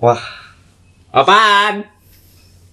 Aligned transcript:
Wah, 0.00 0.20
Apaan? 1.10 1.84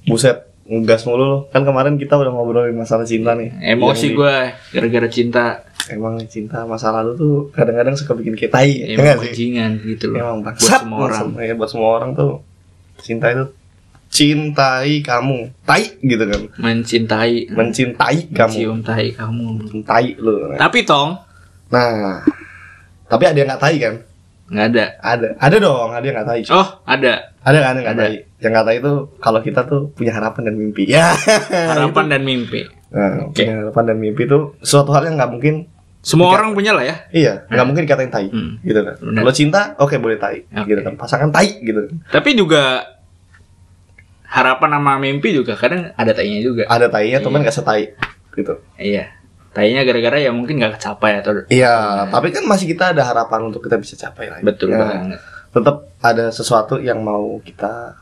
buset, 0.05 0.39
ngegas 0.63 1.04
mulu 1.04 1.24
lo. 1.26 1.38
Kan 1.50 1.62
kemarin 1.62 2.00
kita 2.00 2.15
udah 2.15 2.31
ngobrolin 2.31 2.71
masalah 2.73 3.04
cinta 3.04 3.36
nih. 3.36 3.52
Emosi 3.68 4.07
di- 4.07 4.15
gue 4.15 4.36
gara-gara 4.71 5.07
cinta. 5.07 5.46
Emang 5.88 6.20
cinta 6.26 6.63
masa 6.63 6.92
lalu 6.92 7.12
tuh 7.16 7.34
kadang-kadang 7.52 7.96
suka 7.96 8.12
bikin 8.13 8.36
kita 8.36 8.55
tai, 8.58 8.71
ya 8.88 8.96
Emang 8.96 9.20
bajingan 9.20 9.71
gitu 9.82 10.12
loh. 10.12 10.20
Emang 10.21 10.38
buat 10.42 10.55
semua 10.58 10.98
orang. 11.02 11.28
Ya, 11.37 11.53
buat 11.53 11.69
semua 11.69 11.90
orang 11.94 12.12
tuh 12.13 12.44
cinta 12.97 13.28
itu 13.29 13.51
cintai 14.07 14.99
kamu, 14.99 15.51
tai 15.62 15.96
gitu 15.97 16.23
kan. 16.23 16.41
Mencintai, 16.57 17.52
Mencintai 17.52 18.17
kamu, 18.30 18.52
mencium 18.55 18.80
tahi 18.81 19.07
kamu. 19.12 19.45
mencintai 19.59 20.07
lu. 20.16 20.55
Tapi 20.55 20.80
tong 20.84 21.20
Nah, 21.67 22.23
tapi 23.05 23.23
ada 23.23 23.35
yang 23.35 23.48
nggak 23.48 23.59
tai 23.62 23.75
kan? 23.77 23.95
Nggak 24.48 24.66
ada. 24.70 24.86
Ada, 24.98 25.27
ada 25.38 25.55
dong, 25.58 25.90
ada 25.90 26.02
yang 26.02 26.16
nggak 26.16 26.27
tai. 26.27 26.41
Oh 26.50 26.68
ada 26.84 27.14
Ada 27.40 27.58
kan 27.58 27.74
yang 27.74 27.86
nggak 27.86 27.98
tai? 27.98 28.14
Yang 28.38 28.52
nggak 28.52 28.66
tai 28.66 28.76
itu 28.78 28.92
kalau 29.18 29.40
kita 29.40 29.62
tuh 29.64 29.92
punya 29.92 30.12
harapan 30.12 30.42
dan 30.48 30.55
mimpi. 30.55 30.84
Ya. 30.86 31.12
harapan 31.72 32.05
dan 32.08 32.22
mimpi. 32.22 32.64
Nah, 32.88 33.28
punya 33.30 33.54
harapan 33.62 33.84
dan 33.86 33.98
mimpi 33.98 34.24
itu 34.24 34.55
suatu 34.60 34.91
hal 34.91 35.04
yang 35.04 35.16
nggak 35.16 35.30
mungkin 35.30 35.55
Semua 36.00 36.32
Tiga. 36.32 36.36
orang 36.38 36.50
punya 36.54 36.72
lah 36.72 36.86
ya. 36.86 36.96
iya 37.12 37.34
nggak 37.46 37.66
mungkin 37.66 37.84
dikatain 37.84 38.08
tai 38.08 38.32
Hmm. 38.32 38.55
gitu 38.62 38.80
kan 38.80 38.96
Benar. 38.96 39.20
kalau 39.20 39.34
cinta 39.34 39.62
oke 39.76 39.91
boleh 39.98 40.16
tai 40.16 40.40
Oke. 40.48 40.64
gitu 40.66 40.80
kan 40.82 40.94
pasangan 40.96 41.30
tai 41.30 41.60
gitu. 41.60 41.84
Tapi 42.08 42.30
juga 42.32 42.88
harapan 44.24 44.70
sama 44.74 44.94
mimpi 44.98 45.32
juga 45.32 45.55
kadang 45.55 45.91
ada 45.91 46.12
tainya 46.12 46.40
juga. 46.41 46.64
ada 46.66 46.88
tainya 46.88 47.20
teman 47.20 47.44
nggak 47.44 47.52
setai 47.54 47.91
gitu 48.32 48.55
Iya. 48.77 49.16
Tainya 49.50 49.82
gara-gara 49.82 50.18
ya 50.18 50.30
mungkin 50.30 50.58
nggak 50.58 50.76
kecapai 50.76 51.18
atau 51.18 51.44
iya 51.48 52.05
tapi 52.05 52.30
kan 52.30 52.44
masih 52.44 52.68
kita 52.68 52.92
ada 52.92 53.04
harapan 53.04 53.48
untuk 53.48 53.60
kita 53.60 53.76
bisa 53.76 53.96
capai 53.96 54.28
lah 54.28 54.38
betul 54.40 54.70
Ya, 54.70 54.78
banget. 54.78 55.20
tetap 55.50 55.76
ada 55.98 56.30
sesuatu 56.30 56.78
yang 56.78 57.00
mau 57.00 57.40
kita 57.40 57.98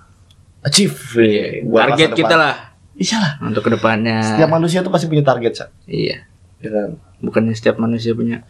achieve 0.62 0.98
Iya. 1.16 1.64
buat 1.64 1.81
Target 1.89 2.09
kita 2.14 2.36
lah 2.36 2.56
iya 2.94 3.17
lah 3.17 3.31
untuk 3.42 3.61
ke 3.61 3.72
depannya. 3.72 4.19
setiap 4.25 4.50
manusia 4.50 4.80
tuh 4.80 4.89
pasti 4.89 5.06
punya 5.06 5.22
target 5.22 5.53
Cak. 5.53 5.69
Iya. 5.86 6.17
ya 6.59 6.69
kan 6.69 6.89
Bukannya 7.17 7.52
setiap 7.52 7.78
manusia 7.78 8.12
punya. 8.12 8.44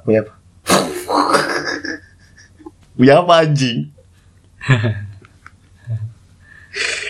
punya 0.00 0.22
apa 0.22 0.32
punya 2.94 3.14
apa 3.16 3.32
anjing 3.38 3.78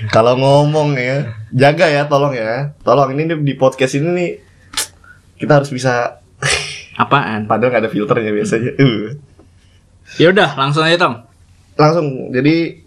kalau 0.08 0.32
ngomong 0.34 0.96
ya 0.96 1.28
jaga 1.50 1.84
ya 1.84 2.02
tolong 2.04 2.32
ya 2.32 2.72
tolong 2.80 3.12
ini 3.12 3.36
di 3.36 3.52
podcast 3.54 3.92
ini 3.94 4.08
nih 4.08 4.30
kita 5.36 5.60
harus 5.60 5.68
bisa 5.68 6.16
Apaan? 6.96 7.44
padahal 7.44 7.68
nggak 7.70 7.82
ada 7.84 7.92
filternya 7.92 8.32
biasanya 8.32 8.72
Uh. 8.76 9.16
Ya 10.18 10.28
udah, 10.28 10.58
langsung 10.58 10.82
aja 10.82 10.98
tong. 10.98 11.22
langsung 11.74 12.28
jadi 12.28 12.82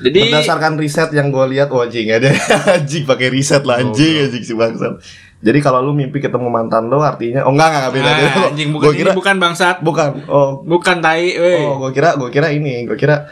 Jadi 0.00 0.18
berdasarkan 0.24 0.78
riset 0.78 1.10
yang 1.10 1.28
gue 1.28 1.44
lihat 1.50 1.68
oh 1.68 1.82
anjing 1.82 2.08
ada 2.08 2.30
anjing 2.78 3.02
pakai 3.04 3.28
riset 3.28 3.62
lah 3.62 3.78
anjing 3.78 4.24
anjing 4.24 4.40
si 4.40 4.54
bangsat 4.54 5.02
jadi 5.38 5.58
kalau 5.60 5.82
lu 5.82 5.92
mimpi 5.92 6.18
ketemu 6.18 6.48
mantan 6.48 6.88
lo 6.88 6.98
artinya 6.98 7.44
oh 7.44 7.52
enggak 7.52 7.68
enggak, 7.68 7.80
enggak 7.82 7.92
beda 7.92 8.08
Ah, 8.08 8.16
beda. 8.16 8.40
anjing 8.50 8.70
bukan 8.70 8.82
Gua 8.82 8.94
ini 8.94 9.00
kira 9.00 9.12
bukan 9.12 9.36
bangsat, 9.36 9.76
bukan 9.78 10.08
oh 10.26 10.50
bukan 10.64 10.96
tai, 10.98 11.26
weh. 11.36 11.60
Oh, 11.60 11.76
gue 11.84 11.90
kira, 11.92 12.16
gue 12.16 12.30
kira 12.30 12.48
ini, 12.48 12.86
gue 12.86 12.96
kira 12.96 13.28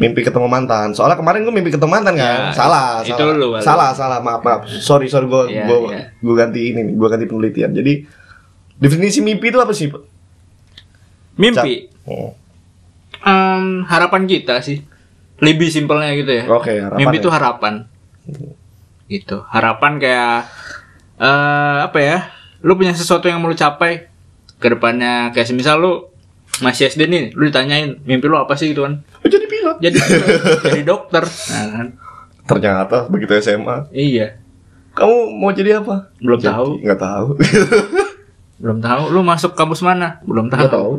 mimpi 0.00 0.24
ketemu 0.24 0.48
mantan. 0.48 0.90
Soalnya 0.90 1.14
kemarin 1.14 1.44
gue 1.44 1.52
mimpi 1.52 1.68
ketemu 1.68 1.92
mantan 1.92 2.16
kan. 2.16 2.24
Ya, 2.24 2.50
salah, 2.50 3.04
itu 3.04 3.12
salah. 3.14 3.34
lu, 3.36 3.48
salah, 3.60 3.90
salah. 3.92 4.18
Maaf, 4.18 4.40
maaf. 4.40 4.60
Sorry, 4.66 5.06
sorry. 5.06 5.28
Gue, 5.28 5.52
Ya, 5.52 5.68
gue, 5.68 5.78
ya. 5.92 6.08
gue 6.16 6.34
ganti 6.34 6.60
ini 6.66 6.80
nih. 6.82 6.94
Gue 6.96 7.08
ganti 7.08 7.24
penelitian. 7.24 7.70
Jadi 7.70 7.92
definisi 8.74 9.20
mimpi 9.20 9.48
itu 9.48 9.60
apa 9.60 9.70
sih? 9.70 9.86
Pak? 9.86 10.02
Mimpi. 11.36 11.86
Oh, 12.04 12.32
Em, 13.20 13.84
harapan 13.84 14.24
kita 14.24 14.58
sih. 14.60 14.80
Lebih 15.38 15.68
simpelnya 15.68 16.12
gitu 16.14 16.32
ya. 16.34 16.44
Oke, 16.48 16.72
harapan 16.74 16.98
Mimpi 16.98 17.16
ya. 17.16 17.20
itu 17.20 17.28
harapan. 17.28 17.74
Gitu. 19.06 19.36
Harapan 19.44 19.92
kayak 19.96 20.36
eh 21.16 21.76
apa 21.82 21.98
ya? 21.98 22.18
Lu 22.60 22.76
punya 22.76 22.92
sesuatu 22.92 23.24
yang 23.24 23.40
mau 23.40 23.48
lu 23.48 23.56
capai 23.56 24.08
ke 24.56 24.68
depannya 24.68 25.32
kayak 25.32 25.48
semisal 25.48 25.76
lu 25.76 25.92
masih 26.60 26.86
SD 26.86 27.08
nih, 27.08 27.32
lu 27.32 27.48
ditanyain 27.48 27.96
mimpi 28.04 28.24
lu 28.24 28.36
apa 28.36 28.52
sih 28.52 28.68
gitu 28.70 28.84
kan? 28.84 29.00
Oh, 29.00 29.28
jadi 29.28 29.48
pilot. 29.60 29.76
Jadi 29.78 29.98
jadi 30.66 30.80
dokter. 30.82 31.22
Nah, 31.22 31.66
kan? 31.70 31.86
Ternyata 32.42 33.06
begitu 33.06 33.36
SMA, 33.36 33.86
Iya. 33.90 34.40
kamu 34.90 35.16
mau 35.32 35.52
jadi 35.52 35.78
apa? 35.78 36.08
Belum 36.18 36.36
Jadi- 36.36 36.50
tahu. 36.50 36.68
Nggak 36.80 36.98
tahu. 36.98 37.26
Belum 38.60 38.78
tahu. 38.78 39.02
Lu 39.08 39.20
masuk 39.22 39.52
kampus 39.52 39.80
mana? 39.80 40.18
Belum 40.22 40.48
tahu. 40.48 40.58
Nggak 40.58 40.72
tahu. 40.72 40.92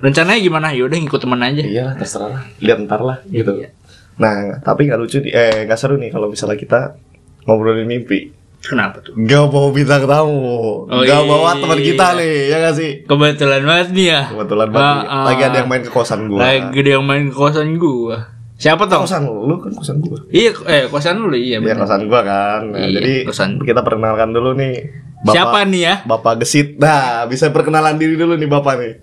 Rencananya 0.00 0.40
gimana? 0.40 0.72
Yaudah 0.72 0.96
ngikut 0.96 1.20
temen 1.20 1.38
aja. 1.38 1.60
Iya 1.60 1.86
terserah 1.92 2.30
lah. 2.32 2.42
Lihat 2.56 2.78
ntar 2.88 3.00
lah, 3.00 3.18
gitu. 3.28 3.52
Iya. 3.60 3.70
Nah, 4.16 4.58
tapi 4.60 4.88
nggak 4.88 4.96
lucu 4.96 5.20
nih. 5.20 5.30
Eh, 5.30 5.56
nggak 5.64 5.76
seru 5.76 5.94
nih 5.94 6.08
kalau 6.08 6.26
misalnya 6.26 6.56
kita 6.56 6.96
ngobrolin 7.44 7.84
mimpi. 7.84 8.32
Kenapa 8.60 9.00
tuh? 9.00 9.16
Gak 9.16 9.48
bawa 9.48 9.68
bintang 9.70 10.04
tamu, 10.04 10.84
Oh, 10.84 11.00
gak 11.00 11.08
iya. 11.16 11.24
bawa 11.24 11.56
teman 11.56 11.80
kita 11.80 12.12
nih, 12.14 12.36
ya 12.46 12.56
gak 12.60 12.74
sih? 12.76 12.90
Kebetulan 13.02 13.64
banget 13.64 13.88
nih 13.90 14.06
ya. 14.06 14.20
Kebetulan 14.28 14.68
banget. 14.68 14.84
Ah, 15.02 15.08
ah. 15.10 15.24
Lagi 15.26 15.42
ada 15.42 15.56
yang 15.58 15.68
main 15.68 15.80
ke 15.80 15.88
kosan 15.88 16.20
gua. 16.26 16.40
Lagi 16.42 16.76
ada 16.76 16.90
yang 16.92 17.04
main 17.04 17.24
ke 17.26 17.36
kosan 17.36 17.68
gua. 17.74 18.16
Siapa 18.54 18.84
toh? 18.84 19.00
kosan 19.00 19.24
lu, 19.24 19.48
lu 19.48 19.54
kan 19.56 19.72
kosan 19.72 19.96
gua. 19.98 20.20
Iya, 20.28 20.52
eh 20.68 20.84
kosan 20.86 21.16
lu 21.16 21.32
iya 21.32 21.56
Iya 21.56 21.64
benar. 21.64 21.76
kosan 21.80 22.04
gua 22.04 22.20
kan. 22.20 22.60
Nah, 22.68 22.84
Iya, 22.84 23.00
jadi 23.00 23.12
kosan. 23.24 23.50
kita 23.58 23.80
perkenalkan 23.80 24.28
dulu 24.30 24.52
nih. 24.52 24.76
Siapa 25.22 25.64
nih 25.64 25.80
ya? 25.80 25.94
Bapak 26.04 26.40
Gesit. 26.40 26.76
Nah, 26.76 27.24
bisa 27.24 27.48
perkenalan 27.48 27.96
diri 27.96 28.14
dulu 28.14 28.36
nih 28.36 28.44
Bapak 28.46 28.76
nih. 28.76 28.94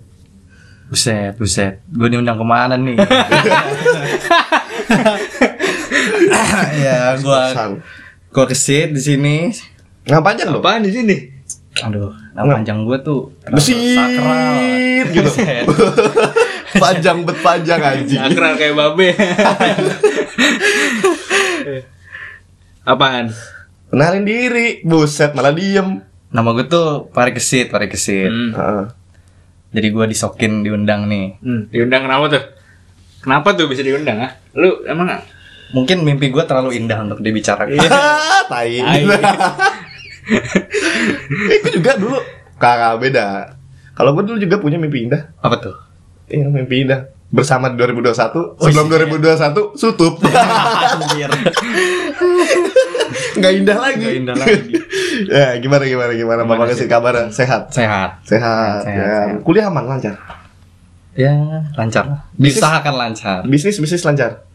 Buset, 0.88 1.34
buset. 1.36 1.84
Gue 1.84 2.08
diundang 2.08 2.34
ke 2.34 2.46
mana 2.46 2.72
nih? 2.72 2.96
ya, 6.80 7.18
gua 7.18 7.50
Kosan. 7.50 7.70
Kesit 8.32 8.92
di 8.94 9.00
sini. 9.00 9.36
Nggak 10.08 10.22
panjang 10.24 10.48
loh. 10.52 10.60
Apaan 10.64 10.84
di 10.84 10.92
sini? 10.92 11.16
Aduh, 11.78 12.10
nama 12.34 12.58
panjang 12.58 12.82
gua 12.82 12.98
tuh 12.98 13.30
Gesit 13.54 13.76
sakral. 13.94 14.56
gitu. 15.14 15.30
Buset. 15.30 15.64
panjang 16.82 17.16
bet 17.22 17.38
panjang 17.44 17.80
anjing. 17.80 18.20
Sakral 18.20 18.54
kayak 18.58 18.74
babe. 18.74 19.08
Apaan? 22.88 23.30
Kenalin 23.88 24.24
diri. 24.24 24.80
Buset, 24.84 25.32
malah 25.36 25.52
diem. 25.54 26.02
Nama 26.28 26.48
gue 26.52 26.68
tuh 26.68 27.08
Pari 27.08 27.32
Kesit, 27.32 27.72
Pari 27.72 27.88
Kesit. 27.88 28.28
Hmm. 28.28 28.52
Heeh. 28.52 28.84
Jadi 29.68 29.88
gua 29.92 30.04
disokin 30.08 30.64
diundang 30.64 31.08
nih. 31.08 31.36
Hmm, 31.40 31.68
diundang 31.68 32.08
kenapa 32.08 32.24
tuh? 32.32 32.44
Kenapa 33.20 33.52
tuh 33.52 33.68
bisa 33.68 33.84
diundang 33.84 34.24
ah? 34.24 34.32
Lu 34.56 34.84
emang 34.88 35.08
Mungkin 35.70 36.00
mimpi 36.00 36.28
gua 36.28 36.44
terlalu 36.44 36.76
indah 36.76 37.02
untuk 37.02 37.18
dibicarakan. 37.18 37.76
Ah, 37.86 38.42
tai. 38.50 38.80
Eh, 38.80 39.04
gue 41.58 41.70
juga 41.72 41.90
dulu 41.94 42.16
kakak 42.56 42.92
beda. 42.98 43.26
Kalau 43.92 44.12
gue 44.12 44.22
dulu 44.24 44.36
juga 44.38 44.56
punya 44.56 44.76
mimpi 44.76 45.04
indah. 45.04 45.30
Apa 45.38 45.56
tuh? 45.58 45.74
Iya, 46.26 46.46
mimpi 46.46 46.82
indah. 46.82 47.06
Bersama 47.28 47.68
di 47.68 47.76
2021, 47.76 48.56
Oh, 48.56 48.58
sebelum 48.58 48.88
iya. 48.88 49.04
2021 49.04 49.76
sutup. 49.76 50.16
Nggak 53.34 53.52
indah 53.54 53.76
lagi. 53.78 54.00
Nggak 54.00 54.16
indah 54.16 54.34
lagi. 54.34 54.62
ya, 55.28 55.46
gimana 55.58 55.84
gimana 55.84 56.12
gimana 56.12 56.40
Gimana 56.42 56.44
Bapak 56.46 56.64
sih? 56.70 56.74
kasih 56.74 56.86
kabar 56.88 57.14
sehat. 57.28 57.62
Sehat. 57.68 58.10
Sehat. 58.24 58.24
Sehat, 58.24 58.80
ya. 58.86 58.94
sehat. 59.28 59.44
Kuliah 59.44 59.68
aman 59.68 59.84
lancar. 59.86 60.14
Ya, 61.12 61.34
lancar 61.74 62.04
lah. 62.06 62.20
Bisnis- 62.32 62.58
Diusahakan 62.58 62.94
lancar. 62.94 63.38
Bisnis 63.44 63.76
bisnis 63.76 64.02
lancar. 64.02 64.47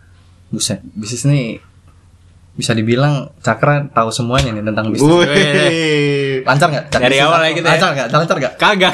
Buset, 0.53 0.85
bisnis 0.93 1.25
nih 1.25 1.57
bisa 2.53 2.77
dibilang 2.77 3.33
Cakra 3.41 3.89
tahu 3.89 4.13
semuanya 4.13 4.53
nih 4.53 4.61
tentang 4.61 4.93
bisnis. 4.93 5.09
Wih. 5.09 6.45
Lancar 6.45 6.69
nggak? 6.69 6.85
Dari 6.93 7.17
awal 7.17 7.41
ya 7.49 7.51
kita 7.57 7.67
ya? 7.67 7.73
Lancar 7.73 7.89
nggak? 7.97 8.07
Lancar 8.13 8.37
nggak? 8.37 8.53
kagak. 8.61 8.93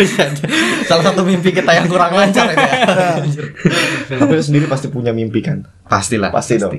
Salah 0.90 1.04
satu 1.06 1.22
mimpi 1.22 1.54
kita 1.54 1.70
yang 1.70 1.86
kurang 1.86 2.10
lancar 2.10 2.50
ya. 2.50 2.58
Tapi 4.18 4.32
lu 4.34 4.42
sendiri 4.42 4.66
pasti 4.66 4.90
punya 4.90 5.14
mimpi 5.14 5.38
kan? 5.38 5.62
Pastilah. 5.86 6.34
Pasti, 6.34 6.58
dong. 6.58 6.74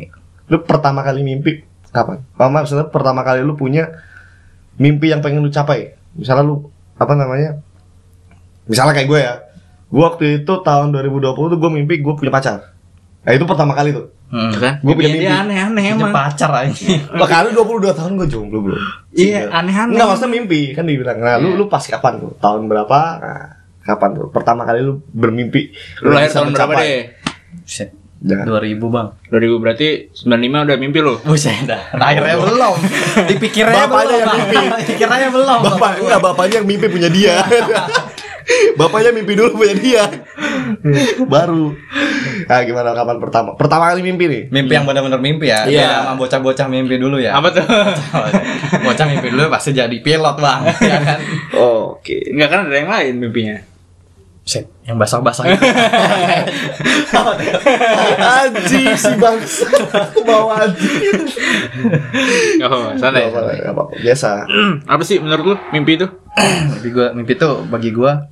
Lu 0.52 0.68
pertama 0.68 1.00
kali 1.00 1.24
mimpi 1.24 1.64
kapan? 1.96 2.28
Mama 2.36 2.68
maksudnya 2.68 2.92
pertama 2.92 3.24
kali 3.24 3.40
lu 3.40 3.56
punya 3.56 4.04
mimpi 4.76 5.16
yang 5.16 5.24
pengen 5.24 5.40
lu 5.40 5.48
capai. 5.48 5.96
Misalnya 6.20 6.44
lu 6.44 6.68
apa 7.00 7.16
namanya? 7.16 7.64
Misalnya 8.68 8.92
kayak 8.92 9.08
gue 9.08 9.20
ya. 9.24 9.34
Gue 9.88 10.04
waktu 10.04 10.44
itu 10.44 10.54
tahun 10.60 10.92
2020 10.92 11.56
tuh 11.56 11.60
gue 11.60 11.72
mimpi 11.72 12.04
gue 12.04 12.14
punya 12.20 12.36
pacar. 12.36 12.71
Nah 13.22 13.32
itu 13.32 13.46
pertama 13.46 13.74
kali 13.74 13.92
tuh. 13.92 14.10
Hmm. 14.32 14.48
kan? 14.56 14.80
Gua 14.80 14.94
punya 14.96 15.08
Dia 15.08 15.18
mimpi. 15.20 15.28
aneh-aneh 15.30 15.84
Punya 15.92 16.08
emang. 16.08 16.14
pacar 16.16 16.52
aja. 16.56 16.88
Makanya 17.12 17.52
22 17.52 17.92
tahun 17.92 18.12
gue 18.16 18.28
jomblo 18.28 18.60
bro. 18.62 18.80
Iya, 19.12 19.52
aneh-aneh. 19.52 19.92
Enggak 19.92 20.08
maksudnya 20.08 20.32
mimpi 20.32 20.62
kan 20.72 20.84
dibilang. 20.84 21.18
Nah 21.18 21.36
lu 21.36 21.52
Iya. 21.52 21.60
lu 21.60 21.66
pas 21.68 21.84
kapan 21.84 22.14
tuh? 22.18 22.32
Tahun 22.38 22.62
berapa? 22.64 23.00
Nah, 23.20 23.48
kapan 23.84 24.10
tuh? 24.16 24.28
Pertama 24.30 24.64
kali 24.64 24.80
lu 24.82 25.04
bermimpi. 25.06 25.76
Lu 26.00 26.10
lahir 26.10 26.28
bisa 26.28 26.38
tahun 26.40 26.56
berapa 26.56 26.74
deh? 26.78 27.04
Buset. 27.60 27.90
Jangan. 28.22 28.46
2000 28.46 28.78
bang 28.86 29.08
2000 29.34 29.58
berarti 29.58 29.88
95 30.16 30.30
udah 30.64 30.78
mimpi 30.78 31.00
lu. 31.02 31.16
Buset 31.20 31.66
dah 31.66 31.82
Akhirnya 32.08 32.38
belum 32.38 32.76
Dipikirnya 33.26 33.74
Bapaknya 33.84 33.98
belum 34.00 34.14
yang 34.14 34.24
Bang. 34.24 34.38
mimpi. 34.40 34.58
Dipikirnya 34.80 35.28
belum 35.28 35.60
Bapak 35.68 35.92
enggak 36.00 36.22
bapaknya 36.22 36.56
yang 36.56 36.68
mimpi 36.68 36.88
punya 36.88 37.10
dia. 37.10 37.36
Bapaknya 38.76 39.12
mimpi 39.14 39.34
dulu 39.38 39.62
punya 39.62 39.76
dia. 39.76 40.04
Baru. 41.28 41.76
Nah, 42.48 42.60
gimana 42.66 42.96
kapan 42.96 43.18
pertama? 43.22 43.50
Pertama 43.56 43.84
kali 43.92 44.02
mimpi 44.02 44.26
nih. 44.28 44.44
Mimpi 44.50 44.74
yang 44.76 44.86
benar-benar 44.88 45.22
mimpi 45.22 45.52
ya. 45.52 45.68
Iya. 45.68 45.88
Sama 46.06 46.18
bocah-bocah 46.18 46.68
mimpi 46.72 46.96
dulu 46.98 47.18
ya. 47.22 47.38
Apa 47.38 47.54
tuh? 47.54 47.66
bocah 48.86 49.06
mimpi 49.08 49.28
dulu 49.32 49.52
pasti 49.52 49.76
jadi 49.76 49.98
pilot, 50.02 50.36
Bang. 50.40 50.62
ya 50.92 50.98
kan? 51.04 51.20
Oke. 51.56 52.32
Enggak 52.32 52.50
kan 52.50 52.60
ada 52.68 52.76
yang 52.76 52.90
lain 52.90 53.14
mimpinya. 53.20 53.58
Set, 54.42 54.66
yang 54.90 54.98
basah-basah 54.98 55.54
itu. 55.54 55.64
Anjing 58.42 58.98
si 58.98 59.14
bangsa. 59.22 59.70
Aku 59.94 60.26
bawa 60.26 60.66
anjing. 60.66 61.30
Oh, 62.66 62.90
santai. 62.98 63.30
Gak 63.30 63.70
apa-apa, 63.70 63.94
Biasa. 64.02 64.50
Apa 64.98 65.04
sih 65.06 65.22
menurut 65.22 65.46
lu 65.46 65.56
mimpi 65.70 66.02
itu? 66.02 66.10
mimpi 66.42 66.90
gua, 66.90 67.08
mimpi 67.14 67.34
tuh 67.38 67.68
bagi 67.68 67.92
gua 67.94 68.32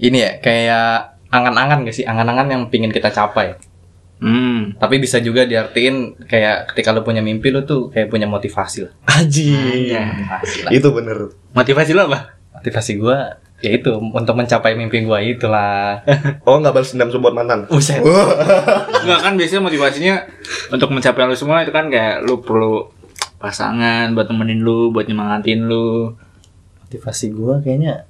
ini 0.00 0.18
ya 0.24 0.30
kayak 0.40 1.20
angan-angan 1.30 1.86
gak 1.86 1.96
sih? 1.96 2.04
Angan-angan 2.08 2.48
yang 2.48 2.62
pingin 2.72 2.90
kita 2.90 3.12
capai. 3.12 3.54
Hmm. 4.20 4.76
Tapi 4.76 5.00
bisa 5.00 5.16
juga 5.24 5.48
diartiin 5.48 6.28
kayak 6.28 6.72
ketika 6.72 6.92
lu 6.92 7.00
punya 7.00 7.24
mimpi 7.24 7.48
lu 7.48 7.64
tuh 7.64 7.88
kayak 7.88 8.12
punya 8.12 8.28
motivasi 8.28 8.84
lah. 8.84 8.92
Anjing. 9.08 9.96
Motivasi 9.96 10.58
lah. 10.68 10.70
Itu 10.76 10.88
bener. 10.92 11.18
Motivasi 11.56 11.90
lu 11.96 12.04
apa? 12.04 12.36
Motivasi 12.52 13.00
gua 13.00 13.40
ya 13.60 13.76
itu 13.76 13.92
untuk 13.92 14.36
mencapai 14.36 14.76
mimpi 14.76 15.04
gua 15.04 15.24
itulah. 15.24 16.04
Oh 16.48 16.60
nggak 16.60 16.72
balas 16.76 16.92
dendam 16.92 17.08
buat 17.16 17.32
mantan. 17.32 17.64
Buset. 17.68 18.04
Enggak 18.04 19.20
kan 19.24 19.32
biasanya 19.40 19.62
motivasinya 19.64 20.14
untuk 20.68 20.92
mencapai 20.92 21.24
lu 21.24 21.36
semua 21.36 21.64
itu 21.64 21.72
kan 21.72 21.88
kayak 21.88 22.20
lu 22.24 22.44
perlu 22.44 22.92
pasangan 23.40 24.12
buat 24.12 24.28
temenin 24.28 24.60
lu, 24.60 24.92
buat 24.92 25.08
nyemangatin 25.08 25.64
lu. 25.64 26.12
Motivasi 26.84 27.32
gua 27.32 27.64
kayaknya 27.64 28.04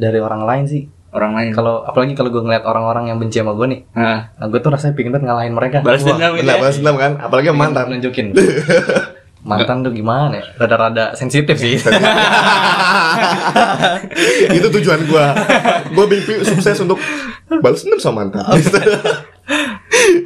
dari 0.00 0.16
orang 0.16 0.48
lain 0.48 0.64
sih. 0.64 0.84
Orang 1.12 1.36
lain. 1.36 1.52
Kalau 1.52 1.84
apalagi 1.84 2.16
kalau 2.16 2.32
gua 2.32 2.40
ngeliat 2.40 2.64
orang-orang 2.64 3.12
yang 3.12 3.20
benci 3.20 3.38
sama 3.38 3.52
gua 3.52 3.68
nih, 3.68 3.84
Nah, 3.92 4.32
nah 4.32 4.46
gua 4.48 4.58
tuh 4.58 4.72
rasanya 4.72 4.96
pingin 4.96 5.12
banget 5.12 5.28
ngalahin 5.28 5.52
mereka. 5.52 5.84
balas 5.84 6.00
dendam 6.00 6.32
Benar 6.32 6.56
ya. 6.56 6.60
balas 6.64 6.76
dendam 6.80 6.96
kan? 6.96 7.12
Apalagi 7.20 7.52
mantan. 7.52 7.84
Nunjukin. 7.92 8.32
Mantan 9.42 9.82
tuh 9.82 9.90
gimana 9.90 10.38
ya? 10.38 10.44
Rada-rada 10.54 11.18
sensitif 11.18 11.58
sih. 11.58 11.74
itu 14.56 14.66
tujuan 14.70 15.00
gua. 15.04 15.34
Gua 15.92 16.04
mimpi 16.06 16.46
sukses 16.46 16.78
untuk 16.78 16.96
balas 17.60 17.82
dendam 17.82 17.98
sama 17.98 18.24
mantan. 18.24 18.46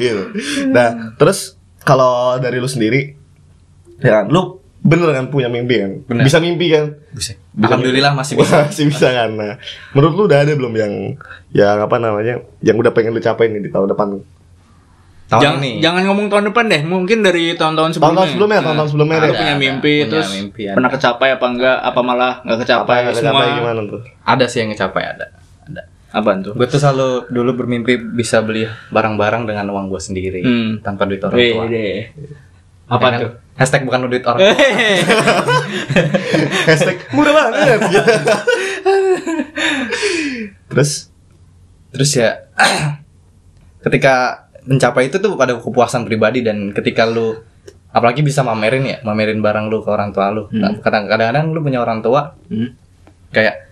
gitu. 0.00 0.22
Nah, 0.68 1.16
terus 1.16 1.56
kalau 1.82 2.36
dari 2.38 2.60
lu 2.60 2.68
sendiri 2.68 3.16
ya 3.98 4.22
kan, 4.22 4.24
lu 4.28 4.60
bener 4.86 5.10
kan 5.10 5.26
punya 5.26 5.48
mimpi 5.48 5.76
kan? 5.76 5.90
Bener. 6.04 6.22
Bisa 6.22 6.38
mimpi 6.38 6.70
kan? 6.70 6.94
Buset. 7.10 7.36
Alhamdulillah 7.52 8.12
masih 8.12 8.38
bisa. 8.38 8.62
Masih 8.68 8.86
bisa 8.86 9.08
kan. 9.10 9.30
Nah, 9.32 9.58
menurut 9.90 10.14
lu 10.14 10.22
udah 10.24 10.38
ada 10.40 10.52
belum 10.52 10.72
yang 10.72 10.92
yang 11.50 11.76
apa 11.80 11.96
namanya? 11.96 12.38
Yang 12.60 12.76
udah 12.78 12.92
pengen 12.92 13.10
lu 13.10 13.20
capai 13.20 13.48
nih 13.48 13.60
di 13.60 13.68
tahun 13.68 13.90
depan? 13.90 14.22
Tahun 15.26 15.42
jangan, 15.42 15.58
ini. 15.58 15.82
jangan 15.82 16.06
ngomong 16.06 16.30
tahun 16.30 16.44
depan 16.48 16.64
deh, 16.66 16.82
mungkin 16.86 17.18
dari 17.18 17.50
tahun-tahun 17.52 17.90
sebelumnya. 17.92 18.06
Tahun-tahun 18.06 18.28
sebelumnya, 18.30 18.58
tahun-tahun 18.62 18.90
sebelumnya 18.94 19.16
Lu 19.16 19.24
deh. 19.24 19.30
punya 19.34 19.50
Ada, 19.50 19.58
mimpi 19.58 19.92
punya 19.96 20.06
terus 20.06 20.28
mimpi, 20.32 20.62
ada. 20.62 20.74
pernah 20.78 20.90
kecapai 20.94 21.28
apa 21.34 21.46
enggak? 21.50 21.78
Apa 21.82 22.00
malah 22.00 22.32
nggak 22.40 22.54
Apa 22.54 22.62
kecapai 22.62 22.96
ada 22.96 23.10
semua? 23.12 23.30
capai 23.34 23.46
gimana 23.52 23.80
tuh? 23.84 24.00
Ada 24.22 24.44
sih 24.46 24.58
yang 24.62 24.68
ngecapai 24.70 25.02
ada. 25.04 25.26
Ada. 25.66 25.82
Apaan 26.14 26.38
tuh? 26.40 26.54
Gue 26.54 26.64
tuh 26.64 26.78
selalu 26.78 27.26
dulu 27.28 27.50
bermimpi 27.56 27.98
bisa 27.98 28.38
beli 28.38 28.62
barang-barang 28.86 29.42
dengan 29.44 29.66
uang 29.68 29.90
gue 29.90 29.98
sendiri 29.98 30.40
Hmm. 30.40 30.78
tanpa 30.78 31.02
duit 31.04 31.18
orang 31.20 31.34
tua. 31.34 31.64
deh. 31.66 31.98
Apa 32.86 33.06
kan? 33.08 33.18
tuh? 33.18 33.32
Hashtag 33.56 33.82
bukan 33.82 34.06
duit 34.06 34.22
orang. 34.22 34.40
Hashtag 36.68 36.96
murah 37.10 37.32
banget. 37.32 37.80
Terus 40.68 41.08
Terus 41.88 42.10
ya 42.12 42.44
ketika 43.84 44.46
mencapai 44.66 45.08
itu 45.08 45.16
tuh 45.16 45.32
pada 45.34 45.56
kepuasan 45.56 46.04
pribadi 46.04 46.44
dan 46.44 46.70
ketika 46.70 47.08
lu 47.08 47.40
apalagi 47.88 48.20
bisa 48.20 48.44
mamerin 48.44 48.84
ya, 48.84 48.98
mamerin 49.00 49.40
barang 49.40 49.72
lu 49.72 49.80
ke 49.80 49.88
orang 49.88 50.12
tua 50.12 50.28
lu. 50.28 50.44
Hmm. 50.52 50.76
Kadang- 50.84 51.08
Kadang-kadang 51.08 51.56
lu 51.56 51.64
punya 51.64 51.80
orang 51.80 52.04
tua 52.04 52.36
Hmm. 52.52 52.76
kayak 53.32 53.64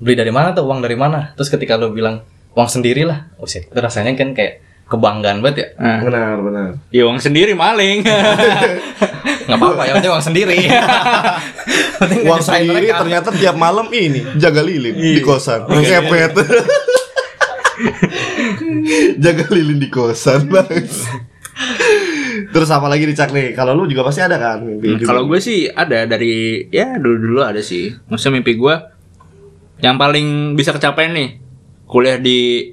beli 0.00 0.16
dari 0.16 0.32
mana 0.32 0.56
tuh 0.56 0.64
uang 0.64 0.80
dari 0.80 0.96
mana? 0.96 1.36
Terus 1.36 1.52
ketika 1.52 1.76
lu 1.76 1.92
bilang 1.92 2.24
uang 2.56 2.68
sendiri 2.70 3.04
lah, 3.04 3.28
oh 3.36 3.44
shit, 3.44 3.68
itu 3.68 3.76
rasanya 3.76 4.16
kan 4.16 4.32
kayak 4.32 4.64
kebanggaan 4.88 5.44
banget 5.44 5.56
ya. 5.60 5.66
Nah, 5.76 6.00
benar 6.00 6.36
benar. 6.40 6.68
ya 6.88 7.04
uang 7.04 7.20
sendiri 7.20 7.52
maling. 7.52 8.00
nggak 9.48 9.56
apa-apa 9.56 9.82
ya 9.84 9.92
penting 9.96 10.12
uang 10.12 10.24
sendiri 10.24 10.56
Uang 12.28 12.42
sendiri 12.44 12.88
mereka. 12.88 13.00
ternyata 13.00 13.28
tiap 13.32 13.56
malam 13.56 13.88
ini 13.90 14.20
jaga 14.36 14.60
lilin 14.60 14.92
di 14.92 15.20
kosan. 15.20 15.64
Ngepet. 15.66 16.32
jaga 19.24 19.44
lilin 19.52 19.78
di 19.78 19.88
kosan, 19.88 20.48
Bang. 20.48 20.68
Terus 22.48 22.70
apa 22.70 22.86
lagi 22.86 23.04
dicak 23.04 23.34
nih? 23.34 23.52
Kalau 23.52 23.74
lu 23.74 23.90
juga 23.90 24.06
pasti 24.06 24.22
ada 24.22 24.38
kan 24.38 24.62
mimpi 24.62 24.88
Nah, 24.88 24.96
juga. 25.00 25.08
Kalau 25.10 25.22
gue 25.26 25.38
sih 25.42 25.66
ada 25.66 26.06
dari 26.06 26.64
ya 26.70 26.96
dulu-dulu 26.96 27.42
ada 27.42 27.60
sih. 27.60 27.92
Maksudnya 28.08 28.40
mimpi 28.40 28.54
gue 28.54 28.74
yang 29.78 29.98
paling 29.98 30.54
bisa 30.54 30.70
kecapai 30.70 31.10
nih 31.10 31.28
kuliah 31.84 32.18
di 32.18 32.72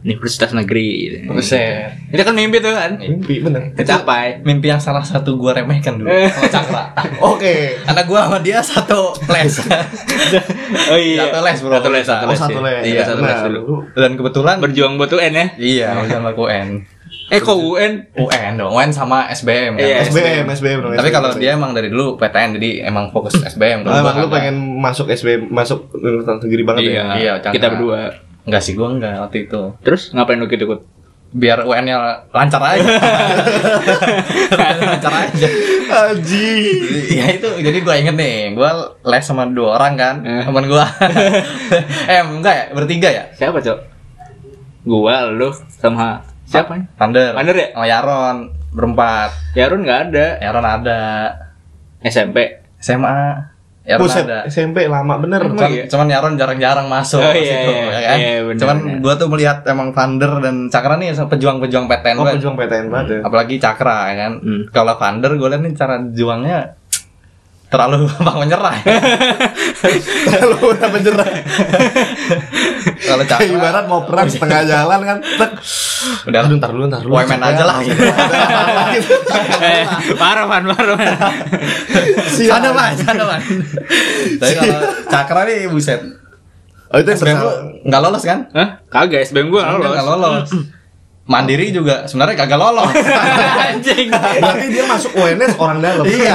Universitas 0.00 0.50
Negeri. 0.50 0.88
Gitu. 1.02 1.16
Buset. 1.28 1.92
Itu 2.08 2.20
kan 2.20 2.32
mimpi 2.32 2.58
tuh 2.58 2.70
kan. 2.70 2.96
mimpi 2.96 3.38
bener. 3.38 3.72
Kecapai. 3.72 4.40
mimpi 4.40 4.66
yang 4.66 4.78
salah 4.78 5.02
satu 5.02 5.36
gua 5.36 5.52
remehkan 5.52 5.96
dulu 5.96 6.08
sama 6.08 6.48
Cakra 6.48 6.82
Oke. 7.30 7.76
karena 7.78 8.02
gua 8.04 8.20
sama 8.24 8.38
dia 8.38 8.58
satu 8.58 9.12
les 9.26 9.54
Oh 10.90 10.96
iya. 10.96 11.26
Satu 11.26 11.38
les, 11.42 11.58
bro. 11.58 11.72
Satu 11.74 11.88
les, 11.90 12.02
satu 12.02 12.24
Oh 12.24 12.30
les. 12.30 12.38
satu 12.38 12.58
iya. 12.58 12.70
les. 12.72 12.82
Iya, 12.86 13.02
satu 13.04 13.20
les 13.20 13.38
dulu. 13.44 13.60
lu- 13.60 13.84
dan 13.92 14.12
kebetulan 14.14 14.56
Berjuang 14.58 14.96
buat 14.96 15.10
UN 15.10 15.32
ya. 15.32 15.46
iya 15.56 15.88
sama 16.06 16.32
UN 16.32 16.68
Eh 17.28 17.38
kok 17.38 17.54
UN? 17.54 18.10
UN 18.12 18.52
dong 18.56 18.70
UN 18.72 18.90
sama 18.90 19.26
SBM 19.28 19.74
kan? 19.76 19.82
Iya, 19.82 20.02
SBM, 20.04 20.46
SBM 20.48 20.78
dong. 20.80 20.92
tapi 20.94 21.10
kalau 21.10 21.30
dia 21.32 21.54
emang 21.54 21.70
dari 21.70 21.86
dulu 21.86 22.14
PTN 22.16 22.58
jadi 22.58 22.70
emang 22.84 23.10
fokus 23.10 23.34
SBM 23.36 23.82
Ah, 23.82 23.98
Kalau 23.98 24.00
emang 24.00 24.14
lu 24.16 24.28
pengen 24.28 24.56
masuk 24.78 25.06
SBM, 25.08 25.46
masuk 25.46 25.90
Universitas 25.92 26.38
Negeri 26.40 26.62
banget 26.64 26.82
Iya. 26.84 26.90
ya? 26.90 27.06
Iya. 27.14 27.32
Kita 27.44 27.66
berdua. 27.68 28.29
Enggak 28.50 28.60
sih 28.60 28.74
gua 28.74 28.90
enggak 28.90 29.14
waktu 29.20 29.46
itu 29.46 29.62
Terus 29.80 30.10
ngapain 30.10 30.36
lu 30.36 30.46
gitu 30.46 30.66
ikut? 30.66 30.82
biar 31.30 31.62
UN-nya 31.62 32.26
lancar 32.34 32.58
aja 32.58 32.82
lancar 34.82 35.12
aja 35.14 35.48
Aji. 36.10 36.50
ya 37.08 37.24
itu 37.30 37.48
jadi 37.56 37.78
gua 37.80 37.94
inget 37.94 38.14
nih 38.14 38.50
gua 38.52 38.98
les 39.00 39.22
sama 39.22 39.46
dua 39.46 39.78
orang 39.78 39.94
kan 39.94 40.14
Eh. 40.22 40.42
teman 40.42 40.66
gua 40.66 40.90
eh 42.10 42.18
enggak 42.20 42.50
ya 42.52 42.64
bertiga 42.72 43.08
ya 43.08 43.24
Siapa, 43.32 43.62
Cok? 43.62 43.78
Gua, 44.82 45.28
lu 45.28 45.54
sama 45.70 46.18
siapa? 46.42 46.82
Thunder 46.98 47.30
Thunder 47.30 47.54
ya? 47.54 47.68
sama 47.74 47.86
Yaron 47.86 48.36
berempat 48.70 49.30
Yarun 49.52 49.82
nggak 49.82 50.00
ada. 50.08 50.26
Yaron 50.40 50.66
ada 50.66 51.00
SMP. 52.00 52.58
SMA 52.80 53.44
Yaron 53.80 54.02
Buset, 54.02 54.24
ada 54.24 54.44
SMP 54.44 54.84
lama 54.84 55.16
bener. 55.16 55.40
Cuman, 55.42 55.70
iya? 55.72 55.84
cuman 55.88 56.06
Yaron 56.06 56.34
jarang-jarang 56.36 56.86
masuk 56.86 57.16
Oh, 57.18 57.32
iya, 57.32 57.64
situ, 57.64 57.70
iya, 57.70 57.84
ya 57.88 58.00
kan? 58.04 58.18
iya, 58.18 58.34
bener, 58.42 58.58
cuman 58.58 58.76
bener. 58.78 58.98
gua 59.00 59.14
tuh 59.16 59.28
melihat 59.28 59.58
emang 59.64 59.88
Thunder 59.90 60.32
dan 60.38 60.56
Cakra 60.66 60.94
nih 60.94 61.16
pejuang-pejuang 61.16 61.86
PTN 61.86 62.14
Oh, 62.14 62.22
banget. 62.22 62.34
pejuang 62.38 62.56
PTN 62.56 62.86
banget 62.86 63.06
ya. 63.08 63.18
apalagi 63.24 63.54
Cakra 63.56 63.98
ya 64.06 64.16
kan 64.18 64.32
Hmm. 64.38 64.62
kalau 64.68 64.94
Thunder 64.94 65.32
gue 65.32 65.48
liat 65.48 65.62
nih 65.62 65.72
cara 65.72 65.94
juangnya 66.06 66.58
terlalu 67.70 68.04
gampang 68.10 68.36
menyerah 68.42 68.74
ya. 68.82 68.98
Lu 70.42 70.58
udah 70.74 70.88
menyerah. 70.90 71.28
kalau 73.06 73.24
Cakra 73.24 73.46
ibarat 73.46 73.84
mau 73.86 74.02
perang 74.02 74.26
setengah 74.26 74.66
jalan 74.66 74.98
kan. 75.06 75.18
Tek. 75.22 75.50
udah 76.26 76.38
Aduh, 76.44 76.56
ntar 76.58 76.70
dulu, 76.74 76.84
ntar 76.90 77.00
dulu. 77.06 77.14
Women 77.14 77.40
aja 77.40 77.64
lah 77.64 77.78
gitu. 77.86 78.02
parah, 80.18 80.44
Van, 80.50 80.64
parah, 80.66 80.94
Van. 80.98 81.14
Siap. 82.34 82.58
Ada 82.58 82.70
man, 82.74 82.92
ada 82.98 83.24
man. 83.24 83.40
Tapi 84.42 84.52
kalau 84.58 84.78
Cakra 85.06 85.40
nih 85.46 85.70
buset. 85.70 86.00
Oh, 86.90 86.98
itu 86.98 87.06
yang 87.06 87.20
SBM 87.22 87.38
lu 87.38 87.52
nggak 87.86 88.00
lolos 88.02 88.22
kan? 88.26 88.50
Hah? 88.50 88.82
Kagak, 88.90 89.22
SBM 89.30 89.46
nggak 89.54 89.78
lolos. 89.78 89.94
Nggak 89.94 90.06
lolos. 90.10 90.50
Mandiri 91.30 91.70
juga 91.70 92.10
sebenarnya 92.10 92.42
kagak 92.42 92.58
lolos. 92.58 92.90
Anjing. 93.70 94.10
Berarti 94.10 94.66
dia 94.66 94.82
masuk 94.82 95.14
UNS 95.14 95.54
orang 95.62 95.78
dalam. 95.78 96.02
iya. 96.02 96.34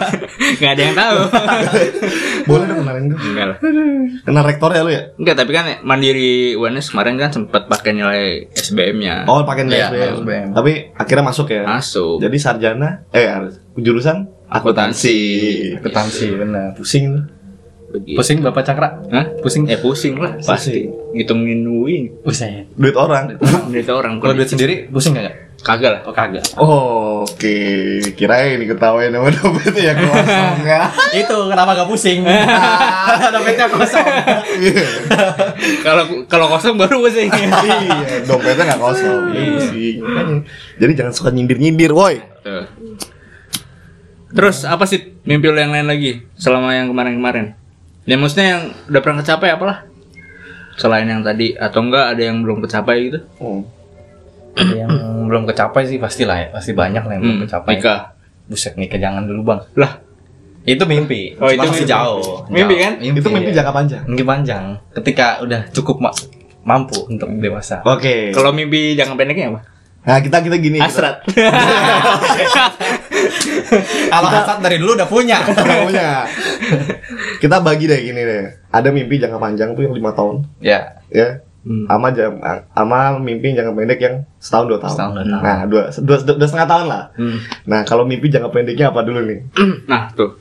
Nggak 0.62 0.72
ada 0.78 0.82
yang 0.86 0.94
tahu. 0.94 1.18
Boleh 2.48 2.64
dong 2.70 2.78
kenalin 2.80 3.04
gue. 3.10 3.18
Enggak 3.18 3.46
lah. 3.50 3.56
Kenal 4.22 4.44
rektor 4.46 4.70
ya 4.70 4.86
lu 4.86 4.94
ya? 4.94 5.10
Enggak, 5.18 5.34
tapi 5.34 5.50
kan 5.50 5.82
Mandiri 5.82 6.54
UNS 6.54 6.94
kemarin 6.94 7.18
kan 7.18 7.34
sempat 7.34 7.66
pakai 7.66 7.98
nilai 7.98 8.46
SBM-nya. 8.54 9.26
Oh, 9.26 9.42
pakai 9.42 9.66
nilai 9.66 9.78
Iya, 9.82 9.88
SBM. 9.90 10.14
SBM. 10.22 10.48
Tapi 10.54 10.72
akhirnya 10.94 11.24
masuk 11.26 11.46
ya. 11.50 11.62
Masuk. 11.66 12.16
Jadi 12.22 12.36
sarjana 12.38 13.02
eh 13.10 13.26
harus 13.26 13.58
jurusan 13.74 14.22
akuntansi. 14.46 15.18
Akuntansi 15.76 16.26
benar. 16.38 16.78
Pusing 16.78 17.04
tuh. 17.10 17.24
Begitu. 17.88 18.20
Pusing 18.20 18.38
Bapak 18.44 18.68
Cakra? 18.68 19.00
Hah? 19.08 19.26
Pusing. 19.40 19.64
Ya 19.64 19.80
pusing 19.80 20.20
lah, 20.20 20.36
pasti. 20.44 20.92
Ngitungin 21.16 21.64
UI. 21.64 22.12
Pusing. 22.20 22.68
Duit 22.76 22.92
orang. 22.92 23.40
Duit 23.72 23.88
orang. 23.88 24.20
Kalau 24.20 24.36
duit 24.36 24.48
sendiri 24.48 24.92
pusing 24.92 25.16
nggak? 25.16 25.48
Kagak 25.58 25.90
lah. 25.90 26.00
Oh 26.06 26.14
kagak. 26.14 26.44
Oh, 26.54 27.26
oke. 27.26 27.56
Kirain 28.14 28.62
diketawain 28.62 29.10
sama 29.10 29.32
dompetnya 29.34 29.90
ya 29.90 29.92
kosong 29.98 30.56
ya. 30.62 30.80
Itu 31.26 31.36
kenapa 31.50 31.70
gak 31.74 31.88
pusing? 31.90 32.22
Dompetnya 33.34 33.66
kosong. 33.66 34.06
Iya. 34.62 34.86
Kalau 35.82 36.04
kalau 36.30 36.46
kosong 36.54 36.78
baru 36.78 37.02
pusing. 37.02 37.26
Iya, 37.34 38.22
dompetnya 38.22 38.64
nggak 38.70 38.80
kosong. 38.84 39.22
Iya 39.34 39.58
sih. 39.66 39.92
Makanya. 39.98 40.46
Jadi 40.78 40.92
jangan 40.94 41.12
suka 41.16 41.34
nyindir-nyindir, 41.34 41.90
woi. 41.90 42.22
Tuh. 42.46 42.64
Terus 44.28 44.62
apa 44.62 44.84
sih 44.86 45.18
mimpi 45.26 45.50
lo 45.50 45.58
yang 45.58 45.74
lain 45.74 45.88
lagi 45.90 46.22
selama 46.38 46.70
yang 46.76 46.86
kemarin-kemarin? 46.92 47.58
Ya 48.08 48.16
maksudnya 48.16 48.46
yang 48.48 48.62
udah 48.88 49.00
pernah 49.00 49.20
kecapai 49.20 49.48
apalah? 49.50 49.84
Selain 50.74 51.04
yang 51.04 51.20
tadi 51.20 51.52
atau 51.52 51.82
enggak 51.82 52.16
ada 52.16 52.22
yang 52.24 52.40
belum 52.40 52.64
kecapai 52.64 52.96
gitu? 53.04 53.18
Oh. 53.36 53.60
Ada 54.54 54.74
yang 54.78 54.90
belum 55.28 55.44
kecapai 55.44 55.84
sih 55.84 55.98
pastilah 55.98 56.36
ya, 56.36 56.46
pasti 56.50 56.72
banyak 56.72 57.04
lah 57.04 57.12
yang 57.12 57.22
belum 57.22 57.36
Hmm, 57.36 57.44
kecapai. 57.44 57.70
nikah. 57.76 58.00
Buset 58.48 58.74
nikah 58.74 58.96
jangan 58.96 59.22
dulu 59.22 59.44
bang. 59.44 59.60
Lah, 59.76 59.92
Itu 60.64 60.84
mimpi. 60.84 61.32
Oh, 61.34 61.48
Cuma 61.48 61.52
itu 61.54 61.68
masih 61.70 61.80
mimpi. 61.80 61.88
jauh. 61.90 62.34
Mimpi 62.46 62.74
kan? 62.78 62.92
Itu 62.98 63.28
mimpi 63.28 63.50
ya. 63.50 63.56
jangka 63.58 63.72
panjang. 63.74 64.02
Mimpi 64.04 64.20
panjang. 64.22 64.64
Ketika 64.90 65.26
udah 65.40 65.60
cukup 65.70 65.96
ma- 65.98 66.16
mampu 66.62 67.04
untuk 67.06 67.28
dewasa. 67.34 67.80
Oke. 67.82 68.32
kalau 68.32 68.50
mimpi 68.50 68.92
jangka 68.92 69.14
pendeknya 69.14 69.48
apa? 69.50 69.60
Nah, 69.98 70.18
kita 70.18 70.40
kita 70.40 70.56
gini. 70.56 70.76
Hasrat. 70.84 71.20
Kalau 74.08 74.28
hasad 74.30 74.58
dari 74.58 74.76
dulu 74.76 74.92
udah 74.94 75.04
punya. 75.04 75.40
Kita 75.42 75.60
punya. 75.82 76.08
Kita 77.38 77.62
bagi 77.62 77.86
deh 77.86 78.00
gini 78.02 78.20
deh. 78.22 78.68
Ada 78.74 78.90
mimpi 78.90 79.22
jangka 79.22 79.38
panjang 79.38 79.72
tuh 79.78 79.86
yang 79.86 79.94
lima 79.94 80.10
tahun, 80.12 80.44
ya. 80.58 81.02
ya. 81.08 81.42
Hmm. 81.68 81.84
Sama 81.84 82.08
jam, 82.14 82.38
sama 82.72 82.98
mimpi 83.18 83.52
jangka 83.52 83.72
pendek 83.74 84.00
yang 84.00 84.16
setahun 84.38 84.66
dua 84.70 84.78
tahun. 84.80 84.94
Setahun, 84.94 85.12
dua 85.14 85.24
tahun. 85.26 85.42
Nah, 85.42 85.60
dua, 85.66 85.82
dua, 85.90 86.18
dua, 86.22 86.34
dua 86.38 86.48
setengah 86.48 86.68
tahun 86.70 86.86
lah. 86.86 87.04
Hmm. 87.18 87.38
Nah, 87.68 87.80
kalau 87.84 88.02
mimpi 88.08 88.26
jangka 88.32 88.50
pendeknya 88.50 88.90
apa 88.90 89.00
dulu 89.04 89.20
nih? 89.26 89.40
Nah, 89.90 90.10
tuh. 90.14 90.38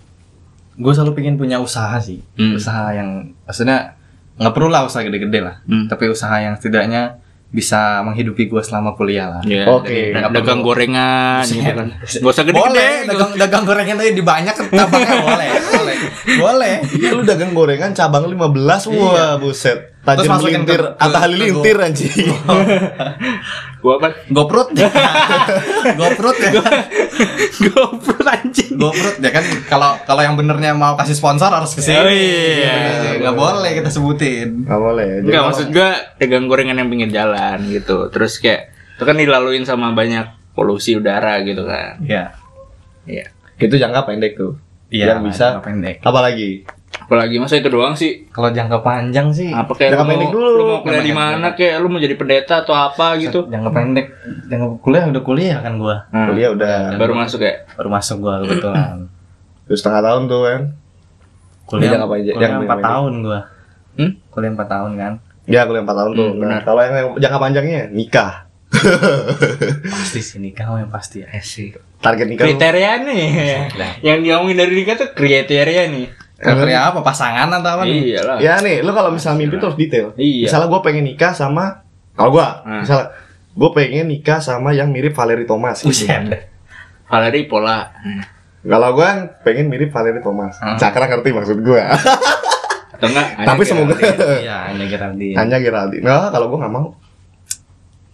Gue 0.78 0.94
selalu 0.94 1.18
pengen 1.18 1.36
punya 1.42 1.58
usaha 1.58 1.98
sih. 2.00 2.22
Hmm. 2.38 2.56
Usaha 2.56 2.94
yang 2.94 3.34
maksudnya 3.44 3.98
nggak 4.38 4.54
perlu 4.54 4.70
lah 4.70 4.86
usaha 4.86 5.02
gede-gede 5.02 5.40
lah. 5.42 5.60
Hmm. 5.66 5.90
Tapi 5.90 6.06
usaha 6.14 6.38
yang 6.38 6.54
setidaknya 6.56 7.18
bisa 7.48 8.04
menghidupi 8.04 8.52
gue 8.52 8.60
selama 8.60 8.92
kuliah 8.94 9.40
lah. 9.40 9.42
Ya, 9.48 9.64
Oke. 9.72 10.12
Nggak 10.12 10.36
dagang 10.36 10.60
perlu. 10.62 10.76
gorengan 10.76 11.44
gitu 11.48 11.72
kan. 11.72 11.88
Gak 12.24 12.32
usah 12.36 12.44
gede-gede. 12.44 12.68
Boleh, 12.68 12.94
dagang, 13.08 13.32
dagang 13.40 13.64
gorengan 13.64 13.96
tadi 13.98 14.12
di 14.12 14.24
banyak 14.24 14.56
cabangnya 14.68 15.16
boleh, 15.24 15.50
boleh, 15.72 15.96
boleh. 16.44 16.76
Iya, 17.00 17.10
lu 17.16 17.24
dagang 17.24 17.52
gorengan 17.56 17.92
cabang 17.96 18.28
15 18.28 18.92
wah 19.00 19.40
buset. 19.40 19.97
Tajam 20.08 20.24
Terus 20.24 20.32
masukin 20.32 20.64
lintir, 20.64 20.80
ke- 20.80 20.88
ke- 20.88 21.04
Atta 21.04 21.20
Halilintir 21.20 21.76
ke- 21.76 21.84
anjing. 21.84 22.28
Gua 23.84 23.94
apa? 24.00 24.08
Goprut, 24.28 24.72
goprut 26.00 26.38
ya, 26.38 26.50
GoPro 27.60 28.20
anjing. 28.24 28.72
goprut 28.74 29.16
ya 29.18 29.30
kan. 29.30 29.44
Kalau 29.68 30.00
kalau 30.02 30.22
yang 30.22 30.34
benernya 30.34 30.72
mau 30.72 30.96
kasih 30.96 31.12
sponsor 31.14 31.52
harus 31.52 31.72
ke 31.72 31.82
sini. 31.82 31.98
Oh, 31.98 32.08
iya. 32.08 33.20
nggak 33.20 33.36
boleh 33.36 33.72
kita 33.74 33.90
sebutin. 33.90 34.64
Enggak 34.64 34.80
boleh. 34.80 35.08
Kalau- 35.26 35.46
maksud 35.46 35.68
gua 35.70 35.90
dagang 36.16 36.48
gorengan 36.48 36.78
yang 36.78 36.88
pinggir 36.88 37.12
jalan 37.14 37.68
gitu. 37.68 38.08
Terus 38.08 38.40
kayak 38.40 38.72
itu 38.96 39.04
kan 39.04 39.14
dilaluin 39.14 39.62
sama 39.62 39.92
banyak 39.92 40.24
polusi 40.52 40.96
udara 40.96 41.44
gitu 41.44 41.64
kan. 41.64 42.00
Iya, 42.02 42.32
Iya. 43.04 43.26
itu 43.60 43.76
jangka 43.76 44.06
pendek 44.06 44.34
tuh. 44.36 44.56
iya. 44.88 45.14
Yang 45.14 45.22
bisa. 45.30 45.46
jangka 45.52 45.64
pendek. 45.64 45.96
Apalagi? 46.02 46.64
Apalagi 47.08 47.40
masa 47.40 47.56
itu 47.56 47.72
doang 47.72 47.96
sih. 47.96 48.28
Kalau 48.28 48.52
jangka 48.52 48.84
panjang 48.84 49.32
sih, 49.32 49.48
Apa 49.48 49.72
kayak 49.72 49.96
Jangka 49.96 50.04
lu 50.04 50.04
mau, 50.04 50.12
pendek 50.12 50.30
dulu. 50.30 50.48
lu 50.52 50.64
mau 50.68 50.80
kuliah 50.84 51.00
di 51.00 51.14
mana 51.16 51.48
kayak 51.56 51.76
lu 51.80 51.88
mau 51.88 52.04
jadi 52.04 52.16
pendeta 52.20 52.54
atau 52.62 52.76
apa 52.76 53.16
gitu. 53.16 53.48
jangka 53.48 53.72
pendek, 53.72 54.06
jangka 54.46 54.68
kuliah 54.84 55.04
udah 55.08 55.24
kuliah 55.24 55.58
kan 55.64 55.80
gua. 55.80 56.04
Hmm. 56.12 56.28
Kuliah 56.28 56.52
udah 56.52 57.00
Baru 57.00 57.16
masuk 57.16 57.40
ya. 57.40 57.64
Baru 57.74 57.88
masuk 57.88 58.20
gua 58.20 58.44
kebetulan. 58.44 59.08
Terus 59.64 59.80
setengah 59.80 60.04
tahun 60.04 60.22
tuh 60.28 60.42
kan. 60.44 60.62
Kuliah, 61.64 61.92
jangka 61.96 62.08
panjang- 62.08 62.36
kuliah 62.36 62.44
jangka 62.44 62.60
4 62.60 62.68
pendek. 62.70 62.84
tahun 62.84 63.14
gua. 63.24 63.40
Hmm? 63.96 64.12
Kuliah 64.28 64.52
4 64.52 64.68
tahun 64.68 64.92
kan. 64.94 65.14
Ya 65.48 65.62
kuliah 65.64 65.84
4 65.84 65.96
tahun 65.96 66.12
tuh. 66.12 66.28
Hmm, 66.28 66.36
nah, 66.36 66.40
benar. 66.44 66.62
kalau 66.68 66.82
yang 66.84 66.96
jangka 67.16 67.40
panjangnya 67.40 67.82
nikah. 67.88 68.34
Pasti 69.88 70.20
sih 70.20 70.38
nikah 70.38 70.68
yang 70.76 70.92
pasti 70.92 71.24
ya. 71.24 71.32
Asik. 71.32 71.80
Target 71.98 72.28
nikah. 72.28 72.44
Kriteria 72.44 72.92
nih. 73.00 73.26
Yang 74.04 74.18
diomongin 74.22 74.58
dari 74.58 74.74
nikah 74.76 74.96
tuh 74.98 75.10
kriteria 75.10 75.88
nih. 75.88 76.27
Kriteria 76.38 76.80
apa? 76.88 77.00
Pasangan 77.02 77.50
atau 77.50 77.70
apa? 77.74 77.84
nih? 77.84 78.14
Iyalah. 78.14 78.38
Ya 78.38 78.54
nih, 78.62 78.86
lu 78.86 78.94
kalau 78.94 79.10
misalnya 79.10 79.42
mimpi 79.42 79.58
terus 79.58 79.74
detail. 79.74 80.14
Iya. 80.14 80.46
Misalnya 80.46 80.68
gue 80.70 80.82
pengen 80.82 81.04
nikah 81.04 81.34
sama 81.34 81.82
kalau 82.14 82.34
gua, 82.34 82.62
Hmm. 82.62 82.82
misalnya 82.82 83.14
gue 83.52 83.70
pengen 83.74 84.06
nikah 84.08 84.38
sama 84.38 84.70
yang 84.72 84.90
mirip 84.90 85.14
Valerie 85.14 85.46
Thomas. 85.46 85.82
gitu. 85.82 86.06
Valeri 87.08 87.42
pola. 87.46 87.90
Kalau 88.62 88.90
gua 88.92 89.06
kan 89.08 89.20
pengen 89.42 89.70
mirip 89.70 89.90
Valerie 89.90 90.20
Thomas. 90.20 90.58
Hmm. 90.58 90.76
Cakra 90.76 91.08
ngerti 91.08 91.30
maksud 91.32 91.58
gua. 91.62 91.94
Atau 92.94 93.08
enggak? 93.08 93.28
Tapi 93.48 93.62
semoga. 93.64 93.96
Iya, 94.38 94.74
hanya 94.74 94.86
Geraldine. 94.86 95.36
Hanya 95.38 95.58
Geraldine. 95.58 96.04
Nah, 96.04 96.30
kalau 96.30 96.50
gua 96.50 96.66
nggak 96.66 96.74
mau. 96.74 96.88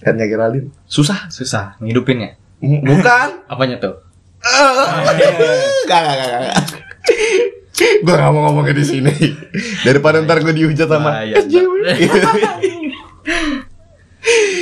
Hanya 0.04 0.28
Geraldine. 0.28 0.68
Susah. 0.86 1.28
Susah 1.28 1.80
ngidupinnya. 1.80 2.36
Bukan. 2.62 3.28
Apanya 3.48 3.80
tuh? 3.80 3.96
Gak, 5.88 6.00
gak, 6.04 6.16
gak, 6.20 6.28
gak. 6.44 6.56
Gue 7.74 8.14
gak 8.14 8.30
mau 8.30 8.50
ngomongnya 8.50 8.78
di 8.78 8.86
sini. 8.86 9.14
Daripada 9.82 10.22
ntar 10.22 10.46
gue 10.46 10.54
dihujat 10.54 10.86
sama 10.86 11.26
Bahaya, 11.26 11.42
SJW. 11.42 11.74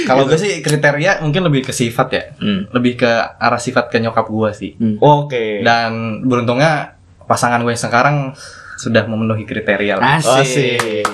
Kalau 0.07 0.25
gue 0.25 0.37
sih 0.39 0.63
kriteria 0.63 1.21
mungkin 1.21 1.45
lebih 1.45 1.69
ke 1.69 1.73
sifat 1.75 2.07
ya. 2.11 2.23
Hmm. 2.39 2.71
Lebih 2.71 3.03
ke 3.03 3.11
arah 3.37 3.59
sifat 3.61 3.91
ke 3.91 3.99
nyokap 3.99 4.25
gue 4.31 4.49
sih. 4.55 4.71
Oke. 4.97 5.61
Dan 5.61 6.23
beruntungnya 6.25 6.97
pasangan 7.27 7.61
gue 7.61 7.71
yang 7.75 7.83
sekarang 7.83 8.33
sudah 8.79 9.05
memenuhi 9.05 9.45
kriteria 9.45 9.99
lah. 9.99 10.17
Asik. 10.17 11.05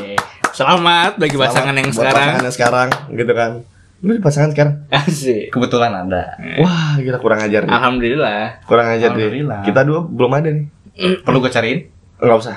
Selamat 0.56 1.20
bagi 1.20 1.36
pasangan 1.36 1.76
yang 1.76 1.92
Buat 1.92 1.98
sekarang. 2.00 2.28
Pasangan 2.30 2.46
yang 2.46 2.56
sekarang, 2.56 2.90
gitu 3.14 3.34
kan. 3.36 3.52
Lu 4.02 4.12
di 4.14 4.22
pasangan 4.22 4.50
sekarang? 4.54 4.74
Asik. 4.94 5.50
Kebetulan 5.50 5.92
ada. 5.92 6.38
Wah, 6.62 6.96
gila 7.02 7.18
kurang 7.18 7.42
ajar 7.42 7.66
nih. 7.66 7.74
Alhamdulillah. 7.74 8.42
Kurang 8.70 8.88
ajar 8.94 9.10
deh. 9.14 9.26
Alhamdulillah. 9.26 9.62
Kita 9.66 9.82
dua 9.84 10.00
belum 10.06 10.32
ada 10.38 10.50
nih. 10.54 10.66
Perlu 10.98 11.38
gue 11.40 11.52
cariin? 11.52 11.80
Enggak 12.18 12.38
usah. 12.42 12.56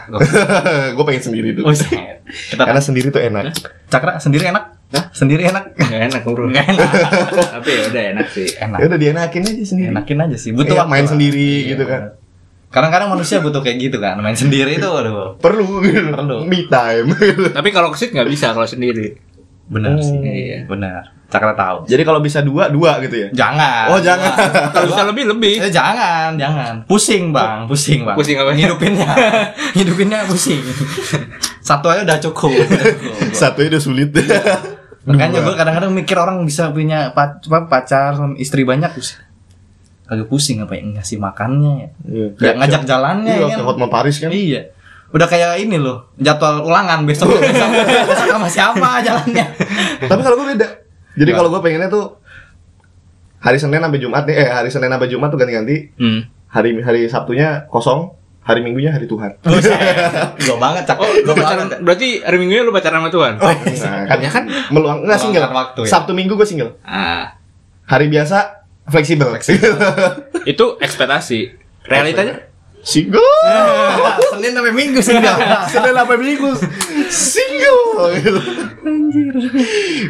gue 0.97 1.05
pengen 1.05 1.23
sendiri 1.23 1.49
dulu. 1.53 1.69
Buset. 1.69 2.25
Kita 2.25 2.65
Karena 2.65 2.81
sendiri 2.81 3.13
tuh 3.13 3.21
enak. 3.21 3.53
Cakra 3.93 4.17
sendiri 4.17 4.49
enak? 4.49 4.65
Sendiri 5.13 5.47
enak? 5.47 5.77
Gak 5.77 6.03
enak 6.11 6.23
bro. 6.25 6.49
Enggak 6.49 6.67
enak. 6.73 6.89
Tapi 7.61 7.69
ya 7.69 7.83
udah 7.93 8.03
enak 8.17 8.27
sih. 8.33 8.49
Enak. 8.57 8.79
Ya 8.81 8.87
udah 8.89 8.99
dienakin 8.99 9.43
aja 9.45 9.65
sendiri. 9.65 9.89
Enakin 9.93 10.19
aja 10.19 10.37
sih. 10.41 10.51
Butuh 10.51 10.75
Iya, 10.75 10.81
waktu 10.83 10.93
main 10.97 11.05
lah. 11.05 11.13
sendiri 11.13 11.51
Iya, 11.61 11.69
gitu 11.77 11.85
kan. 11.85 12.03
Kadang-kadang 12.71 13.09
manusia 13.11 13.43
butuh 13.43 13.61
kayak 13.61 13.79
gitu 13.83 13.99
kan. 14.01 14.17
Main 14.19 14.39
sendiri 14.39 14.79
itu 14.79 14.89
aduh. 14.89 15.37
Perlu 15.37 15.85
gitu. 15.85 16.09
Perlu. 16.17 16.37
Me 16.49 16.65
time. 16.65 17.09
Tapi 17.53 17.69
kalau 17.69 17.93
kesit 17.93 18.11
nggak 18.11 18.29
bisa 18.31 18.57
kalau 18.57 18.65
sendiri. 18.65 19.19
Benar 19.71 19.95
Oh. 19.95 20.03
sih. 20.03 20.19
Iya. 20.19 20.67
Benar. 20.67 21.03
Cakra 21.31 21.55
tahu. 21.55 21.87
Jadi 21.87 22.03
kalau 22.03 22.19
bisa 22.19 22.43
dua, 22.43 22.67
dua 22.67 22.99
gitu 23.01 23.15
ya. 23.17 23.29
Jangan. 23.31 23.87
Oh, 23.89 24.03
jangan. 24.03 24.35
Kalau 24.75 24.87
bisa 24.91 25.03
lebih 25.07 25.25
lebih. 25.31 25.63
Eh, 25.63 25.71
jangan, 25.71 26.35
jangan. 26.35 26.83
Pusing, 26.85 27.31
Bang. 27.31 27.71
Pusing, 27.71 28.03
Bang. 28.03 28.19
Pusing 28.19 28.35
apa? 28.37 28.51
Ngidupinnya. 28.51 29.07
Ngidupinnya 29.73 30.27
pusing. 30.31 30.59
Satu 31.61 31.87
aja 31.87 32.03
udah 32.03 32.19
cukup. 32.21 32.51
Udah 32.51 32.67
cukup. 32.99 33.15
Satu 33.31 33.63
udah 33.63 33.79
sulit. 33.79 34.11
Makanya 35.07 35.39
Dua. 35.39 35.47
gue 35.47 35.55
kadang-kadang 35.55 35.93
mikir 35.95 36.19
orang 36.19 36.43
bisa 36.43 36.69
punya 36.71 37.15
pacar 37.47 38.19
sama 38.19 38.35
istri 38.35 38.67
banyak 38.67 38.91
pusing. 38.91 39.23
Agak 40.11 40.27
pusing 40.27 40.59
apa 40.59 40.75
ya 40.75 40.83
ngasih 40.83 41.17
makannya 41.17 41.73
ya. 41.79 41.89
Iya. 42.05 42.27
Ya, 42.37 42.53
ngajak 42.59 42.83
jalannya 42.83 43.33
Iya, 43.33 43.47
ya 43.47 43.55
kan. 43.55 43.65
Hotman 43.65 43.87
Paris 43.87 44.19
kan. 44.19 44.35
Iya. 44.35 44.75
Udah 45.11 45.27
kayak 45.27 45.59
ini 45.59 45.75
loh, 45.75 46.07
jadwal 46.15 46.63
ulangan 46.63 47.03
besok 47.03 47.35
besok, 47.35 47.67
besok 48.07 48.27
sama 48.31 48.47
siapa 48.47 49.03
jalannya. 49.03 49.47
Tapi 50.07 50.21
kalau 50.23 50.37
gue 50.39 50.47
beda. 50.55 50.69
Jadi 51.19 51.31
kalau 51.35 51.51
gue 51.51 51.61
pengennya 51.61 51.91
tuh 51.91 52.23
hari 53.43 53.59
Senin 53.59 53.83
sampai 53.83 53.99
Jumat 53.99 54.23
nih, 54.29 54.37
eh 54.39 54.49
hari 54.55 54.71
Senin 54.71 54.87
sampai 54.87 55.11
Jumat 55.11 55.29
tuh 55.35 55.39
ganti-ganti. 55.43 55.91
Hmm. 55.99 56.31
Hari 56.51 56.79
hari 56.83 57.11
Sabtunya 57.11 57.67
kosong, 57.67 58.15
hari 58.47 58.63
Minggunya 58.63 58.95
hari 58.95 59.11
Tuhan. 59.11 59.35
Gue 59.43 60.57
banget 60.59 60.87
cak. 60.87 60.99
Oh, 60.99 61.07
lu 61.07 61.33
pacaran 61.35 61.67
berarti 61.83 62.23
hari 62.23 62.37
Minggunya 62.39 62.63
lu 62.63 62.71
pacaran 62.71 63.03
sama 63.03 63.11
Tuhan? 63.11 63.35
Nah, 63.39 64.03
kan, 64.07 64.19
Ya 64.23 64.31
kan? 64.31 64.45
meluang 64.71 65.07
enggak 65.07 65.19
single. 65.19 65.43
Meluangkan 65.43 65.59
waktu 65.59 65.81
ya? 65.87 65.91
Sabtu 65.91 66.13
Minggu 66.15 66.35
gue 66.39 66.47
single. 66.47 66.79
Ah, 66.87 67.35
Hari 67.87 68.07
biasa 68.07 68.67
fleksibel. 68.87 69.35
itu 70.51 70.65
ekspektasi. 70.79 71.59
Realitanya? 71.87 72.50
Single. 72.83 73.25
Senin 74.37 74.53
sampai 74.57 74.73
Minggu 74.73 75.01
enggak. 75.01 75.37
Senin 75.69 75.93
sampai 75.95 76.17
Minggu 76.19 76.51
single. 77.11 77.83
Gitu. 78.21 78.41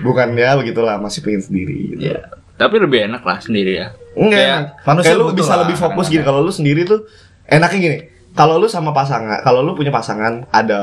Bukan 0.07 0.39
ya 0.39 0.55
begitulah 0.55 0.97
masih 1.03 1.21
pengen 1.27 1.43
sendiri. 1.43 1.77
Gitu. 1.95 2.11
Iya. 2.11 2.31
Tapi 2.61 2.77
lebih 2.77 3.09
enak 3.09 3.23
lah 3.25 3.39
sendiri 3.41 3.73
ya. 3.81 3.89
Enggak, 4.15 4.77
Kayak 4.85 5.05
Kayak 5.07 5.17
lu 5.17 5.25
bisa 5.33 5.53
lah, 5.57 5.59
lebih 5.65 5.77
fokus 5.79 6.07
kadang-kadang. 6.07 6.13
gini. 6.13 6.23
Kalau 6.27 6.41
lu 6.45 6.53
sendiri 6.53 6.81
tuh 6.87 7.01
enaknya 7.49 7.79
gini. 7.81 7.99
Kalau 8.31 8.63
lu 8.63 8.71
sama 8.71 8.95
pasangan, 8.95 9.43
kalau 9.43 9.67
lu 9.67 9.75
punya 9.75 9.91
pasangan, 9.91 10.47
ada 10.55 10.81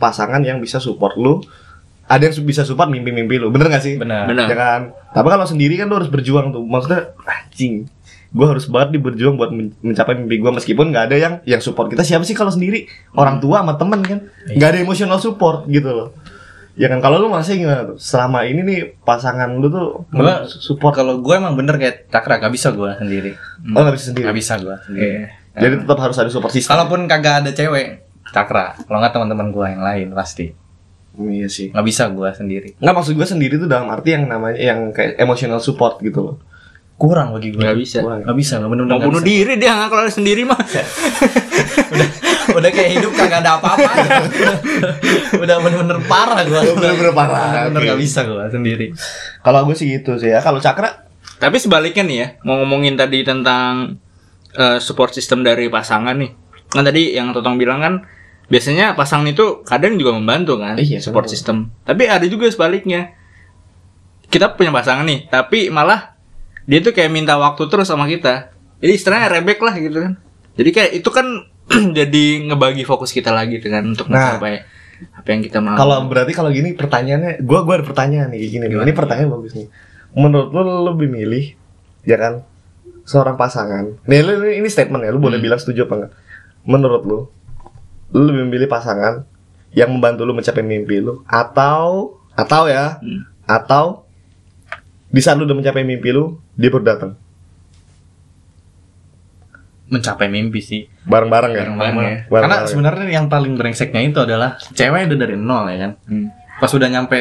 pasangan 0.00 0.40
yang 0.40 0.64
bisa 0.64 0.80
support 0.80 1.12
lu 1.20 1.44
ada 2.06 2.22
yang 2.22 2.34
bisa 2.46 2.62
support 2.62 2.86
mimpi-mimpi 2.86 3.36
lu. 3.42 3.50
Bener 3.50 3.66
gak 3.66 3.82
sih? 3.82 3.98
Benar. 3.98 4.30
Benar. 4.30 4.46
Ya 4.46 4.56
kan? 4.56 4.80
Tapi 5.10 5.26
kalau 5.26 5.46
sendiri 5.46 5.74
kan 5.74 5.90
lu 5.90 5.98
harus 5.98 6.10
berjuang 6.10 6.54
tuh. 6.54 6.62
Maksudnya 6.62 7.10
anjing. 7.26 7.90
Gue 8.36 8.46
harus 8.46 8.68
banget 8.68 8.92
nih 8.92 9.00
berjuang 9.00 9.34
buat 9.34 9.48
men- 9.48 9.72
mencapai 9.80 10.12
mimpi 10.12 10.36
gue 10.36 10.52
meskipun 10.52 10.92
nggak 10.92 11.04
ada 11.08 11.16
yang 11.16 11.34
yang 11.48 11.58
support 11.58 11.88
kita. 11.88 12.04
Siapa 12.04 12.20
sih 12.22 12.36
kalau 12.36 12.52
sendiri? 12.52 12.84
Orang 13.12 13.40
tua 13.40 13.64
sama 13.64 13.74
temen 13.74 14.04
kan? 14.04 14.18
Nggak 14.46 14.68
ada 14.68 14.78
emotional 14.78 15.16
support 15.16 15.64
gitu 15.66 15.88
loh. 15.88 16.08
Ya 16.76 16.92
kan 16.92 17.00
kalau 17.00 17.16
lu 17.16 17.32
masih 17.32 17.56
gimana 17.56 17.88
tuh? 17.88 17.96
Selama 17.96 18.44
ini 18.44 18.60
nih 18.60 18.80
pasangan 19.00 19.48
lu 19.48 19.66
tuh 19.66 20.04
Gua- 20.12 20.44
support. 20.44 20.92
Kalau 20.92 21.18
gue 21.18 21.32
emang 21.32 21.56
bener 21.56 21.80
kayak 21.80 22.12
cakra 22.12 22.36
gak 22.36 22.52
bisa 22.52 22.68
gue 22.70 22.92
sendiri. 22.94 23.32
oh 23.66 23.80
nggak 23.80 23.96
bisa 23.96 24.06
sendiri? 24.12 24.28
Gak 24.28 24.36
bisa 24.36 24.54
gue. 24.60 24.76
Iya. 24.92 25.24
jadi 25.56 25.74
tetap 25.80 25.96
harus 25.96 26.16
ada 26.20 26.28
support 26.28 26.52
system. 26.52 26.76
Kalaupun 26.76 27.08
kagak 27.08 27.40
ada 27.40 27.50
cewek, 27.50 28.04
cakra. 28.28 28.76
Kalau 28.76 29.00
nggak 29.00 29.08
teman-teman 29.10 29.48
gue 29.48 29.66
yang 29.66 29.80
lain 29.80 30.08
pasti. 30.12 30.52
iya 31.16 31.48
sih. 31.48 31.72
Nggak 31.72 31.86
bisa 31.88 32.12
gue 32.12 32.28
sendiri. 32.30 32.68
nggak 32.76 32.92
maksud 32.92 33.16
gue 33.16 33.24
sendiri 33.24 33.56
tuh 33.56 33.64
dalam 33.64 33.88
arti 33.88 34.12
yang 34.12 34.28
namanya 34.28 34.60
yang 34.60 34.92
kayak 34.92 35.16
emotional 35.16 35.56
support 35.56 35.96
gitu 35.98 36.20
loh 36.22 36.36
Kurang 36.96 37.28
bagi 37.30 37.52
gue. 37.52 37.60
Nggak 37.60 37.76
bisa. 37.76 37.98
Kurang. 38.00 38.24
Nggak 38.24 38.36
bisa, 38.36 38.52
nggak 38.56 38.70
bener-bener 38.72 38.88
Mau 38.88 38.98
nggak 38.98 39.08
bunuh 39.12 39.20
bisa. 39.20 39.30
diri 39.30 39.52
dia 39.56 39.72
nggak 39.74 39.90
kalau 39.90 40.08
sendiri 40.08 40.42
mah. 40.42 40.56
udah, 41.92 42.08
udah 42.56 42.70
kayak 42.72 42.90
hidup 42.96 43.12
kagak 43.12 43.40
ada 43.44 43.50
apa-apa. 43.60 43.90
udah 45.44 45.56
bener-bener 45.60 45.98
parah 46.04 46.40
gue. 46.42 46.60
Bener-bener 46.72 47.12
parah, 47.12 47.68
Bener 47.68 47.80
nggak 47.84 48.00
bisa 48.00 48.24
gue 48.24 48.44
sendiri. 48.48 48.86
kalau 49.40 49.62
gue 49.62 49.76
sih 49.76 49.92
gitu 49.92 50.16
sih 50.16 50.32
ya 50.32 50.40
kalau 50.40 50.56
cakra 50.56 51.04
Tapi 51.36 51.60
sebaliknya 51.60 52.00
nih 52.00 52.16
ya, 52.16 52.28
mau 52.48 52.64
ngomongin 52.64 52.96
tadi 52.96 53.20
tentang 53.20 54.00
eh, 54.52 54.80
support 54.80 55.12
system 55.12 55.44
dari 55.44 55.68
pasangan 55.68 56.16
nih. 56.16 56.32
Kan 56.66 56.80
tadi 56.82 57.12
yang 57.12 57.36
Totong 57.36 57.60
bilang 57.60 57.78
kan 57.78 57.94
biasanya 58.48 58.96
pasangan 58.96 59.28
itu 59.28 59.60
kadang 59.62 60.00
juga 60.00 60.16
membantu 60.16 60.56
kan 60.56 60.80
Iya, 60.80 60.96
support 60.96 61.28
benar. 61.28 61.34
system. 61.36 61.56
Tapi 61.84 62.08
ada 62.08 62.24
juga 62.24 62.48
sebaliknya. 62.48 63.12
Kita 64.26 64.56
punya 64.56 64.72
pasangan 64.72 65.04
nih, 65.04 65.28
tapi 65.28 65.68
malah 65.68 66.15
dia 66.66 66.78
tuh 66.78 66.90
kayak 66.90 67.08
minta 67.08 67.34
waktu 67.34 67.62
terus 67.66 67.86
sama 67.86 68.04
kita. 68.04 68.50
Jadi 68.78 68.92
istilahnya 68.92 69.40
rebek 69.40 69.58
lah 69.58 69.74
gitu 69.74 69.98
kan. 70.02 70.12
Jadi 70.54 70.70
kayak 70.70 70.90
itu 70.94 71.08
kan 71.08 71.26
jadi 71.98 72.24
ngebagi 72.46 72.82
fokus 72.82 73.10
kita 73.10 73.30
lagi 73.30 73.58
dengan 73.58 73.90
untuk 73.90 74.06
Nah. 74.06 74.36
mencapai 74.36 74.62
apa 75.12 75.28
yang 75.28 75.42
kita 75.42 75.58
mau. 75.60 75.74
Kalau 75.74 76.06
berarti 76.06 76.32
kalau 76.32 76.48
gini 76.48 76.72
pertanyaannya, 76.72 77.42
gua 77.42 77.62
gua 77.62 77.80
ada 77.80 77.84
pertanyaan 77.84 78.32
nih 78.32 78.48
gini. 78.48 78.64
nih. 78.66 78.80
Ini 78.80 78.92
pertanyaan 78.92 79.28
bagus 79.30 79.52
nih. 79.52 79.68
Menurut 80.12 80.48
lu 80.50 80.60
lu 80.62 80.82
lebih 80.88 81.08
milih 81.08 81.44
ya 82.02 82.16
kan 82.16 82.40
seorang 83.04 83.36
pasangan. 83.36 83.98
Nih 84.04 84.20
lu 84.22 84.32
ini, 84.42 84.66
statement 84.66 85.04
ya, 85.04 85.10
lu 85.12 85.20
boleh 85.20 85.36
bilang 85.36 85.60
setuju 85.60 85.84
apa 85.84 85.94
enggak. 85.96 86.12
Menurut 86.64 87.02
lu 87.04 87.18
lu 88.08 88.22
lebih 88.24 88.46
memilih 88.46 88.66
pasangan 88.66 89.26
yang 89.70 89.92
membantu 89.92 90.24
lu 90.24 90.32
mencapai 90.32 90.62
mimpi 90.62 91.02
lu 91.02 91.20
atau 91.26 92.16
atau 92.32 92.62
ya 92.64 92.96
Hmm. 92.96 93.26
atau 93.44 94.05
di 95.06 95.20
saat 95.20 95.36
lu 95.36 95.44
udah 95.44 95.54
mencapai 95.54 95.82
mimpi 95.82 96.10
lu 96.10 96.36
dia 96.52 96.68
baru 96.68 96.84
datang 96.84 97.12
Mencapai 99.86 100.26
mimpi 100.26 100.58
sih. 100.58 100.82
bareng-bareng 101.06 101.52
ya 101.52 101.58
Bareng-bareng 101.62 101.94
ya. 101.94 102.02
Karena 102.02 102.26
Bareng-bareng. 102.26 102.66
sebenarnya 102.66 103.04
yang 103.06 103.26
paling 103.30 103.54
brengseknya 103.54 104.02
itu 104.02 104.18
adalah 104.18 104.58
cewek 104.74 105.06
udah 105.06 105.14
dari 105.16 105.38
nol 105.38 105.64
ya 105.70 105.78
kan. 105.78 105.92
Hmm. 106.04 106.26
Pas 106.58 106.66
udah 106.68 106.88
nyampe 106.90 107.18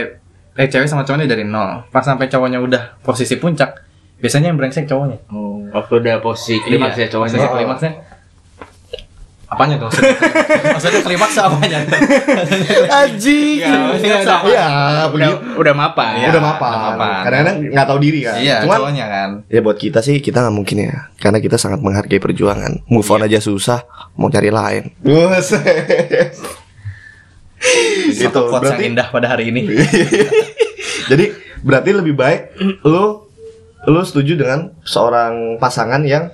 eh 0.51 0.65
cewek 0.65 0.89
sama 0.89 1.05
cowoknya 1.05 1.29
dari 1.29 1.45
nol. 1.45 1.85
Pas 1.87 2.01
sampai 2.01 2.25
cowoknya 2.25 2.57
udah 2.57 2.97
posisi 3.05 3.37
puncak, 3.37 3.85
biasanya 4.17 4.49
yang 4.49 4.57
brengsek 4.57 4.89
cowoknya. 4.89 5.21
Oh, 5.29 5.61
waktu 5.69 5.93
udah 6.01 6.17
posisi 6.19 6.57
klimaks 6.59 6.97
ya 6.97 7.05
cowoknya. 7.05 7.37
Posisi 7.37 7.53
klimaksnya. 7.53 7.91
Apanya 9.45 9.75
tuh? 9.77 9.89
Maksudnya 10.73 11.01
klimaks 11.05 11.37
apanya? 11.37 11.85
Anjing. 12.97 13.61
Iya, 13.61 13.69
maksudnya 13.87 14.17
udah- 14.19 14.41
Iya, 14.43 14.65
udah 14.65 15.07
begitu. 15.13 15.35
udah 15.55 15.73
mapan. 15.73 16.11
Iya. 16.17 16.27
udah 16.33 16.41
mapan. 16.41 16.69
udah 16.71 16.81
mapan. 16.83 17.21
Kadang-kadang 17.21 17.57
nggak 17.69 17.87
tahu 17.87 17.99
diri 18.01 18.19
kan. 18.25 18.35
Iya, 18.41 18.57
Cuman 18.65 18.77
cowoknya 18.81 19.05
kan. 19.05 19.29
Ya 19.47 19.59
buat 19.61 19.77
kita 19.77 19.99
sih 20.01 20.17
kita 20.17 20.41
nggak 20.41 20.55
mungkin 20.55 20.77
ya, 20.81 20.95
karena 21.21 21.37
kita 21.37 21.55
sangat 21.55 21.79
menghargai 21.79 22.17
perjuangan. 22.17 22.81
Move 22.85 23.05
on 23.07 23.21
aja 23.21 23.37
susah, 23.37 23.85
mau 24.13 24.27
cari 24.27 24.49
lain. 24.49 24.83
Quotes 25.05 25.49
Berarti, 28.61 28.81
yang 28.81 28.93
indah 28.93 29.07
pada 29.09 29.27
hari 29.27 29.49
ini. 29.49 29.65
jadi 31.11 31.25
berarti 31.61 31.89
lebih 31.93 32.13
baik 32.13 32.57
lu 32.83 33.25
lu 33.85 34.01
setuju 34.01 34.37
dengan 34.37 34.73
seorang 34.81 35.57
pasangan 35.57 36.01
yang 36.01 36.29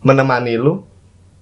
menemani 0.00 0.56
lu 0.56 0.84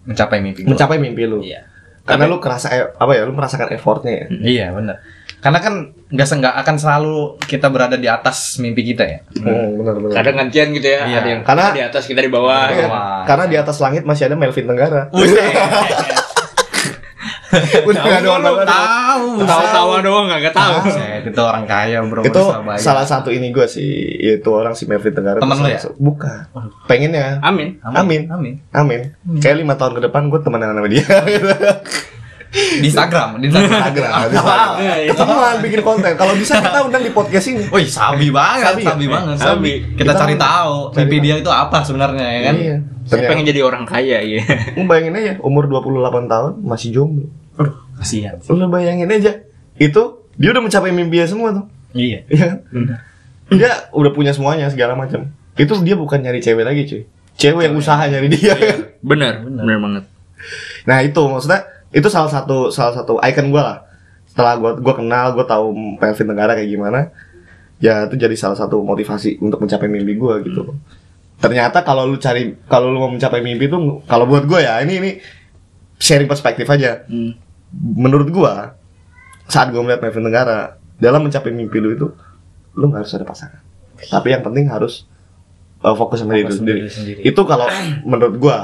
Mencapai 0.05 0.41
mimpi 0.41 0.65
gua. 0.65 0.71
mencapai 0.75 0.97
mimpi 0.97 1.23
lu. 1.29 1.41
Iya. 1.45 1.67
Karena 2.01 2.27
lu 2.27 2.41
kerasa 2.43 2.73
eh, 2.73 2.91
apa 2.97 3.13
ya, 3.15 3.23
lu 3.29 3.33
merasakan 3.37 3.71
effortnya 3.71 4.13
ya. 4.13 4.27
Iya, 4.31 4.67
benar. 4.73 4.97
Karena 5.41 5.59
kan 5.63 5.75
nggak 6.11 6.27
nggak 6.27 6.55
akan 6.65 6.77
selalu 6.77 7.17
kita 7.45 7.71
berada 7.73 7.97
di 7.97 8.09
atas 8.11 8.59
mimpi 8.59 8.83
kita 8.83 9.05
ya. 9.07 9.19
Hmm, 9.41 9.79
benar 9.79 9.95
benar. 10.01 10.15
Kadang 10.21 10.35
gantian 10.43 10.69
gitu 10.75 10.89
ya, 10.91 11.01
Iya. 11.07 11.19
ada 11.21 11.29
yang 11.29 11.41
Karena- 11.45 11.73
di 11.73 11.83
atas 11.85 12.05
kita 12.05 12.21
di 12.21 12.29
bawah. 12.33 12.67
Iya, 12.69 12.87
Wah. 12.89 13.23
karena 13.25 13.45
di 13.47 13.57
atas 13.57 13.77
langit 13.79 14.03
masih 14.05 14.27
ada 14.29 14.37
Melvin 14.37 14.67
Tenggara. 14.69 15.09
Udah 17.89 18.01
nggak 18.01 18.21
ada 18.21 18.31
orang. 18.31 18.55
Tahu. 18.63 19.27
Tahu-tahu 19.43 19.91
doang 20.01 20.27
nggak 20.27 20.53
tahu. 20.53 20.75
Buset, 20.83 21.23
itu 21.23 21.41
orang 21.41 21.65
kaya 21.65 21.99
bro 22.01 22.23
itu 22.23 22.43
salah 22.77 23.03
satu 23.03 23.29
ini 23.29 23.51
gue 23.51 23.67
sih 23.67 23.91
itu 24.33 24.49
orang 24.49 24.73
si 24.73 24.85
Melvin 24.85 25.11
Tenggara 25.11 25.39
Temen 25.39 25.57
salah 25.57 25.71
ya? 25.71 25.81
bukan 25.95 26.41
pengen 26.87 27.11
ya 27.13 27.37
Amin. 27.41 27.77
Amin. 27.83 28.27
Amin. 28.27 28.55
amin 28.71 29.01
kayak 29.37 29.57
lima 29.59 29.75
tahun 29.75 29.97
ke 29.97 30.07
depan 30.07 30.27
gue 30.27 30.41
temenan 30.41 30.73
sama 30.73 30.87
dia 30.87 31.05
Di 32.51 32.83
Instagram, 32.83 33.39
di 33.39 33.47
Instagram. 33.47 33.79
Instagram 33.79 34.11
Instagram. 34.27 34.71
Iya, 34.75 34.95
iya. 34.99 35.11
ketemuan 35.15 35.55
bikin 35.63 35.81
konten 35.81 36.13
kalau 36.19 36.35
bisa 36.35 36.59
kita 36.59 36.83
undang 36.83 36.99
di 37.01 37.15
podcast 37.15 37.47
ini 37.47 37.63
Wih, 37.71 37.87
sabi 37.87 38.27
banget, 38.29 38.75
Sabi 38.75 38.83
sabi, 38.83 39.05
ya? 39.05 39.11
banget. 39.13 39.37
Sabi. 39.39 39.47
Sabi. 39.47 39.73
Kita, 39.95 40.03
Kita 40.03 40.13
cari 40.19 40.35
tahu 40.35 40.75
mimpi 40.93 41.15
tahu. 41.15 41.25
dia 41.25 41.35
itu 41.39 41.51
apa 41.53 41.79
sebenarnya 41.81 42.27
ya 42.27 42.41
kan? 42.43 42.55
iya 42.57 42.77
Saya 43.01 43.07
Ternyata- 43.07 43.29
pengen 43.29 43.45
jadi 43.47 43.61
orang 43.63 43.85
kaya 43.87 44.19
ya. 44.21 44.43
bayangin 44.83 45.15
aja 45.15 45.33
umur 45.41 45.71
28 45.71 46.27
tahun 46.27 46.53
masih 46.61 46.89
jomblo 46.91 47.31
kasihan. 48.01 48.35
lu 48.49 48.67
bayangin 48.67 49.13
aja 49.13 49.45
itu 49.77 50.03
dia 50.41 50.49
udah 50.51 50.63
mencapai 50.65 50.91
mimpinya 50.91 51.29
semua 51.29 51.53
tuh 51.53 51.67
Iya. 51.93 52.23
Iya 52.31 52.45
kan? 52.49 52.59
dia 53.51 53.71
udah 53.93 54.11
punya 54.15 54.33
semuanya 54.33 54.71
segala 54.71 54.95
macam 54.97 55.29
itu 55.59 55.73
dia 55.85 55.99
bukan 55.99 56.23
nyari 56.23 56.41
cewek 56.41 56.65
lagi 56.65 56.83
cuy 56.87 57.03
cewek 57.37 57.63
yang 57.69 57.75
usaha 57.77 58.01
nyari 58.09 58.29
dia 58.31 58.55
Bener, 59.01 59.41
bener 59.41 59.77
banget. 59.81 60.05
Nah 60.85 61.01
itu 61.01 61.21
maksudnya 61.25 61.65
itu 61.91 62.07
salah 62.13 62.29
satu 62.29 62.69
salah 62.69 62.93
satu 62.93 63.17
icon 63.25 63.49
gue 63.49 63.63
lah. 63.65 63.81
Setelah 64.29 64.55
gue 64.61 64.71
gua 64.79 64.95
kenal, 64.95 65.33
gue 65.35 65.43
tahu 65.49 65.73
Melvin 65.99 66.27
Tenggara 66.29 66.53
kayak 66.55 66.71
gimana. 66.71 67.01
Ya 67.81 68.05
itu 68.05 68.15
jadi 68.21 68.37
salah 68.37 68.61
satu 68.61 68.85
motivasi 68.85 69.41
untuk 69.41 69.59
mencapai 69.65 69.89
mimpi 69.89 70.21
gue 70.21 70.35
gitu. 70.47 70.77
Ternyata 71.41 71.81
kalau 71.81 72.05
lu 72.05 72.21
cari 72.21 72.55
kalau 72.69 72.93
lu 72.93 73.01
mau 73.01 73.09
mencapai 73.11 73.41
mimpi 73.41 73.73
itu 73.73 73.77
kalau 74.05 74.29
buat 74.29 74.45
gue 74.45 74.61
ya 74.61 74.85
ini 74.85 74.95
ini 75.01 75.11
sharing 75.97 76.29
perspektif 76.29 76.69
aja. 76.69 77.09
Hmm. 77.09 77.33
Menurut 77.75 78.29
gue 78.31 78.53
saat 79.51 79.71
gue 79.71 79.81
melihat 79.83 80.03
Melvin 80.03 80.27
Tenggara 80.27 80.79
dalam 81.01 81.27
mencapai 81.27 81.51
mimpi 81.51 81.79
lu 81.81 81.95
itu 81.95 82.07
lu 82.75 82.85
nggak 82.91 83.07
harus 83.07 83.15
ada 83.17 83.27
pasangan. 83.27 83.63
Tapi 84.01 84.29
yang 84.33 84.43
penting 84.45 84.71
harus 84.71 85.05
uh, 85.85 85.97
fokus 85.97 86.23
sama 86.23 86.37
diri 86.37 86.53
sendiri. 86.53 86.79
diri 86.87 86.93
sendiri. 86.93 87.21
Itu 87.25 87.43
kalau 87.49 87.67
menurut 88.07 88.37
gua 88.41 88.59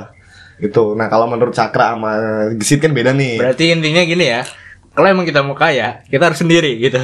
itu. 0.61 0.97
Nah 0.97 1.07
kalau 1.13 1.29
menurut 1.29 1.53
Cakra 1.53 1.97
sama 1.97 2.13
Gesit 2.57 2.81
kan 2.81 2.93
beda 2.93 3.13
nih. 3.13 3.41
Berarti 3.41 3.65
intinya 3.73 4.03
gini 4.05 4.25
ya. 4.25 4.43
Kalau 4.97 5.07
emang 5.07 5.23
kita 5.23 5.45
mau 5.45 5.53
kaya, 5.53 6.01
kita 6.05 6.25
harus 6.25 6.41
sendiri 6.41 6.81
gitu. 6.81 6.97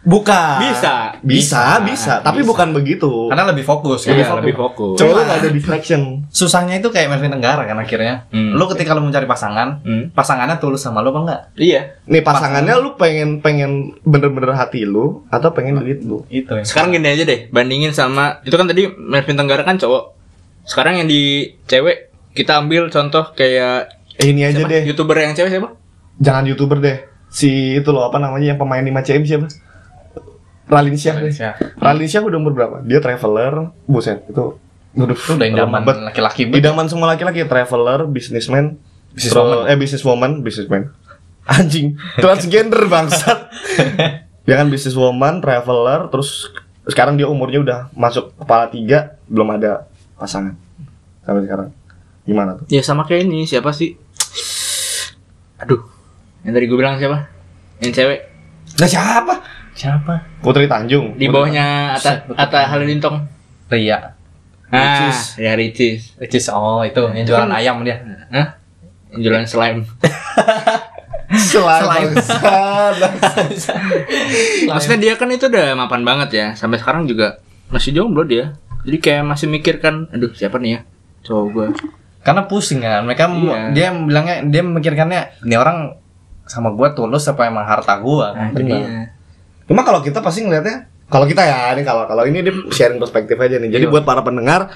Bukan. 0.00 0.62
Bisa. 0.62 1.18
Bisa, 1.18 1.82
bisa. 1.82 1.82
Bisa, 1.82 2.12
Tapi 2.22 2.40
bisa. 2.40 2.48
bukan 2.48 2.68
begitu. 2.70 3.26
Karena 3.26 3.44
lebih 3.44 3.62
fokus 3.62 4.06
Iya, 4.06 4.22
kan? 4.24 4.38
lebih 4.38 4.54
fokus. 4.54 4.96
Cuma 4.96 5.18
nggak 5.18 5.38
ada 5.42 5.50
distraction. 5.58 6.24
Susahnya 6.30 6.78
itu 6.78 6.88
kayak 6.88 7.10
Melvin 7.10 7.28
Tenggara 7.28 7.66
kan 7.66 7.74
akhirnya. 7.76 8.24
Hmm. 8.30 8.54
Lu 8.54 8.64
ketika 8.64 8.94
lu 8.94 9.02
mencari 9.02 9.26
pasangan, 9.26 9.82
Hmm. 9.82 10.08
pasangannya 10.08 10.56
tulus 10.56 10.80
sama 10.80 11.02
lu 11.02 11.10
apa 11.10 11.20
enggak? 11.20 11.40
Iya. 11.58 11.80
Nih 12.06 12.22
pasangannya 12.22 12.74
lu 12.76 12.94
pengen 12.94 13.42
pengen 13.42 13.98
bener-bener 14.00 14.54
hati 14.54 14.86
lu 14.86 15.26
atau 15.26 15.50
pengen 15.50 15.76
duit 15.76 16.00
lu. 16.00 16.22
Itu 16.28 16.54
yang 16.54 16.64
Sekarang 16.64 16.94
gini 16.94 17.10
aja 17.10 17.26
deh, 17.26 17.50
bandingin 17.50 17.90
sama 17.90 18.40
itu 18.40 18.54
kan 18.54 18.64
tadi 18.64 18.86
Melvin 18.88 19.34
Tenggara 19.34 19.60
kan 19.60 19.74
cowok. 19.74 20.14
Sekarang 20.62 20.96
yang 20.96 21.10
di 21.10 21.50
cewek 21.66 22.08
kita 22.32 22.56
ambil 22.56 22.88
contoh 22.88 23.34
kayak 23.34 23.90
Eh, 24.16 24.30
ini 24.30 24.46
aja 24.46 24.62
siapa? 24.62 24.70
deh. 24.70 24.82
YouTuber 24.86 25.18
yang 25.18 25.34
cewek 25.34 25.50
siapa? 25.50 25.68
Jangan 26.16 26.44
youtuber 26.46 26.78
deh. 26.78 27.09
Si 27.30 27.78
itu 27.78 27.88
loh 27.94 28.10
apa 28.10 28.18
namanya 28.18 28.54
yang 28.54 28.58
pemain 28.58 28.82
5 28.82 29.06
CM 29.06 29.22
siapa? 29.22 29.46
Ralin 30.70 30.94
Syah. 30.94 31.18
Ralin 31.78 32.06
Syah 32.06 32.22
udah 32.22 32.38
umur 32.38 32.52
berapa? 32.54 32.76
Dia 32.82 33.02
traveler, 33.02 33.74
buset 33.86 34.22
itu. 34.26 34.58
Itu 34.90 35.02
udah 35.38 35.46
idaman 35.46 35.82
laki-laki 36.10 36.46
banget. 36.46 36.66
Idaman 36.66 36.86
semua 36.86 37.06
laki-laki, 37.10 37.42
traveler, 37.46 38.06
businessman, 38.06 38.78
Businesswoman. 39.10 39.66
eh 39.66 39.76
businesswoman, 39.78 40.32
businessman. 40.42 40.82
Anjing, 41.58 41.98
transgender 42.18 42.86
bangsat. 42.86 43.50
dia 44.46 44.54
kan 44.54 44.70
businesswoman, 44.70 45.42
traveler, 45.42 46.06
terus 46.10 46.50
sekarang 46.86 47.18
dia 47.18 47.26
umurnya 47.26 47.58
udah 47.62 47.78
masuk 47.94 48.34
kepala 48.38 48.70
tiga, 48.70 49.18
belum 49.26 49.58
ada 49.58 49.86
pasangan 50.14 50.54
sampai 51.22 51.42
sekarang. 51.46 51.68
Gimana 52.22 52.58
tuh? 52.58 52.66
Ya 52.70 52.82
sama 52.82 53.02
kayak 53.02 53.26
ini 53.26 53.46
siapa 53.46 53.74
sih? 53.74 53.98
Aduh, 55.58 55.82
yang 56.44 56.52
tadi 56.56 56.64
gue 56.68 56.78
bilang 56.78 56.96
siapa? 56.96 57.28
Yang 57.80 57.92
cewek. 58.00 58.20
Nah 58.80 58.88
siapa? 58.88 59.34
Siapa? 59.76 60.14
Putri 60.44 60.68
Tanjung. 60.68 61.16
Di 61.16 61.26
bawahnya 61.28 61.96
Atta 61.96 62.26
Atta 62.36 62.68
Halilintar. 62.68 63.24
Ria. 63.70 64.16
Ah, 64.70 65.10
Ricis. 65.10 65.18
ya 65.38 65.52
Ricis. 65.58 66.00
Ricis 66.18 66.46
oh 66.50 66.82
itu 66.86 67.02
yang 67.14 67.26
jualan 67.26 67.50
ayam 67.50 67.82
dia. 67.82 67.98
Hah? 68.30 68.58
Yang 69.14 69.20
Jualan 69.26 69.46
slime. 69.46 69.80
Selain 71.30 72.10
Maksudnya 74.66 74.98
dia 74.98 75.12
kan 75.14 75.30
itu 75.30 75.46
udah 75.46 75.78
mapan 75.78 76.02
banget 76.02 76.28
ya. 76.34 76.46
Sampai 76.58 76.82
sekarang 76.82 77.06
juga 77.06 77.38
masih 77.70 77.94
jomblo 77.94 78.26
dia. 78.26 78.58
Jadi 78.82 78.96
kayak 78.98 79.22
masih 79.28 79.46
mikirkan, 79.46 80.08
aduh 80.10 80.32
siapa 80.34 80.56
nih 80.58 80.78
ya 80.78 80.80
cowok 81.20 81.46
gua. 81.52 81.66
Karena 82.24 82.42
pusing 82.48 82.80
kan. 82.82 83.04
Mereka 83.06 83.28
Iya. 83.28 83.60
dia 83.72 83.88
bilangnya 83.94 84.36
dia 84.48 84.62
memikirkannya 84.64 85.20
ini 85.46 85.54
orang 85.56 85.96
sama 86.44 86.70
gua 86.70 86.90
tulus 86.90 87.24
apa 87.24 87.44
emang 87.44 87.62
harta 87.62 87.96
gua. 87.98 88.32
Nah, 88.32 88.50
iya. 88.54 89.12
Cuma 89.64 89.82
kalau 89.82 90.00
kita 90.00 90.18
pasti 90.18 90.42
ngelihatnya, 90.42 90.86
kalau 91.06 91.24
kita 91.24 91.42
ya, 91.42 91.72
ini 91.72 91.82
kalau 91.82 92.04
kalau 92.04 92.22
ini 92.24 92.40
dia 92.40 92.54
sharing 92.68 92.98
perspektif 92.98 93.36
aja 93.36 93.56
nih. 93.56 93.70
Jadi 93.70 93.84
Iya. 93.86 93.92
buat 93.92 94.02
para 94.02 94.20
pendengar, 94.20 94.70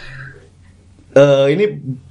eh 1.12 1.46
ini 1.50 1.64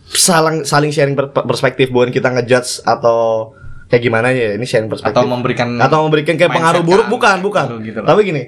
saling 0.06 0.63
saling 0.63 0.92
sharing 0.92 1.13
per- 1.13 1.32
perspektif, 1.32 1.89
bukan 1.89 2.10
kita 2.10 2.30
ngejudge 2.30 2.84
atau 2.84 3.52
kayak 3.88 4.02
gimana 4.02 4.32
ya. 4.32 4.56
Ini 4.56 4.63
sharing 4.63 4.88
perspektif. 4.88 5.16
Atau 5.16 5.24
memberikan 5.26 5.68
atau 5.78 5.98
memberikan 6.04 6.36
kayak 6.36 6.52
pengaruh 6.52 6.84
buruk 6.84 7.08
kan, 7.08 7.12
bukan 7.12 7.38
bukan 7.42 7.66
gitu- 7.80 7.84
gitu 7.84 8.00
tapi 8.02 8.22
gini 8.24 8.44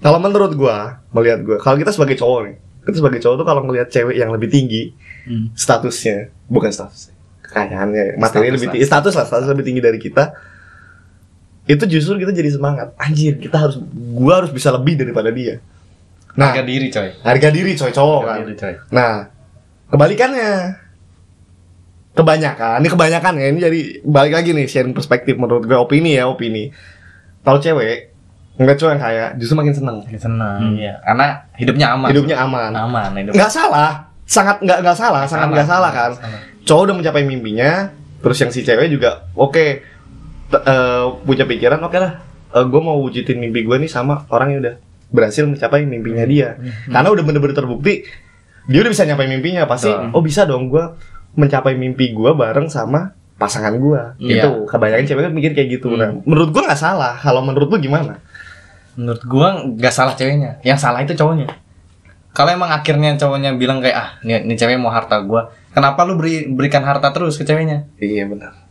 kalau 0.00 0.16
menurut 0.16 0.52
gua 0.54 1.04
melihat 1.10 1.40
gua 1.40 1.56
kalau 1.58 1.76
kita 1.76 1.90
sebagai 1.90 2.16
cowok 2.16 2.40
nih 2.46 2.54
kita 2.80 2.96
sebagai 2.96 3.20
cowok 3.20 3.36
tuh 3.36 3.46
kalau 3.46 3.60
ngelihat 3.64 3.88
cewek 3.88 4.16
yang 4.16 4.32
lebih 4.32 4.48
tinggi 4.48 4.96
Hmm. 5.20 5.52
statusnya 5.52 6.32
bukan 6.48 6.72
status 6.72 7.12
kekayaannya 7.44 8.16
materi 8.16 8.48
Status 8.48 8.54
lebih 8.56 8.68
tinggi 8.72 8.86
status 8.86 9.12
lah 9.12 9.26
status 9.28 9.48
lebih 9.52 9.64
tinggi 9.68 9.82
dari 9.84 10.00
kita 10.00 10.32
itu 11.70 11.84
justru 11.86 12.18
kita 12.18 12.34
jadi 12.34 12.50
semangat 12.50 12.90
anjir 12.98 13.38
kita 13.38 13.54
harus 13.62 13.78
gua 14.10 14.42
harus 14.42 14.50
bisa 14.50 14.74
lebih 14.74 14.98
daripada 14.98 15.30
dia 15.30 15.62
nah 16.34 16.50
harga 16.50 16.66
diri 16.66 16.86
coy. 16.90 17.08
harga 17.22 17.48
diri 17.54 17.72
coy 17.78 17.90
cowok 17.94 18.20
Harga 18.22 18.30
kan 18.30 18.38
diri 18.42 18.54
coy. 18.58 18.74
Nah, 18.94 19.12
kebalikannya. 19.90 20.50
Kebanyakan, 22.10 22.82
ini 22.82 22.88
kebanyakan 22.90 23.32
ya. 23.38 23.46
Ini 23.54 23.58
jadi 23.70 23.80
balik 24.02 24.34
lagi 24.34 24.50
nih 24.50 24.66
sharing 24.66 24.94
perspektif 24.94 25.38
menurut 25.38 25.62
gue 25.62 25.78
opini 25.78 26.18
ya, 26.18 26.26
opini. 26.26 26.74
Kalau 27.46 27.62
cewek 27.62 28.14
nggak 28.60 28.76
cowok 28.76 28.92
yang 28.92 29.02
kaya, 29.02 29.26
justru 29.38 29.54
makin 29.58 29.74
seneng. 29.74 29.96
Makin 30.04 30.20
senang, 30.20 30.60
iya. 30.74 30.98
Karena 31.06 31.26
hidupnya 31.54 31.86
aman. 31.94 32.08
Hidupnya 32.10 32.36
aman. 32.42 32.70
aman 32.74 33.10
hidup. 33.14 33.32
Nggak 33.32 33.52
salah, 33.54 34.10
sangat 34.26 34.58
nggak 34.58 34.78
nggak 34.86 34.98
salah, 34.98 35.22
sangat 35.24 35.48
nggak 35.54 35.68
salah 35.70 35.90
kan. 35.94 36.10
Salah. 36.18 36.40
Cowok 36.66 36.82
udah 36.90 36.94
mencapai 36.98 37.22
mimpinya, 37.24 37.88
terus 38.20 38.36
yang 38.42 38.50
si 38.52 38.60
cewek 38.62 38.86
juga 38.92 39.24
oke 39.32 39.64
t- 39.80 39.80
eh, 40.52 41.06
punya 41.24 41.44
pikiran 41.46 41.80
oke 41.86 41.98
lah. 41.98 42.14
gue 42.50 42.82
mau 42.82 42.98
wujudin 42.98 43.38
mimpi 43.38 43.62
gue 43.62 43.78
nih 43.78 43.86
sama 43.86 44.26
orang 44.26 44.58
yang 44.58 44.60
udah 44.66 44.74
berhasil 45.14 45.46
mencapai 45.46 45.86
mimpinya 45.86 46.26
dia. 46.26 46.58
Karena 46.90 47.08
udah 47.14 47.22
bener-bener 47.22 47.54
terbukti 47.54 48.02
dia 48.66 48.82
udah 48.82 48.90
bisa 48.90 49.06
nyampai 49.06 49.30
mimpinya 49.30 49.70
pasti. 49.70 49.86
Betul. 49.86 50.10
Oh 50.10 50.22
bisa 50.22 50.42
dong 50.50 50.66
gue 50.66 50.82
mencapai 51.38 51.78
mimpi 51.78 52.10
gue 52.10 52.30
bareng 52.34 52.66
sama 52.66 53.14
pasangan 53.38 53.78
gue. 53.78 54.02
Iya. 54.18 54.42
Itu 54.42 54.66
kebanyakan 54.66 55.06
cewek 55.06 55.22
kan 55.30 55.32
mikir 55.32 55.52
kayak 55.54 55.68
gitu. 55.78 55.94
Hmm. 55.94 55.98
Nah, 56.02 56.10
menurut 56.26 56.50
gue 56.50 56.62
nggak 56.66 56.80
salah. 56.82 57.14
Kalau 57.22 57.38
menurut 57.46 57.70
lu 57.70 57.78
gimana? 57.78 58.18
Menurut 58.98 59.22
gua 59.24 59.48
nggak 59.64 59.94
salah 59.94 60.14
ceweknya. 60.18 60.58
Yang 60.66 60.78
salah 60.82 61.00
itu 61.00 61.14
cowoknya. 61.14 61.48
Kalau 62.30 62.50
emang 62.52 62.70
akhirnya 62.70 63.18
cowoknya 63.18 63.58
bilang 63.58 63.82
kayak 63.82 63.96
ah, 63.96 64.08
ini, 64.22 64.46
ini 64.46 64.54
cewek 64.60 64.78
mau 64.78 64.92
harta 64.92 65.18
gua. 65.22 65.50
Kenapa 65.70 66.02
lu 66.04 66.18
beri, 66.18 66.50
berikan 66.50 66.82
harta 66.82 67.08
terus 67.14 67.38
ke 67.38 67.46
ceweknya? 67.46 67.86
Iya 67.96 68.26
benar. 68.26 68.69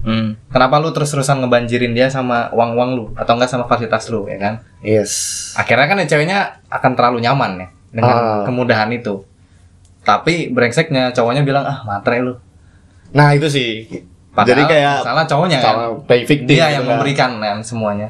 Hmm. 0.00 0.36
Kenapa 0.48 0.80
lu 0.80 0.90
terus-terusan 0.90 1.44
ngebanjirin 1.44 1.92
dia 1.92 2.08
sama 2.08 2.48
uang-uang 2.50 2.90
lu 2.96 3.04
atau 3.12 3.36
enggak 3.36 3.52
sama 3.52 3.68
fasilitas 3.68 4.08
lu 4.08 4.24
ya 4.24 4.40
kan? 4.40 4.54
Yes. 4.80 5.12
Akhirnya 5.54 5.86
kan 5.86 6.00
ya 6.00 6.06
ceweknya 6.08 6.38
akan 6.72 6.92
terlalu 6.96 7.20
nyaman 7.20 7.52
ya 7.60 7.68
dengan 7.92 8.16
Ah. 8.16 8.42
kemudahan 8.48 8.88
itu. 8.90 9.24
Tapi 10.00 10.48
brengseknya 10.48 11.12
cowoknya 11.12 11.44
bilang 11.44 11.68
ah 11.68 11.84
matre 11.84 12.24
lu. 12.24 12.34
Nah 13.12 13.36
itu 13.36 13.52
sih. 13.52 13.84
Padahal 14.30 14.48
Jadi 14.56 14.62
kayak 14.70 14.94
salah 15.02 15.24
cowoknya 15.26 15.58
kan. 15.60 15.74
sama 15.74 15.84
play 16.06 16.22
victim. 16.24 16.48
Dia 16.48 16.70
gitu 16.70 16.74
yang 16.80 16.84
kan. 16.86 16.90
memberikan 16.96 17.30
kan 17.36 17.58
semuanya. 17.60 18.08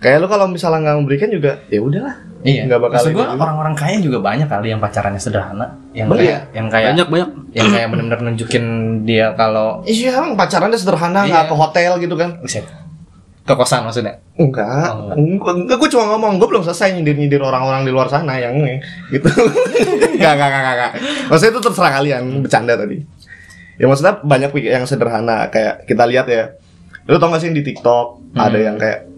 Kayak 0.00 0.24
lu 0.24 0.26
kalau 0.32 0.46
misalnya 0.48 0.80
nggak 0.80 0.98
memberikan 1.04 1.28
juga, 1.28 1.60
ya 1.68 1.82
udahlah. 1.84 2.16
Iya. 2.40 2.62
Nggak 2.64 2.80
bakal 2.80 2.96
Maksud 2.96 3.12
juga. 3.12 3.36
orang-orang 3.36 3.74
kaya 3.74 3.96
juga 3.98 4.18
banyak 4.18 4.46
kali 4.46 4.66
yang 4.68 4.80
pacarannya 4.80 5.18
sederhana, 5.18 5.66
yang 5.92 6.08
Banyak. 6.08 6.24
kayak 6.24 6.40
yang 6.50 6.66
kayak 6.66 6.88
Banyak 6.90 7.08
banyak. 7.08 7.28
yang 7.52 7.68
kayak 7.68 7.86
benar-benar 7.88 8.20
nunjukin 8.22 8.64
dia 9.04 9.26
kalau 9.34 9.84
Iya, 9.84 10.10
emang 10.16 10.32
pacarannya 10.34 10.74
sederhana, 10.74 11.20
nggak 11.22 11.44
Iya. 11.44 11.50
ke 11.50 11.54
hotel 11.54 11.90
gitu 11.98 12.14
kan? 12.14 12.30
Buset. 12.38 12.64
ke 13.40 13.58
kosan 13.58 13.82
maksudnya. 13.82 14.14
Enggak, 14.36 14.94
Oh, 14.94 15.10
enggak, 15.10 15.54
enggak, 15.58 15.76
gue 15.76 15.88
cuma 15.90 16.06
ngomong, 16.08 16.38
gue 16.38 16.46
belum 16.46 16.62
selesai 16.62 16.94
nyindir-nyindir 16.94 17.40
orang-orang 17.40 17.82
di 17.82 17.90
luar 17.90 18.06
sana 18.06 18.38
yang 18.38 18.54
gitu. 19.10 19.26
enggak, 20.14 20.32
enggak, 20.32 20.48
enggak, 20.48 20.62
enggak. 20.70 20.92
Maksudnya 21.26 21.50
itu 21.50 21.60
terserah 21.60 21.92
kalian, 21.92 22.22
bercanda 22.38 22.78
tadi. 22.78 23.02
Ya 23.74 23.84
maksudnya 23.84 24.22
banyak 24.22 24.54
yang 24.62 24.84
sederhana, 24.84 25.50
kayak 25.50 25.82
kita 25.82 26.06
lihat 26.06 26.26
ya. 26.26 26.54
Lu 27.04 27.18
tau 27.18 27.26
gak 27.26 27.42
sih 27.42 27.50
di 27.50 27.64
TikTok, 27.64 28.06
ada 28.34 28.54
Hmm. 28.54 28.62
yang 28.62 28.76
kayak 28.78 29.09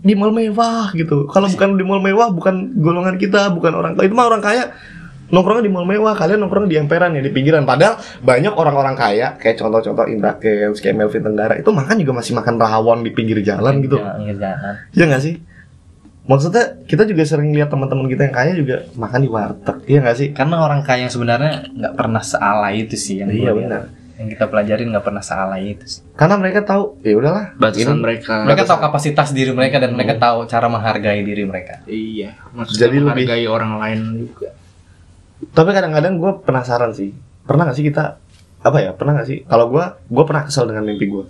di 0.00 0.12
mall 0.16 0.32
mewah 0.32 0.96
gitu. 0.96 1.28
Kalau 1.28 1.46
bukan 1.48 1.76
di 1.76 1.84
mall 1.84 2.00
mewah, 2.00 2.32
bukan 2.32 2.72
golongan 2.80 3.20
kita, 3.20 3.52
bukan 3.52 3.72
orang 3.76 3.92
kaya. 3.96 4.08
Itu 4.08 4.16
mah 4.16 4.26
orang 4.32 4.42
kaya 4.42 4.64
nongkrongnya 5.30 5.64
di 5.68 5.72
mall 5.72 5.86
mewah, 5.86 6.16
kalian 6.16 6.42
nongkrong 6.42 6.66
di 6.66 6.80
emperan 6.80 7.14
ya 7.14 7.22
di 7.22 7.30
pinggiran. 7.30 7.68
Padahal 7.68 8.00
banyak 8.24 8.50
orang-orang 8.50 8.96
kaya, 8.98 9.36
kayak 9.38 9.60
contoh-contoh 9.60 10.08
Indra 10.10 10.40
kayak 10.40 10.74
Melvin 10.96 11.22
Tenggara, 11.22 11.54
itu 11.60 11.70
makan 11.70 11.94
juga 12.00 12.12
masih 12.18 12.32
makan 12.34 12.54
rawon 12.58 12.98
di 13.04 13.10
pinggir 13.14 13.38
jalan 13.44 13.78
gitu. 13.84 14.00
Iya, 14.00 14.10
pinggir 14.18 14.36
jalan. 14.40 14.74
Iya 14.90 15.04
nggak 15.06 15.22
sih? 15.22 15.34
Maksudnya 16.20 16.64
kita 16.86 17.02
juga 17.10 17.22
sering 17.26 17.50
lihat 17.50 17.68
teman-teman 17.74 18.06
kita 18.06 18.22
yang 18.28 18.34
kaya 18.34 18.52
juga 18.54 18.76
makan 18.94 19.20
di 19.20 19.28
warteg, 19.30 19.76
iya 19.90 19.98
nggak 19.98 20.16
sih? 20.16 20.28
Karena 20.30 20.62
orang 20.62 20.80
kaya 20.86 21.06
yang 21.06 21.12
sebenarnya 21.12 21.52
nggak 21.74 21.94
pernah 21.98 22.22
sealai 22.22 22.74
itu 22.86 22.94
sih 22.94 23.20
yang 23.20 23.30
Iya, 23.34 23.50
benar. 23.52 23.82
Yang 24.20 24.36
kita 24.36 24.52
pelajarin 24.52 24.92
nggak 24.92 25.00
pernah 25.00 25.24
sealai 25.24 25.72
itu 25.72 25.84
sih. 25.88 26.04
Karena 26.12 26.36
mereka 26.36 26.60
tahu, 26.60 27.00
ya 27.00 27.16
udahlah. 27.16 27.56
Batasan 27.56 27.96
ini- 27.96 28.04
mereka. 28.04 28.44
Mereka 28.44 28.68
tahu 28.68 28.78
kapasitas 28.84 29.32
diri 29.32 29.48
mereka 29.56 29.80
dan 29.80 29.96
mereka 29.96 30.20
tahu 30.20 30.44
cara 30.44 30.68
menghargai 30.68 31.24
diri 31.24 31.48
mereka. 31.48 31.80
Iya. 31.88 32.36
Maksudnya 32.52 32.80
Jadi 32.84 32.96
lebih- 33.00 33.08
menghargai 33.24 33.44
orang 33.48 33.72
lain 33.80 34.00
juga. 34.28 34.52
Tapi 35.40 35.70
kadang-kadang 35.72 36.20
gue 36.20 36.32
penasaran 36.44 36.92
sih, 36.92 37.16
pernah 37.48 37.64
nggak 37.64 37.76
sih 37.80 37.86
kita 37.88 38.20
apa 38.60 38.78
ya? 38.84 38.92
Pernah 38.92 39.16
nggak 39.16 39.28
sih? 39.32 39.38
Kalau 39.48 39.72
gue, 39.72 39.84
gue 39.88 40.24
pernah 40.28 40.44
kesel 40.44 40.68
dengan 40.68 40.84
mimpi 40.84 41.08
gue. 41.08 41.24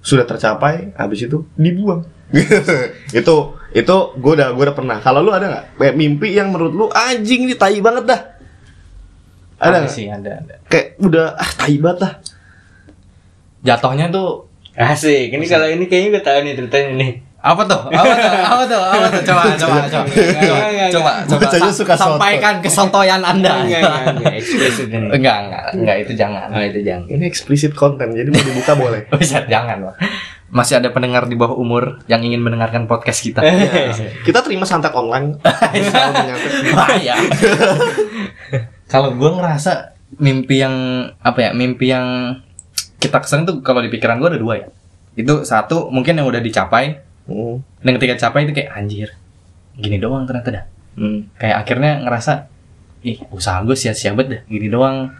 Sudah 0.00 0.24
tercapai, 0.24 0.96
habis 0.96 1.20
itu 1.20 1.44
dibuang. 1.60 2.08
itu 3.12 3.36
itu 3.72 3.96
gue 4.16 4.32
udah 4.32 4.48
gue 4.52 4.64
udah 4.64 4.76
pernah. 4.76 4.96
Kalau 5.00 5.20
lu 5.20 5.28
ada 5.28 5.44
nggak 5.48 5.64
kayak 5.76 5.96
mimpi 5.96 6.32
yang 6.32 6.48
menurut 6.48 6.72
lu 6.72 6.86
anjing 6.88 7.44
ini 7.44 7.52
tai 7.52 7.80
banget 7.80 8.04
dah? 8.08 8.20
Ada 9.58 9.90
sih, 9.90 10.06
ada, 10.06 10.38
ada. 10.38 10.54
Kayak 10.66 10.86
udah 10.98 11.26
ah 11.34 11.50
tai 11.52 11.76
banget 11.76 11.98
dah. 12.02 12.12
Jatuhnya 13.60 14.06
tuh 14.08 14.46
Asik. 14.78 15.34
Ini 15.34 15.44
kalau 15.44 15.66
ini 15.66 15.90
kayaknya 15.90 16.08
gue 16.14 16.22
tahu 16.22 16.38
nih 16.46 16.54
ceritanya 16.54 16.90
nih. 16.94 17.12
apa 17.38 17.62
tuh? 17.66 17.80
Apa 17.90 18.14
tuh? 18.14 18.30
Apa 18.46 18.64
tuh? 18.66 18.82
Apa 18.82 19.06
tuh? 19.10 19.22
Coba, 19.26 19.42
coba, 19.54 19.76
coba. 19.90 20.06
Coba, 20.10 20.58
enggak, 20.70 20.88
coba, 20.90 21.10
coba. 21.22 21.46
Sa- 21.50 21.74
suka 21.74 21.94
sampaikan 21.94 22.54
kesotoyan 22.58 23.22
Anda. 23.22 23.62
Enggak, 23.62 23.78
enggak, 23.82 24.02
enggak. 24.14 24.34
Eksplisit 24.42 24.88
ini. 24.90 25.06
Enggak, 25.10 25.36
enggak, 25.46 25.62
enggak 25.74 25.96
itu 26.02 26.12
jangan. 26.14 26.46
Oh 26.50 26.62
itu 26.62 26.80
jangan. 26.82 27.06
Ini 27.10 27.24
explicit 27.26 27.72
content, 27.74 28.10
jadi 28.10 28.30
mau 28.30 28.42
dibuka 28.42 28.72
boleh. 28.74 29.00
Bisa 29.22 29.42
jangan, 29.46 29.90
Pak. 29.90 29.94
Masih 30.48 30.82
ada 30.82 30.88
pendengar 30.90 31.26
di 31.26 31.34
bawah 31.34 31.58
umur 31.58 32.02
yang 32.06 32.22
ingin 32.22 32.42
mendengarkan 32.42 32.86
podcast 32.86 33.22
kita. 33.22 33.42
Kita 34.22 34.42
terima 34.42 34.66
santet 34.66 34.94
online. 34.94 35.38
Bahaya. 36.78 37.18
Kalau 38.88 39.12
gue 39.14 39.30
ngerasa 39.30 39.94
mimpi 40.18 40.64
yang 40.64 40.74
apa 41.20 41.38
ya? 41.38 41.50
Mimpi 41.52 41.92
yang 41.92 42.40
kita 42.98 43.20
kesan 43.22 43.44
tuh 43.44 43.60
kalau 43.60 43.84
di 43.84 43.92
pikiran 43.92 44.18
gue 44.18 44.34
ada 44.34 44.40
dua 44.40 44.54
ya. 44.64 44.68
Itu 45.14 45.44
satu 45.44 45.92
mungkin 45.92 46.18
yang 46.18 46.26
udah 46.28 46.40
dicapai 46.40 47.04
Hmm. 47.28 47.60
dan 47.84 48.00
ketika 48.00 48.16
capai 48.16 48.48
itu 48.48 48.56
kayak 48.56 48.72
anjir. 48.72 49.12
Gini 49.76 50.00
doang 50.00 50.24
ternyata 50.24 50.48
dah. 50.48 50.64
Hmm. 50.96 51.28
Kayak 51.36 51.56
akhirnya 51.60 51.92
ngerasa 52.08 52.48
ih 53.04 53.20
usaha 53.30 53.62
gue 53.62 53.76
sia-sia 53.78 54.10
banget 54.16 54.28
dah 54.28 54.42
gini 54.50 54.66
doang 54.66 55.12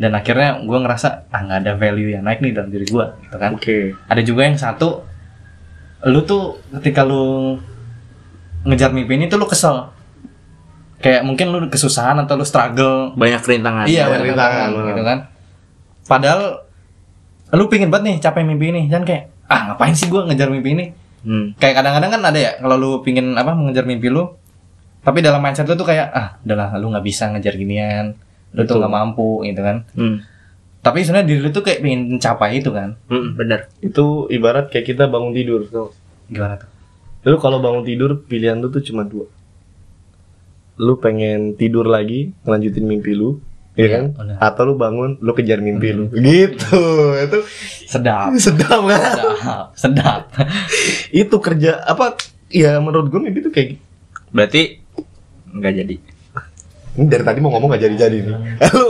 dan 0.00 0.16
akhirnya 0.16 0.64
gue 0.64 0.78
ngerasa 0.80 1.30
ah 1.30 1.40
nggak 1.46 1.58
ada 1.62 1.72
value 1.78 2.10
yang 2.10 2.24
naik 2.26 2.42
nih 2.42 2.56
dalam 2.56 2.72
diri 2.72 2.88
gue 2.88 3.04
gitu 3.22 3.36
kan 3.38 3.54
Oke. 3.54 3.94
ada 4.08 4.22
juga 4.24 4.50
yang 4.50 4.58
satu 4.58 5.04
lu 6.10 6.24
tuh 6.24 6.58
ketika 6.80 7.06
lu 7.06 7.54
ngejar 8.66 8.90
mimpi 8.90 9.14
ini 9.14 9.30
tuh 9.30 9.38
lu 9.38 9.46
kesel 9.46 9.92
kayak 11.00 11.22
mungkin 11.22 11.48
lu 11.48 11.66
kesusahan 11.66 12.16
atau 12.18 12.34
lu 12.34 12.44
struggle 12.44 13.12
Banyak 13.14 13.40
rintangan. 13.42 13.84
iya 13.84 14.04
banyak 14.06 14.30
rintangan, 14.30 14.68
kan, 14.70 14.86
gitu 14.86 15.02
kan 15.02 15.18
padahal 16.02 16.40
lu 17.50 17.66
pingin 17.66 17.88
banget 17.88 18.04
nih 18.06 18.16
capai 18.20 18.42
mimpi 18.42 18.68
ini 18.68 18.82
dan 18.86 19.02
kayak 19.02 19.32
ah 19.46 19.66
ngapain 19.68 19.92
sih 19.92 20.06
gua 20.06 20.24
ngejar 20.24 20.48
mimpi 20.48 20.72
ini 20.72 20.86
Hmm. 21.20 21.52
kayak 21.54 21.76
kadang-kadang 21.76 22.10
kan 22.10 22.22
ada 22.24 22.38
ya 22.38 22.50
kalau 22.56 22.76
lu 22.76 22.90
pingin 23.00 23.36
apa 23.36 23.52
mengejar 23.52 23.84
mimpi 23.84 24.08
lu 24.08 24.24
tapi 25.00 25.20
dalam 25.20 25.36
mindset 25.38 25.64
lu 25.64 25.74
tuh 25.74 25.84
kayak 25.84 26.08
ah 26.08 26.40
udahlah 26.40 26.72
lu 26.74 26.88
nggak 26.88 27.04
bisa 27.04 27.28
ngejar 27.28 27.54
ginian 27.54 28.16
lu 28.50 28.64
tuh 28.64 28.64
Betul. 28.64 28.76
nggak 28.80 28.92
mampu 28.94 29.44
gitu 29.44 29.60
kan 29.60 29.84
Hmm. 29.92 30.24
tapi 30.80 31.04
sebenarnya 31.04 31.28
diri 31.28 31.40
lu 31.42 31.50
tuh 31.50 31.60
kayak 31.60 31.84
pengen 31.84 32.16
mencapai 32.16 32.56
itu 32.56 32.72
kan 32.72 32.96
Hmm, 33.06 33.36
bener. 33.36 33.68
Itu 33.78 34.28
ibarat 34.28 34.68
kayak 34.68 34.86
kita 34.86 35.04
bangun 35.06 35.32
tidur 35.32 35.60
tuh. 35.66 35.92
gimana 36.26 36.56
tuh 36.56 36.68
Lu 37.22 37.36
kalau 37.36 37.60
bangun 37.60 37.84
tidur 37.84 38.24
pilihan 38.24 38.56
lu 38.56 38.68
tuh 38.68 38.80
cuma 38.80 39.04
dua. 39.04 39.28
Lu 40.80 40.96
pengen 40.96 41.54
tidur 41.54 41.84
lagi, 41.84 42.32
ngelanjutin 42.42 42.80
mimpi 42.82 43.12
lu, 43.12 43.36
ya 43.70 43.84
Iya, 43.84 43.88
kan? 43.92 44.04
Atau 44.40 44.64
lu 44.64 44.74
bangun, 44.74 45.20
lu 45.20 45.32
kejar 45.32 45.60
mimpi 45.60 45.92
lu. 45.92 46.08
Gitu. 46.08 46.80
Itu 47.20 47.38
Sedap. 47.84 48.32
sedap 48.34 48.80
kan? 48.82 49.00
Sedap. 49.12 49.66
Sedap. 49.76 50.20
Itu 51.10 51.36
kerja 51.38 51.84
apa? 51.84 52.16
Ya 52.48 52.80
menurut 52.80 53.06
gue 53.06 53.20
mimpi 53.20 53.40
tuh 53.40 53.50
kayak 53.50 53.76
gitu. 53.76 53.82
Berarti 54.30 54.80
nggak 55.46 55.74
jadi. 55.76 55.96
Ini 56.90 57.06
dari 57.06 57.22
tadi 57.22 57.38
mau 57.38 57.54
ngomong 57.54 57.70
gak 57.70 57.86
jadi-jadi 57.86 58.18
nih. 58.18 58.34
lu, 58.74 58.86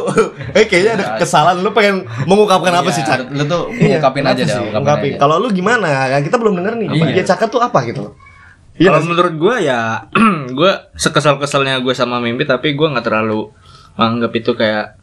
eh 0.57 0.65
kayaknya 0.65 0.93
ada 0.97 1.05
kesalahan. 1.21 1.61
Lu 1.61 1.69
pengen 1.71 2.09
mengungkapkan 2.25 2.73
apa 2.73 2.89
sih, 2.89 3.05
Cak? 3.05 3.29
Lu 3.29 3.45
tuh 3.45 3.69
Iya, 3.77 4.01
ungkapin 4.01 4.25
apa 4.25 4.33
aja 4.33 4.43
sih? 4.43 4.57
dah, 4.57 4.61
ungkapin 4.63 4.81
Ungkapin. 4.81 5.11
aja. 5.13 5.19
Kalau 5.21 5.37
lu 5.37 5.49
gimana? 5.53 5.89
Kita 6.17 6.41
belum 6.41 6.55
denger 6.57 6.75
nih. 6.81 6.89
Iya. 6.89 7.13
Dia 7.21 7.25
Caka 7.29 7.45
tuh 7.47 7.61
apa 7.61 7.85
gitu 7.85 8.09
loh. 8.09 8.13
Iya 8.81 8.97
Kalau 8.97 9.13
menurut 9.13 9.35
gue 9.37 9.57
ya, 9.69 10.09
gue 10.59 10.73
sekesal-kesalnya 10.97 11.85
gue 11.85 11.93
sama 11.93 12.17
mimpi, 12.17 12.49
tapi 12.49 12.73
gue 12.73 12.89
nggak 12.89 13.05
terlalu 13.05 13.53
menganggap 14.01 14.33
itu 14.33 14.57
kayak 14.57 14.97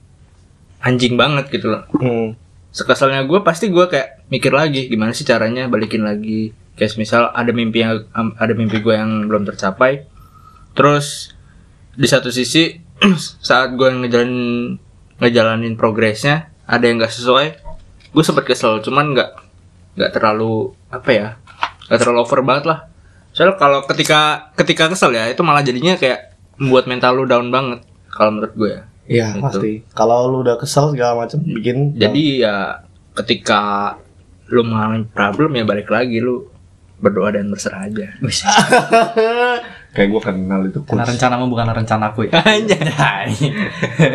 anjing 0.81 1.13
banget 1.13 1.45
gitu 1.53 1.77
loh. 1.77 1.85
Hmm. 1.93 2.33
Sekesalnya 2.73 3.29
gue 3.29 3.37
pasti 3.45 3.69
gue 3.69 3.85
kayak 3.85 4.25
mikir 4.33 4.49
lagi 4.49 4.89
gimana 4.89 5.13
sih 5.13 5.29
caranya 5.29 5.69
balikin 5.69 6.09
lagi. 6.09 6.57
Kayak 6.73 6.97
misal 6.97 7.29
ada 7.29 7.53
mimpi 7.53 7.85
yang 7.85 8.01
ada 8.13 8.53
mimpi 8.57 8.81
gue 8.81 8.97
yang 8.97 9.29
belum 9.29 9.45
tercapai, 9.45 10.09
terus 10.73 11.37
di 11.93 12.09
satu 12.09 12.33
sisi 12.33 12.81
saat 13.45 13.77
gue 13.77 13.89
ngejalanin 13.93 14.77
ngejalanin 15.21 15.77
progresnya 15.77 16.49
ada 16.65 16.81
yang 16.85 16.97
nggak 16.97 17.13
sesuai, 17.13 17.47
gue 18.09 18.23
sempat 18.25 18.45
kesel, 18.45 18.81
cuman 18.81 19.13
nggak 19.13 19.31
nggak 20.01 20.11
terlalu 20.17 20.73
apa 20.89 21.09
ya, 21.13 21.27
nggak 21.89 21.99
terlalu 22.01 22.19
over 22.25 22.41
banget 22.41 22.65
lah. 22.73 22.79
Soalnya 23.38 23.54
kalau 23.62 23.86
ketika 23.86 24.50
ketika 24.58 24.89
kesel 24.89 25.13
ya 25.13 25.30
itu 25.30 25.45
malah 25.45 25.62
jadinya 25.62 25.93
kayak 25.93 26.34
membuat 26.58 26.89
mental 26.89 27.13
lu 27.13 27.30
down 27.30 27.54
banget 27.54 27.86
kalau 28.10 28.34
menurut 28.34 28.54
gue 28.58 28.69
ya. 28.73 28.82
Iya 29.08 29.28
Gitu. 29.38 29.43
pasti. 29.45 29.71
Kalau 29.93 30.26
lu 30.34 30.41
udah 30.41 30.58
kesel 30.58 30.89
segala 30.89 31.21
macam 31.21 31.38
bikin 31.45 31.93
Jadi 31.93 32.41
ya 32.41 32.82
ketika 33.13 33.93
lu 34.50 34.65
mengalami 34.65 35.06
problem 35.06 35.54
ya 35.54 35.69
balik 35.69 35.86
lagi 35.93 36.17
lu 36.17 36.50
berdoa 36.97 37.30
dan 37.30 37.54
berserah 37.54 37.86
aja. 37.86 38.10
Kayak 39.95 40.08
gue 40.10 40.21
kenal 40.21 40.62
itu 40.65 40.82
Karena 40.82 41.06
rencanamu 41.06 41.45
bukan 41.45 41.78
rencanaku 41.78 42.19
ya. 42.26 42.41
Anjay. 42.41 43.30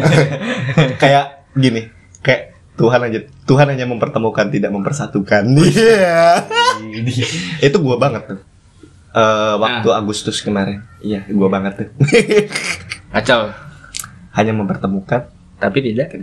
kayak 1.02 1.46
gini, 1.54 1.90
kayak 2.22 2.54
Tuhan 2.74 3.00
aja 3.06 3.18
Tuhan 3.46 3.66
hanya 3.70 3.86
mempertemukan 3.86 4.50
tidak 4.50 4.70
mempersatukan. 4.74 5.42
Iya. 5.58 6.42
itu 7.62 7.76
gua 7.78 7.98
banget 7.98 8.22
tuh. 8.34 8.40
Eh, 9.12 9.54
waktu 9.56 9.88
Agustus 9.88 10.40
kemarin. 10.40 10.80
Iya, 10.98 11.28
gua 11.28 11.48
banget 11.48 11.72
tuh. 11.76 11.88
Kacau. 13.14 13.52
hanya 14.32 14.56
mempertemukan 14.56 15.28
Tapi 15.60 15.78
tidak. 15.84 16.16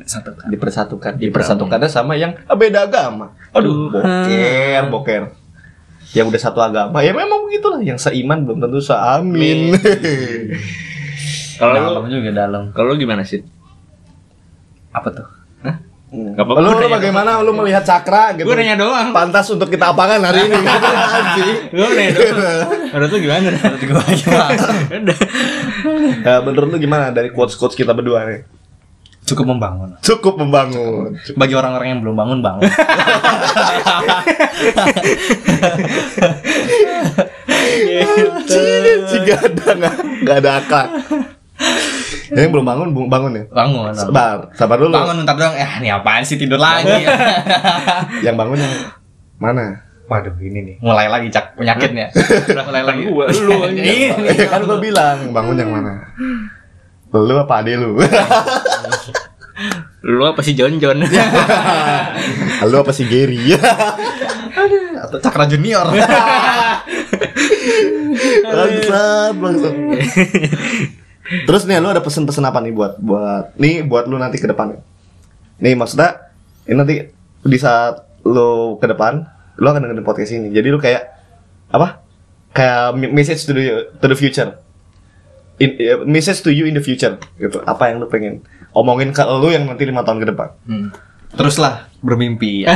dipersatukan 0.50 1.14
dipersatukannya 1.16 1.86
sama 1.86 2.18
yang 2.18 2.34
beda 2.50 2.90
agama 2.90 3.38
aduh 3.54 3.88
boker 3.88 4.84
boker 4.90 5.24
yang 6.12 6.26
udah 6.28 6.42
satu 6.42 6.58
agama 6.58 7.00
ya 7.00 7.14
memang 7.14 7.46
begitulah 7.46 7.80
yang 7.80 7.96
seiman 7.96 8.44
belum 8.44 8.60
tentu 8.60 8.82
seamin 8.82 9.78
Kalau 11.60 11.76
dalam 11.76 12.04
juga 12.08 12.32
dalam. 12.34 12.64
kalau 12.72 12.96
gimana 12.96 13.22
sih? 13.22 13.44
Apa 14.90 15.12
tuh? 15.12 15.28
Gak 16.10 16.42
apa-apa, 16.42 16.60
lu, 16.66 16.74
lu 16.74 16.90
bagaimana 16.90 17.38
lu 17.46 17.54
melihat 17.54 17.86
cakra 17.86 18.34
gitu 18.34 18.50
Gue 18.50 18.58
nanya 18.58 18.82
doang. 18.82 19.14
pantas 19.14 19.46
untuk 19.54 19.70
kita 19.70 19.94
apakan 19.94 20.26
hari 20.26 20.50
ini. 20.50 20.58
Gue 21.78 21.86
nanya 21.94 22.12
doang. 22.18 22.66
Menurut 22.90 23.10
lu 23.14 23.20
gimana? 23.22 23.50
Menurut 23.54 23.82
gua 23.86 24.02
gimana? 24.10 24.74
Ya, 26.26 26.34
menurut 26.46 26.70
lu 26.74 26.78
gimana 26.82 27.14
dari 27.14 27.30
quotes 27.30 27.54
quotes 27.54 27.78
kita 27.78 27.94
berdua 27.94 28.26
nih 28.26 28.42
Cukup 29.22 29.46
membangun. 29.46 29.94
cukup 30.02 30.42
membangun 30.42 31.14
Bagi 31.38 31.54
orang-orang 31.54 31.88
yang 31.94 32.02
belum 32.02 32.18
bangun 32.18 32.40
bangun. 32.42 32.66
gak 39.20 39.40
ada 39.46 39.66
nggak 40.24 40.38
ada 40.42 40.52
akal 40.58 40.88
yang 42.32 42.52
belum 42.52 42.66
bangun 42.66 42.88
bangun 43.10 43.32
ya 43.34 43.44
Bangun. 43.50 43.90
bangun. 43.90 43.94
sabar 43.96 44.38
sabar 44.54 44.78
dulu 44.78 44.94
Bangun 44.94 45.24
ntar 45.24 45.36
dong. 45.36 45.54
Eh, 45.54 45.72
ini 45.80 45.90
apaan 45.90 46.22
sih 46.22 46.38
tidur 46.38 46.58
lagi? 46.58 47.06
yang 48.26 48.38
bangun 48.38 48.58
yang 48.58 48.74
mana 49.38 49.86
Waduh, 50.10 50.34
ini 50.42 50.60
nih. 50.66 50.76
Mulai 50.82 51.06
lagi 51.06 51.30
cak 51.30 51.54
penyakitnya. 51.54 52.10
Mulai 52.66 52.82
lagi. 52.82 53.06
Gua, 53.06 53.30
lu. 53.30 53.62
Ini. 53.78 54.10
Ya 54.26 54.50
kan 54.50 54.66
gue 54.66 54.82
bilang 54.82 55.30
bangun 55.30 55.54
yang 55.54 55.70
mana 55.70 56.02
lu 57.14 57.38
apa 57.38 57.62
ade 57.62 57.78
lu 57.78 57.94
Lu 60.00 60.24
apa 60.24 60.40
sih 60.42 60.56
John 60.56 60.80
John? 60.80 61.04
lu 62.64 62.76
apa 62.76 62.90
si 62.90 63.06
Gary 63.06 63.54
Atau 64.98 65.20
Cakra 65.20 65.46
Junior. 65.46 65.94
bangsat 68.50 69.34
bangsat 69.36 69.76
terus 71.46 71.66
nih 71.66 71.78
lu 71.78 71.90
ada 71.90 72.02
pesen-pesen 72.02 72.46
apa 72.46 72.60
nih 72.60 72.74
buat 72.74 72.98
buat 72.98 73.54
nih 73.56 73.86
buat 73.86 74.10
lu 74.10 74.18
nanti 74.18 74.42
ke 74.42 74.50
depan 74.50 74.78
nih 75.62 75.74
maksudnya 75.78 76.34
ini 76.66 76.76
nanti 76.76 76.96
di 77.46 77.58
saat 77.58 78.02
lu 78.26 78.78
ke 78.82 78.86
depan 78.90 79.24
lu 79.60 79.68
akan 79.68 79.86
dengerin 79.86 80.06
podcast 80.06 80.34
ini 80.34 80.50
jadi 80.50 80.68
lu 80.72 80.80
kayak 80.82 81.04
apa 81.70 82.02
kayak 82.52 82.98
message 83.14 83.46
to 83.46 83.54
the 83.54 83.94
to 84.02 84.06
the 84.10 84.18
future 84.18 84.58
in, 85.62 85.70
eh, 85.78 86.00
message 86.08 86.42
to 86.42 86.50
you 86.50 86.66
in 86.66 86.74
the 86.74 86.84
future 86.84 87.20
gitu 87.38 87.62
apa 87.64 87.94
yang 87.94 88.02
lu 88.02 88.10
pengen 88.10 88.42
omongin 88.74 89.14
ke 89.14 89.22
lu 89.22 89.54
yang 89.54 89.70
nanti 89.70 89.86
lima 89.86 90.02
tahun 90.02 90.20
ke 90.24 90.28
depan 90.34 90.50
Hmm. 90.66 90.90
Teruslah 91.30 91.86
bermimpi. 92.02 92.62
Ya. 92.66 92.74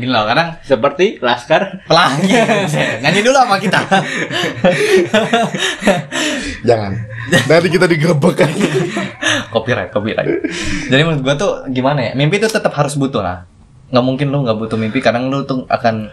Gini 0.00 0.08
loh, 0.08 0.24
kadang 0.24 0.56
Seperti 0.64 1.20
Laskar. 1.20 1.84
pelangi. 1.84 2.32
Nyanyi 3.04 3.20
dulu 3.20 3.36
sama 3.36 3.60
kita. 3.60 3.76
jangan 6.68 6.92
nanti 7.30 7.68
kita 7.72 7.86
digerebek 7.88 8.34
kan 8.36 8.50
copyright, 9.54 9.90
copyright. 9.94 10.28
Jadi 10.90 11.02
menurut 11.06 11.22
gua 11.22 11.34
tuh 11.38 11.52
gimana 11.70 12.10
ya? 12.10 12.12
Mimpi 12.18 12.42
itu 12.42 12.50
tetap 12.50 12.74
harus 12.74 12.98
butuh 12.98 13.22
lah. 13.22 13.46
Nggak 13.94 14.04
mungkin 14.04 14.26
lu 14.34 14.42
nggak 14.42 14.58
butuh 14.58 14.74
mimpi, 14.74 14.98
kadang 14.98 15.30
lu 15.30 15.46
tuh 15.46 15.62
akan 15.70 16.10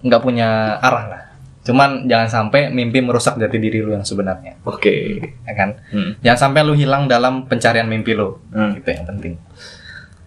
nggak 0.00 0.20
punya 0.24 0.80
arah 0.80 1.04
lah. 1.06 1.22
Cuman 1.60 2.08
jangan 2.08 2.28
sampai 2.32 2.72
mimpi 2.72 3.04
merusak 3.04 3.36
jati 3.36 3.60
diri 3.60 3.84
lu 3.84 3.92
yang 3.92 4.00
sebenarnya, 4.00 4.56
Oke. 4.64 5.20
ya 5.44 5.52
kan? 5.52 5.76
Hmm. 5.92 6.16
Jangan 6.24 6.48
sampai 6.48 6.64
lu 6.64 6.72
hilang 6.72 7.04
dalam 7.04 7.44
pencarian 7.44 7.84
mimpi 7.84 8.16
lu. 8.16 8.40
Hmm. 8.50 8.80
Itu 8.80 8.88
yang 8.88 9.04
penting. 9.04 9.36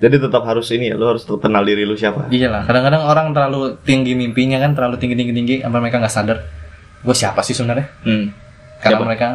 jadi 0.03 0.19
tetap 0.19 0.43
harus 0.43 0.67
ini 0.75 0.91
ya 0.91 0.99
lu 0.99 1.07
harus 1.07 1.23
tetap 1.23 1.47
kenal 1.47 1.63
diri 1.63 1.87
lu 1.87 1.95
siapa 1.95 2.27
Iya 2.27 2.51
lah, 2.51 2.67
kadang-kadang 2.67 3.07
orang 3.07 3.31
terlalu 3.31 3.79
tinggi 3.87 4.19
mimpinya 4.19 4.59
kan, 4.59 4.75
terlalu 4.75 4.99
tinggi 4.99 5.15
tinggi 5.15 5.31
tinggi, 5.31 5.55
sampai 5.63 5.79
mereka 5.79 6.03
nggak 6.03 6.11
sadar. 6.11 6.37
Gue 7.07 7.15
siapa 7.15 7.39
sih 7.39 7.55
sebenarnya? 7.55 7.87
Hmm. 8.03 8.35
Karena 8.83 8.99
Siapa? 8.99 9.07
mereka 9.07 9.27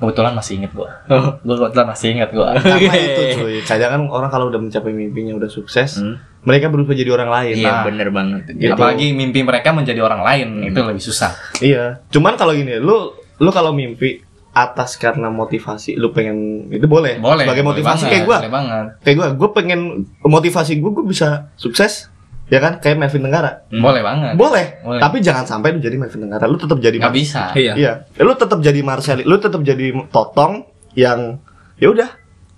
kebetulan 0.00 0.32
masih 0.32 0.52
inget 0.56 0.72
gue. 0.72 0.88
Oh. 1.06 1.36
Gue 1.38 1.54
kebetulan 1.60 1.86
masih 1.86 2.06
inget 2.10 2.30
gue. 2.30 2.48
Karena 2.56 2.94
itu 2.96 3.22
cuy, 3.36 3.56
kadang 3.62 3.90
kan 3.90 4.02
orang 4.08 4.30
kalau 4.30 4.48
udah 4.48 4.58
mencapai 4.58 4.90
mimpinya 4.90 5.36
udah 5.36 5.46
sukses, 5.46 6.00
Hmm. 6.00 6.16
mereka 6.42 6.66
berubah 6.66 6.92
jadi 6.92 7.12
orang 7.12 7.28
lain. 7.28 7.54
Iya 7.54 7.68
Nah, 7.70 7.82
bener 7.84 8.08
banget. 8.08 8.42
Gitu. 8.50 8.72
Apalagi 8.72 9.12
mimpi 9.12 9.40
mereka 9.40 9.70
menjadi 9.70 10.00
orang 10.00 10.24
lain 10.24 10.48
itu 10.64 10.80
lebih 10.80 11.00
susah. 11.00 11.36
iya. 11.60 12.00
Cuman 12.08 12.34
kalau 12.34 12.50
gini, 12.50 12.76
lu 12.76 13.12
lu 13.36 13.50
kalau 13.50 13.70
mimpi 13.70 14.24
atas 14.50 14.96
karena 14.96 15.30
motivasi, 15.30 15.94
lu 15.94 16.10
pengen 16.10 16.66
itu 16.68 16.82
boleh. 16.84 17.22
Boleh. 17.22 17.46
Sebagai 17.46 17.62
boleh 17.62 17.70
motivasi 17.78 18.02
banget, 18.02 18.10
kayak 18.10 18.24
gua, 18.24 18.38
Boleh 18.40 18.50
banget. 18.52 18.86
kayak 19.00 19.16
gua, 19.16 19.28
gua 19.36 19.50
pengen 19.54 19.80
motivasi 20.20 20.72
gua, 20.76 20.90
gua 20.90 21.04
bisa 21.04 21.28
sukses, 21.54 22.10
ya 22.50 22.58
kan? 22.58 22.72
Kayak 22.76 22.96
Melvin 22.98 23.22
Tenggara. 23.22 23.64
Hmm. 23.70 23.80
Boleh 23.80 24.02
banget. 24.02 24.34
Boleh. 24.34 24.66
Boleh. 24.82 25.00
Tapi 25.00 25.16
jangan 25.20 25.46
sampai 25.46 25.72
lu 25.72 25.78
jadi 25.78 25.96
Melvin 25.96 26.26
Tenggara. 26.26 26.44
Lu 26.44 26.58
tetap 26.58 26.76
jadi 26.76 26.98
Nggak 26.98 27.14
bisa. 27.14 27.54
Iya. 27.54 27.72
Iya. 27.74 27.92
Lu 28.18 28.34
tetap 28.34 28.58
jadi 28.58 28.80
Marcel, 28.82 29.22
lu 29.22 29.36
tetap 29.38 29.62
jadi 29.62 29.94
Totong 30.10 30.66
yang 30.92 31.38
ya 31.76 31.88
udah. 31.88 32.10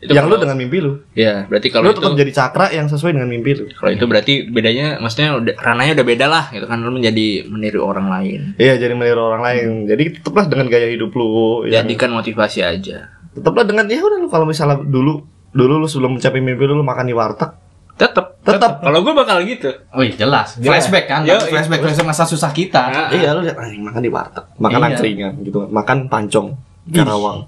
Itu 0.02 0.10
yang 0.10 0.26
lu 0.26 0.34
kalau- 0.34 0.42
dengan 0.42 0.58
mimpi 0.58 0.82
lu. 0.82 0.98
Iya, 1.14 1.46
berarti 1.46 1.70
kalau 1.70 1.86
Lu 1.86 1.94
itu 1.94 2.02
tetap 2.02 2.18
jadi 2.18 2.32
cakra 2.34 2.66
yang 2.74 2.90
sesuai 2.90 3.14
dengan 3.14 3.30
mimpi 3.30 3.54
lu. 3.54 3.70
kalau 3.70 3.94
itu 3.94 4.02
berarti 4.02 4.50
bedanya 4.50 4.98
maksudnya 4.98 5.38
udah 5.38 5.54
rananya 5.56 5.94
udah 5.94 6.06
beda 6.08 6.26
lah 6.26 6.44
gitu 6.50 6.66
kan 6.66 6.82
lu 6.82 6.90
menjadi 6.90 7.46
meniru 7.46 7.86
orang 7.86 8.10
lain. 8.10 8.58
Iya, 8.58 8.82
jadi 8.82 8.98
meniru 8.98 9.22
orang 9.22 9.38
lain. 9.40 9.86
Jadi 9.86 10.18
tetaplah 10.18 10.50
dengan 10.50 10.66
gaya 10.66 10.90
hidup 10.90 11.14
lu 11.14 11.30
yang 11.64 11.86
Jadikan 11.86 12.10
motivasi 12.10 12.66
aja. 12.66 13.14
tetaplah 13.30 13.62
dengan 13.62 13.86
ya 13.86 14.02
udah 14.02 14.18
lu 14.18 14.26
kalau 14.26 14.42
misalnya 14.42 14.82
dulu 14.82 15.22
dulu 15.48 15.74
lu 15.78 15.86
sebelum 15.86 16.18
mencapai 16.18 16.42
mimpi 16.42 16.64
lu, 16.64 16.74
lu 16.74 16.82
makan 16.82 17.06
di 17.06 17.14
warteg, 17.14 17.54
Tetap. 17.96 18.26
tetap 18.42 18.82
Kalau 18.82 18.98
gue 19.06 19.14
bakal 19.14 19.38
gitu. 19.46 19.70
Wih 19.94 20.10
jelas. 20.18 20.58
Jelas. 20.58 20.82
Flashback 20.88 21.06
kan? 21.06 21.22
Yo, 21.22 21.38
flashback 21.38 21.78
flashback 21.78 22.08
masa 22.08 22.26
susah 22.26 22.50
kita. 22.50 22.82
Ah, 22.82 23.08
Iya, 23.14 23.38
lu 23.38 23.46
lihat 23.46 23.54
anjing 23.54 23.82
makan 23.84 24.00
di 24.02 24.10
warteg, 24.10 24.44
makan 24.58 24.78
Iya. 24.80 24.88
angkringan 24.90 25.32
gitu, 25.46 25.58
makan 25.70 25.98
pancong 26.10 26.48
Karawang. 26.90 27.46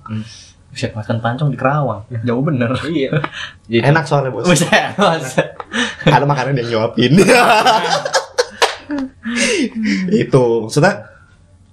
Buset 0.71 0.95
makan 0.95 1.17
pancong 1.19 1.49
di 1.51 1.59
Kerawang. 1.59 2.01
Jauh 2.23 2.43
bener. 2.43 2.71
Iya. 2.87 3.11
Gitu. 3.71 3.83
Enak 3.83 4.05
soalnya, 4.07 4.31
Bos. 4.31 4.47
Buset. 4.47 4.95
Ada 6.07 6.23
makanan 6.23 6.55
yang 6.63 6.69
nyuapin. 6.79 7.19
Itu 10.15 10.69
maksudnya 10.69 11.11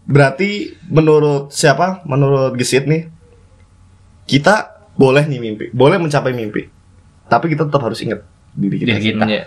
berarti 0.08 0.74
menurut 0.90 1.52
siapa? 1.52 2.02
Menurut 2.08 2.58
Gesit 2.58 2.88
nih, 2.88 3.06
kita 4.26 4.82
boleh 4.96 5.28
nih 5.28 5.40
mimpi, 5.40 5.66
boleh 5.72 5.98
mencapai 6.00 6.34
mimpi, 6.34 6.68
tapi 7.28 7.52
kita 7.52 7.68
tetap 7.68 7.82
harus 7.84 8.00
ingat 8.02 8.22
diri 8.54 8.76
kita. 8.80 8.88
Diri 8.92 9.02
kita. 9.14 9.26
Iya. 9.28 9.44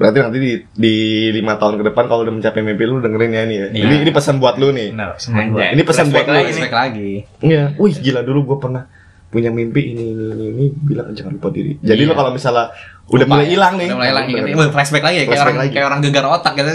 Berarti 0.00 0.16
nanti 0.24 0.38
di, 0.40 0.52
di 0.72 0.94
lima 1.28 1.60
tahun 1.60 1.76
ke 1.76 1.92
depan 1.92 2.08
kalau 2.08 2.24
udah 2.24 2.32
mencapai 2.32 2.64
mimpi 2.64 2.88
lu 2.88 3.04
dengerin 3.04 3.36
ya 3.36 3.42
ini 3.44 3.54
ya. 3.54 3.66
Iya. 3.68 3.84
Ini 3.84 3.94
ini 4.08 4.10
pesan 4.10 4.40
buat 4.40 4.56
lu 4.56 4.72
nih. 4.72 4.96
Gua. 4.96 5.12
Anjay. 5.36 5.76
Ini 5.76 5.82
pesan 5.84 6.06
buat 6.08 6.24
lu. 6.24 6.32
lagi. 6.32 6.48
Respect 6.56 6.72
lagi. 6.74 7.10
Iya. 7.44 7.64
Wih 7.76 7.94
gila 8.00 8.20
dulu 8.24 8.40
gue 8.48 8.58
pernah 8.64 8.84
punya 9.30 9.46
mimpi 9.54 9.94
ini 9.94 10.10
ini 10.10 10.24
ini, 10.34 10.44
ini 10.50 10.64
bilang 10.74 11.12
jangan 11.12 11.36
lupa 11.36 11.52
diri. 11.52 11.76
Jadi 11.84 12.00
Iya. 12.02 12.08
lu 12.08 12.14
kalau 12.16 12.32
misalnya 12.32 12.72
udah 13.12 13.26
Lupa 13.28 13.34
mulai 13.36 13.46
ya. 13.46 13.50
hilang 13.52 13.74
nih. 13.76 13.86
Udah 13.86 13.96
mulai 14.00 14.10
hilang 14.10 14.24
Bener. 14.26 14.40
inget. 14.40 14.56
Wih, 14.58 14.70
flashback 14.72 15.04
lagi 15.04 15.16
ya 15.20 15.24
kayak 15.28 15.42
orang 15.44 15.58
lagi. 15.60 15.70
kayak 15.70 15.86
orang 15.86 16.00
gegar 16.00 16.24
otak 16.32 16.52
gitu. 16.56 16.70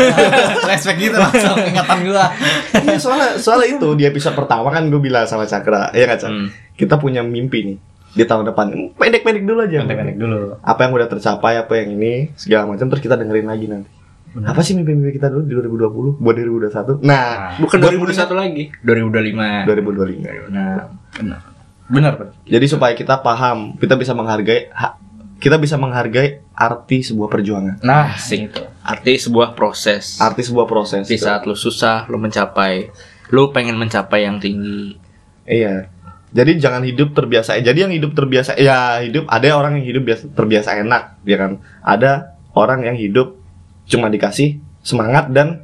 flashback 0.66 0.98
gitu 0.98 1.16
langsung 1.16 1.56
ingatan 1.62 1.98
gua. 2.02 2.26
Iya, 2.82 2.96
soalnya 2.98 3.28
soalnya 3.38 3.68
itu 3.78 3.88
di 3.94 4.04
episode 4.04 4.34
pertama 4.34 4.68
kan 4.74 4.82
gue 4.90 5.00
bilang 5.00 5.24
sama 5.24 5.46
Cakra, 5.46 5.94
ya 5.94 6.04
nggak 6.04 6.18
Cak? 6.18 6.30
Hmm. 6.34 6.48
Kita 6.76 6.98
punya 6.98 7.22
mimpi 7.22 7.58
nih 7.62 7.78
di 8.16 8.24
tahun 8.24 8.48
depan. 8.48 8.96
Pendek-pendek 8.96 9.44
dulu 9.44 9.60
aja. 9.60 9.84
Pendek-pendek 9.84 10.16
dulu. 10.16 10.56
Apa 10.58 10.80
yang 10.82 10.92
udah 10.92 11.06
tercapai, 11.06 11.60
apa 11.60 11.72
yang 11.76 11.92
ini, 11.92 12.32
segala 12.32 12.64
macam 12.66 12.88
terus 12.88 12.98
kita 12.98 13.14
dengerin 13.14 13.44
lagi 13.44 13.66
nanti. 13.68 13.90
Apa 14.36 14.60
sih 14.60 14.72
mimpi-mimpi 14.72 15.16
kita 15.16 15.28
dulu 15.28 15.44
di 15.44 15.52
2020 15.54 16.20
buat 16.20 16.34
2021? 16.34 17.00
Nah, 17.00 17.56
Bukan 17.56 17.76
buat 17.78 17.92
2021 17.94 18.32
lagi. 18.34 18.64
2025. 18.82 19.64
2025. 19.64 20.50
Nah, 20.50 20.92
Benar. 21.14 21.40
Benar, 21.86 22.12
Pak. 22.16 22.28
Jadi 22.44 22.66
supaya 22.66 22.92
kita 22.92 23.16
paham, 23.16 23.76
kita 23.76 23.94
bisa 23.94 24.12
menghargai 24.12 24.68
ha- 24.72 24.98
kita 25.36 25.56
bisa 25.56 25.76
menghargai 25.76 26.40
arti 26.50 27.04
sebuah 27.04 27.28
perjuangan, 27.28 27.76
Nah, 27.80 28.12
asing 28.12 28.48
itu. 28.48 28.64
arti 28.80 29.16
sebuah 29.16 29.52
proses. 29.52 30.16
arti 30.18 30.40
sebuah 30.42 30.64
proses. 30.64 31.04
Di 31.04 31.16
saat 31.16 31.44
lu 31.44 31.52
susah, 31.52 32.04
lu 32.06 32.16
mencapai, 32.16 32.88
lu 33.30 33.52
pengen 33.52 33.76
mencapai 33.76 34.24
yang 34.24 34.36
tinggi. 34.36 34.96
Iya. 35.44 35.92
Jadi 36.34 36.58
jangan 36.58 36.82
hidup 36.82 37.14
terbiasa. 37.14 37.54
Jadi 37.58 37.78
yang 37.86 37.92
hidup 37.94 38.12
terbiasa 38.12 38.58
ya 38.58 38.98
hidup 39.00 39.30
ada 39.30 39.46
orang 39.54 39.78
yang 39.80 39.86
hidup 39.86 40.02
biasa, 40.04 40.24
terbiasa 40.34 40.70
enak, 40.82 41.22
ya 41.22 41.36
kan? 41.38 41.52
Ada 41.80 42.34
orang 42.52 42.84
yang 42.84 42.96
hidup 42.98 43.38
cuma 43.86 44.10
dikasih 44.10 44.58
semangat 44.82 45.30
dan 45.30 45.62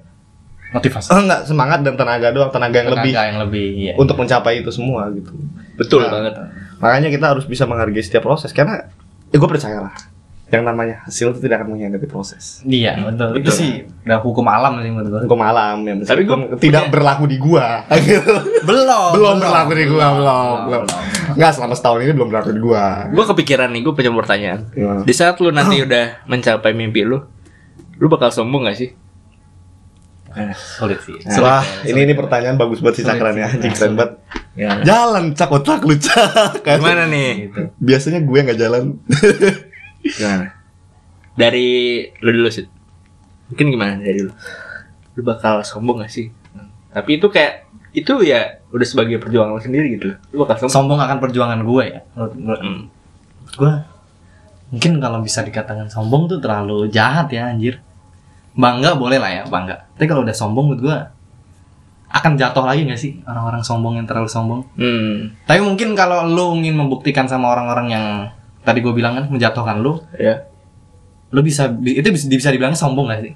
Motivasi. 0.73 1.13
eh, 1.13 1.21
enggak 1.21 1.41
semangat 1.45 1.85
dan 1.85 2.01
tenaga 2.01 2.33
doang, 2.33 2.49
tenaga 2.49 2.81
yang 2.81 2.91
lebih 2.97 3.13
Tenaga 3.13 3.29
yang 3.29 3.39
lebih 3.45 3.67
iya. 3.77 3.93
untuk 4.01 4.17
mencapai 4.17 4.65
itu 4.65 4.73
semua 4.73 5.13
gitu. 5.13 5.29
Betul 5.77 6.09
Nah, 6.09 6.11
banget. 6.17 6.33
Makanya 6.81 7.09
kita 7.13 7.27
harus 7.29 7.45
bisa 7.45 7.69
menghargai 7.69 8.01
setiap 8.01 8.25
proses 8.25 8.57
karena 8.57 8.89
ya 9.29 9.37
gue 9.37 9.51
percaya 9.51 9.85
lah 9.85 9.95
yang 10.53 10.69
namanya 10.69 11.01
hasil 11.09 11.33
itu 11.33 11.41
tidak 11.41 11.65
akan 11.65 11.73
mengkhianati 11.73 12.05
proses. 12.05 12.61
Iya, 12.63 13.01
betul. 13.01 13.41
Itu 13.41 13.49
Betul. 13.49 13.57
sih 13.57 13.71
udah 14.05 14.21
hukum 14.21 14.45
alam 14.45 14.85
sih 14.85 14.93
menurut 14.93 15.09
gua. 15.09 15.21
Gue 15.25 15.39
malam 15.41 15.77
ya, 15.81 15.93
Tapi 16.05 16.23
gua 16.29 16.37
tidak 16.61 16.61
punya- 16.61 16.93
berlaku 16.93 17.25
di 17.25 17.39
gua. 17.41 17.67
Belum. 18.69 19.09
belum 19.17 19.37
berlaku 19.41 19.73
di 19.73 19.85
gua, 19.89 20.07
belum, 20.13 20.57
belum. 20.69 20.83
Enggak 21.33 21.51
selama 21.57 21.73
setahun 21.73 22.05
ini 22.05 22.13
belum 22.13 22.29
berlaku 22.29 22.51
di 22.53 22.61
gua. 22.61 23.09
Gue 23.09 23.25
kepikiran 23.25 23.73
nih, 23.73 23.81
gue 23.81 23.93
punya 23.93 24.13
pertanyaan. 24.13 24.61
Gimana? 24.69 25.01
Di 25.03 25.15
saat 25.17 25.41
lu 25.41 25.49
nanti 25.49 25.81
udah 25.89 26.29
mencapai 26.29 26.77
mimpi 26.77 27.01
lu, 27.01 27.17
lu 27.97 28.07
bakal 28.07 28.29
sombong 28.29 28.69
gak 28.69 28.77
sih? 28.77 28.93
Sulit 30.53 31.01
sih. 31.01 31.17
Wah, 31.41 31.61
ini 31.85 32.05
ini 32.05 32.13
pertanyaan 32.13 32.57
bagus 32.57 32.81
buat 32.81 32.93
si 32.93 33.01
Cakran 33.01 33.37
ya, 33.37 33.49
anjing 33.49 33.73
keren 33.73 33.97
banget. 33.97 34.13
Gimana? 34.53 34.81
Jalan 34.85 35.25
cak 35.33 35.49
otak 35.51 35.81
lu 35.81 35.97
cak. 35.97 36.61
Gimana 36.61 37.05
nih? 37.05 37.49
Gitu. 37.49 37.61
Biasanya 37.77 38.21
gue 38.21 38.39
nggak 38.39 38.59
jalan. 38.59 38.83
Gimana? 40.03 40.47
Dari 41.33 41.69
lu 42.21 42.31
dulu 42.31 42.49
sih. 42.51 42.67
Mungkin 43.49 43.67
gimana 43.71 43.95
dari 43.99 44.21
lu? 44.21 44.33
Lu 45.15 45.21
bakal 45.23 45.63
sombong 45.63 46.03
gak 46.05 46.13
sih? 46.13 46.29
Tapi 46.93 47.17
itu 47.17 47.27
kayak 47.29 47.69
itu 47.93 48.13
ya 48.25 48.61
udah 48.73 48.87
sebagai 48.89 49.21
perjuangan 49.21 49.57
lu 49.57 49.61
sendiri 49.61 49.97
gitu. 49.97 50.17
Lu 50.33 50.45
bakal 50.45 50.61
sombong. 50.61 50.73
Sombong 50.73 51.01
akan 51.01 51.19
perjuangan 51.21 51.61
gue 51.61 51.85
ya. 51.89 52.01
Menurut, 52.17 52.33
menurut 52.37 52.61
Hmm. 52.63 52.83
gue 53.53 53.73
mungkin 54.73 54.93
kalau 54.97 55.21
bisa 55.21 55.45
dikatakan 55.45 55.89
sombong 55.89 56.25
tuh 56.29 56.41
terlalu 56.41 56.89
jahat 56.89 57.29
ya 57.29 57.49
anjir. 57.49 57.81
Bangga 58.53 58.93
boleh 58.97 59.17
lah 59.17 59.33
ya, 59.33 59.43
bangga. 59.49 59.89
Tapi 59.97 60.05
kalau 60.05 60.25
udah 60.25 60.37
sombong 60.37 60.73
menurut 60.73 60.83
gue 60.85 60.97
akan 62.13 62.37
jatuh 62.37 62.65
lagi 62.69 62.85
gak 62.85 63.01
sih 63.01 63.25
orang-orang 63.25 63.65
sombong 63.65 63.97
yang 63.97 64.05
terlalu 64.05 64.29
sombong? 64.29 64.61
Hmm. 64.77 65.33
Tapi 65.49 65.61
mungkin 65.65 65.97
kalau 65.97 66.29
lu 66.29 66.61
ingin 66.61 66.77
membuktikan 66.77 67.25
sama 67.25 67.49
orang-orang 67.49 67.87
yang 67.89 68.07
tadi 68.63 68.79
gue 68.79 68.93
bilang 68.93 69.15
kan 69.15 69.25
menjatuhkan 69.29 69.79
lu, 69.79 69.99
Ya. 70.15 70.47
lu 71.31 71.41
bisa 71.41 71.67
itu 71.83 72.09
bisa, 72.09 72.27
bisa 72.27 72.49
dibilang 72.51 72.73
sombong 72.73 73.09
gak 73.09 73.23
sih? 73.23 73.35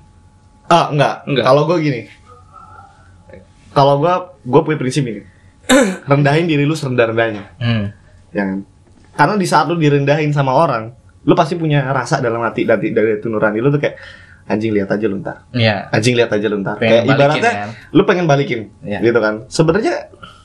Ah, 0.67 0.91
enggak. 0.91 1.23
Enggak. 1.25 1.45
Kalau 1.45 1.63
gue 1.65 1.77
gini. 1.79 2.01
Kalau 3.71 4.01
gue 4.01 4.15
gue 4.43 4.61
punya 4.63 4.79
prinsip 4.79 5.05
ini. 5.05 5.23
Rendahin 6.11 6.47
diri 6.47 6.65
lu 6.65 6.73
serendah-rendahnya. 6.73 7.45
Hmm. 7.59 7.85
Ya 8.33 8.45
kan? 8.47 8.59
Karena 9.17 9.35
di 9.37 9.47
saat 9.49 9.67
lu 9.67 9.77
direndahin 9.77 10.29
sama 10.31 10.53
orang, 10.53 10.93
lu 11.25 11.33
pasti 11.33 11.57
punya 11.57 11.89
rasa 11.89 12.21
dalam 12.21 12.41
hati 12.41 12.65
dari 12.65 12.93
dari 12.93 13.17
itu 13.17 13.27
nurani 13.27 13.59
lu 13.61 13.69
tuh 13.69 13.81
kayak 13.81 13.97
anjing 14.47 14.73
lihat 14.73 14.91
aja 14.91 15.07
lu 15.07 15.19
ntar. 15.21 15.49
Iya. 15.51 15.89
Anjing 15.91 16.15
lihat 16.15 16.31
aja 16.31 16.47
lu 16.47 16.61
ntar. 16.61 16.77
Pengen 16.77 16.91
kayak 16.93 17.05
balikin, 17.05 17.17
ibaratnya 17.17 17.53
kan? 17.53 17.69
lu 17.93 18.03
pengen 18.05 18.27
balikin 18.27 18.61
Iya. 18.85 18.99
gitu 19.03 19.19
kan. 19.19 19.35
Sebenarnya 19.49 19.95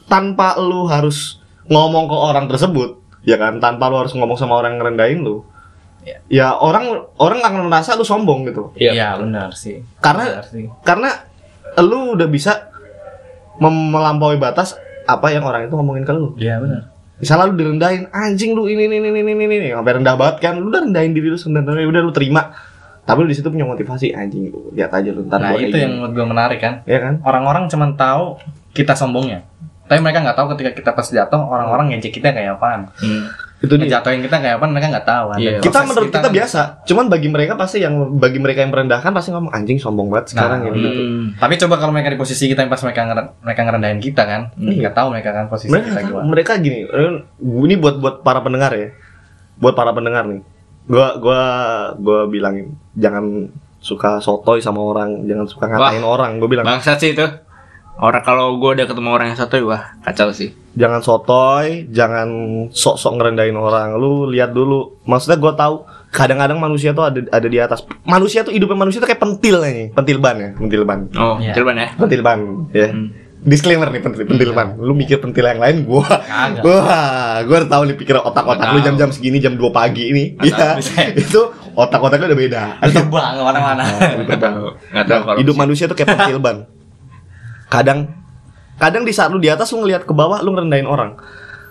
tanpa 0.08 0.56
lu 0.58 0.88
harus 0.88 1.40
ngomong 1.68 2.08
ke 2.10 2.16
orang 2.16 2.46
tersebut, 2.48 3.01
ya 3.24 3.36
kan? 3.36 3.58
Tanpa 3.58 3.88
lu 3.88 3.98
harus 3.98 4.12
ngomong 4.12 4.36
sama 4.36 4.56
orang 4.56 4.76
yang 4.76 4.80
ngerendahin 4.82 5.20
lu. 5.22 5.46
Iya. 6.02 6.18
Ya 6.28 6.48
orang 6.52 7.06
orang 7.16 7.40
akan 7.40 7.70
merasa 7.70 7.94
lu 7.94 8.02
sombong 8.02 8.46
gitu. 8.46 8.74
Iya. 8.74 8.92
Iya, 8.92 9.10
benar 9.18 9.54
sih. 9.54 9.86
Karena 9.98 10.26
Benar 10.28 10.46
sih. 10.46 10.66
karena 10.82 11.10
lu 11.80 12.14
udah 12.14 12.26
bisa 12.26 12.74
mem- 13.58 13.90
melampaui 13.90 14.36
batas 14.36 14.74
apa 15.04 15.30
yang 15.30 15.44
orang 15.44 15.66
itu 15.66 15.74
ngomongin 15.74 16.02
ke 16.02 16.12
lu. 16.12 16.34
Iya, 16.36 16.58
benar. 16.58 16.90
Misalnya 17.18 17.46
lu 17.46 17.56
direndahin, 17.56 18.10
anjing 18.10 18.52
lu 18.52 18.66
ini 18.66 18.90
ini 18.90 18.98
ini 18.98 19.10
ini 19.14 19.32
ini 19.38 19.56
ini 19.60 19.68
sampai 19.70 19.94
rendah 19.94 20.16
banget 20.18 20.36
kan. 20.42 20.58
Lu 20.58 20.74
udah 20.74 20.82
rendahin 20.82 21.14
diri 21.14 21.30
lu 21.30 21.38
sebenarnya 21.38 21.86
udah 21.86 22.02
lu 22.02 22.10
terima. 22.10 22.50
Tapi 23.02 23.22
lu 23.22 23.30
di 23.30 23.38
situ 23.38 23.50
punya 23.50 23.66
motivasi 23.66 24.10
anjing 24.12 24.50
lu 24.50 24.70
lihat 24.72 24.90
aja 24.90 25.10
lu 25.10 25.26
ntar 25.26 25.38
Nah, 25.38 25.54
itu 25.54 25.74
yang 25.74 25.98
menurut 25.98 26.14
gue 26.14 26.26
menarik 26.28 26.58
kan. 26.58 26.74
ya 26.84 26.98
kan? 26.98 27.22
Orang-orang 27.22 27.66
cuma 27.68 27.94
tahu 27.94 28.42
kita 28.72 28.94
sombongnya. 28.94 29.46
Tapi 29.92 30.00
mereka 30.00 30.24
nggak 30.24 30.38
tahu 30.40 30.48
ketika 30.56 30.72
kita 30.72 30.90
pas 30.96 31.04
jatuh 31.04 31.42
orang-orang 31.44 31.92
ngejek 31.92 32.16
kita 32.16 32.32
kayak 32.32 32.56
apaan. 32.56 32.88
Hmm. 32.96 33.28
Itu 33.60 33.76
dia. 33.76 33.86
Ngejatuhin 33.86 34.24
kita 34.24 34.40
kayak 34.40 34.56
apaan 34.56 34.72
mereka 34.72 34.88
nggak 34.90 35.04
tahu. 35.04 35.26
kan. 35.28 35.38
Iya. 35.38 35.60
Kita 35.60 35.80
menurut 35.84 36.08
kita, 36.08 36.20
kan- 36.24 36.32
biasa. 36.32 36.62
Cuman 36.82 37.06
bagi 37.06 37.28
mereka 37.28 37.54
pasti 37.54 37.78
yang 37.78 37.94
bagi 38.16 38.40
mereka 38.40 38.64
yang 38.64 38.72
merendahkan 38.72 39.12
pasti 39.12 39.30
ngomong 39.30 39.52
anjing 39.52 39.78
sombong 39.78 40.08
banget 40.08 40.32
sekarang 40.32 40.64
Nah, 40.64 40.66
ya 40.66 40.72
gitu. 40.74 40.88
Hmm. 40.90 41.26
Tapi 41.36 41.54
coba 41.60 41.76
kalau 41.76 41.92
mereka 41.92 42.08
di 42.08 42.18
posisi 42.18 42.48
kita 42.48 42.64
yang 42.64 42.72
pas 42.72 42.80
mereka 42.80 43.02
ngeren- 43.04 43.32
mereka 43.38 43.62
ngerendahin 43.62 44.00
kita 44.00 44.24
kan, 44.24 44.42
nggak 44.56 44.94
tahu 44.96 45.08
mereka 45.12 45.30
kan 45.30 45.46
posisi 45.46 45.70
Mereka 45.70 45.86
kita 45.86 46.00
kan- 46.00 46.08
gimana. 46.08 46.26
mereka 46.26 46.52
gini, 46.58 46.80
eh, 46.82 47.14
ini 47.38 47.76
buat 47.76 48.00
buat 48.00 48.16
para 48.22 48.40
pendengar 48.40 48.72
ya. 48.72 48.96
Buat 49.58 49.76
para 49.76 49.92
pendengar 49.92 50.24
nih. 50.26 50.42
Gua 50.88 51.14
gua 51.16 51.42
gua 51.96 52.26
bilangin 52.26 52.74
jangan 52.96 53.52
suka 53.78 54.18
sotoy 54.18 54.58
sama 54.58 54.80
orang, 54.80 55.26
jangan 55.26 55.46
suka 55.46 55.66
ngatain 55.68 56.02
orang. 56.02 56.38
Gue 56.38 56.50
bilang 56.50 56.62
Bangsat 56.64 56.98
sih 56.98 57.12
itu. 57.12 57.26
Orang 58.02 58.26
kalau 58.26 58.58
gue 58.58 58.82
udah 58.82 58.90
ketemu 58.90 59.10
orang 59.14 59.30
yang 59.30 59.38
satu, 59.38 59.62
wah 59.70 59.94
kacau 60.02 60.34
sih. 60.34 60.58
jangan 60.74 61.06
sotoy, 61.06 61.86
jangan 61.94 62.28
sok-sok 62.74 63.14
ngerendahin 63.14 63.54
orang. 63.54 63.94
Lu 63.94 64.26
lihat 64.26 64.58
dulu. 64.58 64.98
Maksudnya 65.06 65.38
gue 65.38 65.54
tahu 65.54 65.86
kadang-kadang 66.10 66.58
manusia 66.58 66.98
tuh 66.98 67.06
ada 67.06 67.22
ada 67.30 67.48
di 67.48 67.62
atas. 67.62 67.86
Manusia 68.02 68.42
tuh 68.42 68.58
hidupnya 68.58 68.74
manusia 68.74 68.98
tuh 68.98 69.06
kayak 69.06 69.22
pentil 69.22 69.62
nih, 69.62 69.94
pentil 69.94 70.18
ban 70.18 70.36
ya, 70.36 70.50
pentil 70.58 70.82
ban. 70.82 71.00
Oh, 71.14 71.38
Iya. 71.38 71.54
Cilban 71.54 71.76
ya. 71.78 71.88
Pentil 71.94 72.22
ban, 72.26 72.40
ya. 72.74 72.90
Hmm. 72.90 73.08
Disclaimer 73.42 73.90
nih 73.90 74.02
pentil, 74.02 74.26
pentil 74.26 74.50
ban. 74.54 74.78
Lu 74.82 74.98
mikir 74.98 75.22
pentil 75.22 75.46
yang 75.46 75.62
lain, 75.62 75.86
gua, 75.86 76.06
gua, 76.62 76.82
gua 77.46 77.56
udah 77.62 77.70
tahu 77.70 77.84
nih 77.86 77.98
pikir 78.02 78.18
otak-otak 78.18 78.70
lu 78.74 78.82
jam-jam 78.82 79.10
segini 79.14 79.38
jam 79.38 79.54
2 79.54 79.70
pagi 79.70 80.10
ini. 80.10 80.24
Iya, 80.42 80.82
itu 81.14 81.42
otak-otaknya 81.74 82.34
udah 82.34 82.40
beda. 82.40 82.64
Tahu 84.42 84.66
Nah, 84.90 85.04
kalau 85.06 85.38
hidup 85.38 85.54
manusia 85.54 85.86
tuh 85.86 85.94
kayak 85.94 86.18
pentil 86.18 86.42
ban. 86.42 86.81
Kadang 87.72 88.12
kadang 88.76 89.08
di 89.08 89.16
saat 89.16 89.32
lu 89.32 89.40
di 89.40 89.48
atas 89.48 89.72
lu 89.72 89.88
ngelihat 89.88 90.04
ke 90.04 90.12
bawah 90.12 90.44
lu 90.44 90.52
ngerendahin 90.52 90.86
orang. 90.86 91.16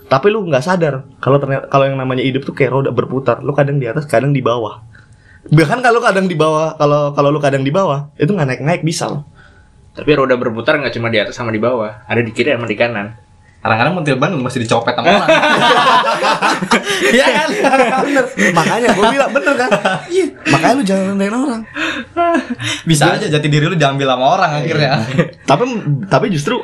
Tapi 0.08 0.26
lu 0.32 0.48
nggak 0.48 0.64
sadar 0.64 1.06
kalau 1.20 1.38
ternyata 1.38 1.68
kalau 1.68 1.84
yang 1.86 2.00
namanya 2.00 2.24
hidup 2.24 2.42
tuh 2.42 2.56
kayak 2.56 2.72
roda 2.72 2.90
berputar. 2.90 3.44
Lu 3.44 3.52
kadang 3.52 3.76
di 3.76 3.86
atas, 3.86 4.08
kadang 4.08 4.32
di 4.32 4.40
bawah. 4.40 4.82
Bahkan 5.46 5.80
kalau 5.84 6.00
kadang 6.00 6.26
di 6.26 6.36
bawah, 6.36 6.74
kalau 6.80 7.12
kalau 7.12 7.28
lu 7.28 7.40
kadang 7.40 7.62
di 7.62 7.72
bawah, 7.72 8.12
itu 8.16 8.32
nggak 8.32 8.48
naik-naik 8.48 8.82
bisa 8.82 9.06
loh. 9.06 9.28
Tapi 9.94 10.10
roda 10.16 10.34
berputar 10.40 10.80
nggak 10.80 10.96
cuma 10.96 11.12
di 11.12 11.20
atas 11.20 11.36
sama 11.36 11.52
di 11.52 11.60
bawah, 11.60 12.08
ada 12.08 12.20
di 12.24 12.32
kiri 12.32 12.56
sama 12.56 12.64
di 12.64 12.76
kanan. 12.76 13.16
Kadang-kadang 13.60 13.92
mentil 13.92 14.16
ban 14.16 14.32
masih 14.40 14.64
dicopet 14.64 14.96
sama 14.96 15.20
orang. 15.20 15.28
Iya 17.10 17.26
kan? 17.26 17.48
bener. 18.04 18.24
Makanya 18.56 18.88
gue 18.94 19.04
bilang 19.10 19.30
bener 19.34 19.54
kan? 19.56 19.70
Iya. 20.08 20.26
Makanya 20.48 20.74
lu 20.76 20.82
jangan 20.84 21.04
rendahin 21.12 21.34
orang. 21.34 21.62
Bisa 22.84 23.16
aja 23.16 23.26
jati 23.28 23.48
diri 23.48 23.68
lu 23.68 23.76
diambil 23.76 24.06
sama 24.08 24.24
orang 24.38 24.50
akhirnya. 24.64 24.90
Tapi 25.44 25.64
tapi 26.08 26.26
justru 26.32 26.62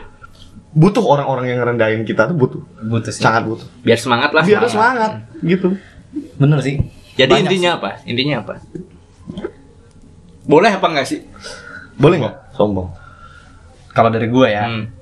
butuh 0.73 1.05
orang-orang 1.05 1.53
yang 1.53 1.59
ngerendahin 1.61 2.03
kita 2.05 2.29
tuh 2.29 2.37
butuh. 2.37 2.61
Butuh 2.81 3.13
sih. 3.13 3.21
Sangat 3.21 3.45
butuh. 3.45 3.69
Biar 3.85 3.99
semangat 4.01 4.31
lah. 4.33 4.43
Biar 4.45 4.65
semangat 4.65 5.13
gitu. 5.45 5.77
Bener 6.41 6.59
sih. 6.65 6.81
Jadi 7.17 7.33
Banyak 7.33 7.45
intinya 7.49 7.71
apa? 7.77 7.91
Intinya 8.05 8.37
apa? 8.41 8.55
Boleh 10.47 10.71
apa 10.73 10.87
enggak 10.87 11.07
sih? 11.09 11.21
Boleh 11.97 12.23
nggak? 12.23 12.57
Sombong. 12.57 12.89
kalau 13.97 14.13
dari 14.13 14.29
gue 14.29 14.45
ya 14.45 14.69
Hmm, 14.69 14.93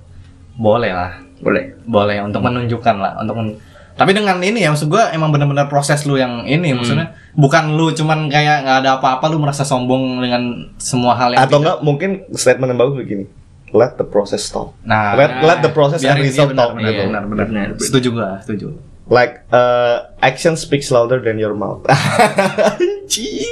boleh 0.55 0.95
lah 0.95 1.19
boleh. 1.45 1.65
boleh 1.85 2.17
untuk 2.21 2.41
menunjukkan 2.41 2.97
lah 2.97 3.13
untuk 3.21 3.37
men- 3.37 3.61
tapi 3.95 4.11
dengan 4.11 4.41
ini 4.41 4.59
ya 4.59 4.75
maksud 4.75 4.89
gue 4.89 4.99
emang 5.13 5.31
benar-benar 5.31 5.69
proses 5.69 6.03
lu 6.03 6.17
yang 6.17 6.43
ini 6.43 6.67
Hmm. 6.69 6.83
maksudnya 6.83 7.07
bukan 7.33 7.73
lu 7.73 7.93
cuman 7.93 8.27
kayak 8.27 8.65
nggak 8.65 8.79
ada 8.81 8.91
apa-apa 8.97 9.29
lu 9.29 9.39
merasa 9.39 9.63
sombong 9.63 10.19
dengan 10.19 10.43
semua 10.77 11.15
hal 11.15 11.31
yang 11.31 11.45
Atau 11.45 11.63
enggak 11.63 11.79
mungkin 11.81 12.11
statement 12.33 12.75
yang 12.75 12.81
bagus 12.81 12.97
begini. 12.97 13.25
Let 13.71 13.95
the 13.95 14.05
process 14.05 14.47
talk. 14.49 14.75
nah 14.83 15.15
Let 15.15 15.39
let 15.41 15.59
the 15.61 15.69
process 15.69 16.03
and 16.03 16.19
result 16.19 16.51
benar, 16.51 16.59
talk. 16.65 16.71
benar, 16.75 16.91
Iya, 16.91 17.03
benar, 17.07 17.23
benar, 17.25 17.47
benar. 17.47 17.67
setuju 17.77 18.09
gue 18.13 18.29
setuju 18.41 18.67
Like 19.05 19.45
uh, 19.51 20.11
action 20.19 20.57
speaks 20.57 20.89
louder 20.89 21.21
than 21.21 21.37
your 21.37 21.53
mouth. 21.53 21.85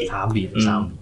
Sabi 0.05 0.49
Hmm. 0.49 0.59
sabi 0.59 0.95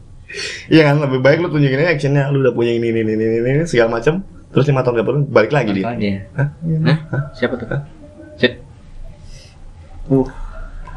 Iya 0.68 0.82
kan 0.84 1.00
lebih 1.00 1.18
baik 1.18 1.38
lu 1.38 1.48
tunjukin 1.48 1.80
aja 1.80 1.90
actionnya 1.92 2.28
lu 2.28 2.38
udah 2.40 2.50
punya 2.50 2.70
ini 2.72 2.86
ini 2.88 3.02
ini 3.02 3.14
ini, 3.14 3.38
ini 3.42 3.64
segala 3.64 3.90
macam 3.92 4.22
terus 4.50 4.66
lima 4.66 4.82
tahun 4.82 5.02
kemudian 5.02 5.26
balik 5.30 5.52
lagi 5.54 5.70
dia. 5.72 5.84
Iya. 5.94 6.20
Hah? 6.34 6.48
Iya. 6.62 6.78
Hah? 7.10 7.22
Siapa 7.34 7.54
tuh? 7.54 7.66
Sit. 8.36 8.52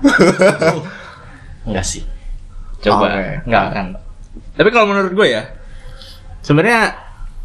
enggak 1.69 1.85
sih 1.85 2.03
Coba. 2.83 3.07
Oke. 3.15 3.47
enggak 3.47 3.65
kan 3.71 3.87
Tapi 4.53 4.69
kalau 4.69 4.85
menurut 4.89 5.13
gue 5.13 5.27
ya, 5.33 5.49
sebenarnya 6.41 6.93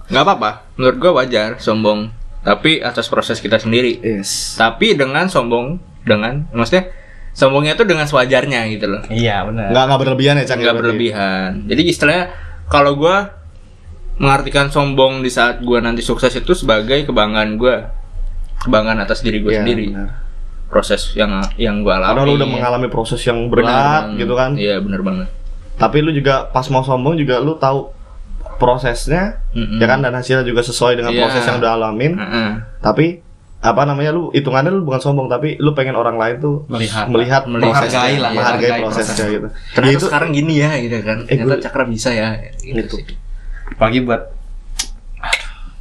nggak 0.08 0.24
apa-apa. 0.24 0.50
Menurut 0.76 0.96
gue 1.00 1.10
wajar 1.12 1.48
sombong, 1.60 2.12
tapi 2.44 2.80
atas 2.80 3.08
proses 3.08 3.40
kita 3.40 3.56
sendiri. 3.60 4.00
Yes. 4.00 4.56
Tapi 4.56 4.96
dengan 4.96 5.28
sombong, 5.28 5.80
dengan 6.04 6.48
maksudnya 6.52 6.88
sombongnya 7.32 7.76
tuh 7.76 7.86
dengan 7.88 8.04
sewajarnya 8.08 8.66
gitu 8.72 8.88
loh. 8.90 9.02
iya 9.08 9.46
benar 9.46 9.70
Nggak 9.70 9.84
nggak 9.88 10.00
berlebihan 10.00 10.34
ya 10.40 10.44
Cang. 10.48 10.58
Nggak 10.58 10.74
berarti? 10.74 10.80
berlebihan. 10.84 11.50
Jadi 11.68 11.82
istilahnya 11.86 12.24
kalau 12.68 12.92
gue 12.98 13.16
mengartikan 14.18 14.66
sombong 14.66 15.20
di 15.20 15.28
saat 15.28 15.58
gue 15.58 15.78
nanti 15.78 16.00
sukses 16.00 16.30
itu 16.32 16.52
sebagai 16.52 17.02
kebanggaan 17.04 17.54
gue, 17.54 17.76
kebanggaan 18.60 18.98
atas 18.98 19.20
diri 19.20 19.38
gue 19.38 19.50
Iya, 19.50 19.62
sendiri. 19.62 19.86
benar. 19.88 20.10
Proses 20.68 21.14
yang 21.14 21.32
yang 21.56 21.80
gue 21.80 21.88
alami. 21.88 22.12
Karena 22.12 22.24
lu 22.24 22.34
udah 22.34 22.48
mengalami 22.50 22.88
proses 22.88 23.22
yang 23.22 23.46
Benar 23.46 23.54
berat 23.64 23.72
banget. 24.04 24.18
gitu 24.18 24.34
kan. 24.34 24.50
Iya 24.52 24.76
benar 24.78 25.00
banget. 25.00 25.28
Tapi 25.74 25.96
lu 25.98 26.10
juga 26.10 26.34
pas 26.46 26.66
mau 26.66 26.82
sombong 26.82 27.14
juga 27.14 27.38
lu 27.38 27.56
tahu 27.56 27.94
prosesnya 28.56 29.38
Mm-mm. 29.52 29.78
ya 29.78 29.86
kan 29.86 30.02
dan 30.02 30.12
hasilnya 30.12 30.42
juga 30.42 30.60
sesuai 30.60 30.94
dengan 30.94 31.12
Iya. 31.12 31.20
proses 31.22 31.42
yang 31.42 31.56
udah 31.56 31.72
alamin. 31.72 32.12
Heeh. 32.14 32.48
Tapi 32.80 33.06
apa 33.58 33.82
namanya 33.82 34.10
lu 34.12 34.30
hitungannya 34.30 34.70
lu 34.70 34.82
bukan 34.82 35.00
sombong 35.00 35.26
tapi 35.26 35.56
lu 35.56 35.72
pengen 35.72 35.94
orang 35.94 36.14
lain 36.14 36.38
tuh 36.38 36.62
Melihat. 36.68 37.06
melihat 37.08 37.42
Melihat. 37.44 37.70
prosesnya, 37.72 37.98
Menghargai 38.00 38.16
lah, 38.16 38.30
menghargai 38.30 38.38
menghargai 38.60 38.80
prosesnya 38.80 39.06
prosesnya. 39.08 39.26
gitu. 39.32 39.48
Ternyata 39.72 39.88
Ya 39.88 39.96
itu 39.96 40.06
sekarang 40.06 40.30
gini 40.32 40.54
ya 40.56 40.70
gitu 40.76 40.96
kan. 41.00 41.18
Eh, 41.20 41.26
Ternyata 41.32 41.46
gue- 41.48 41.62
cakra 41.62 41.84
bisa 41.86 42.10
ya. 42.12 42.28
Gitu, 42.56 42.74
Gitu. 42.76 42.94
sih. 42.98 43.06
Apalagi 43.78 44.02
buat 44.02 44.22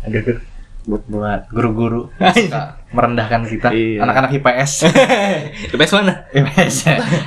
Aduh, 0.06 0.22
aduh. 0.22 0.38
buat 0.86 1.04
buat 1.04 1.42
guru-guru 1.50 2.02
merendahkan 2.90 3.42
kita 3.44 3.74
Iya. 3.74 4.06
anak-anak 4.06 4.38
IPS 4.38 4.86
IPS 5.74 5.92
mana? 5.92 6.14
IPS 6.32 6.76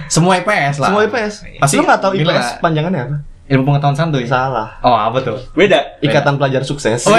semua 0.08 0.38
IPS 0.38 0.78
lah 0.78 0.88
semua 0.88 1.02
IPS. 1.04 1.34
Pasti 1.58 1.74
lu 1.74 1.82
nggak 1.82 2.00
tahu. 2.00 2.12
IPS 2.14 2.46
panjangannya 2.58 3.02
apa? 3.02 3.16
ilmu 3.50 3.66
pengetahuan 3.66 3.98
santuy 3.98 4.22
Salah. 4.24 4.78
oh 4.80 4.94
apa 4.94 5.18
tuh 5.20 5.34
Beda. 5.52 5.98
Ikatan 5.98 6.38
Pelajar 6.38 6.62
Sukses. 6.62 7.02
Oh, 7.04 7.18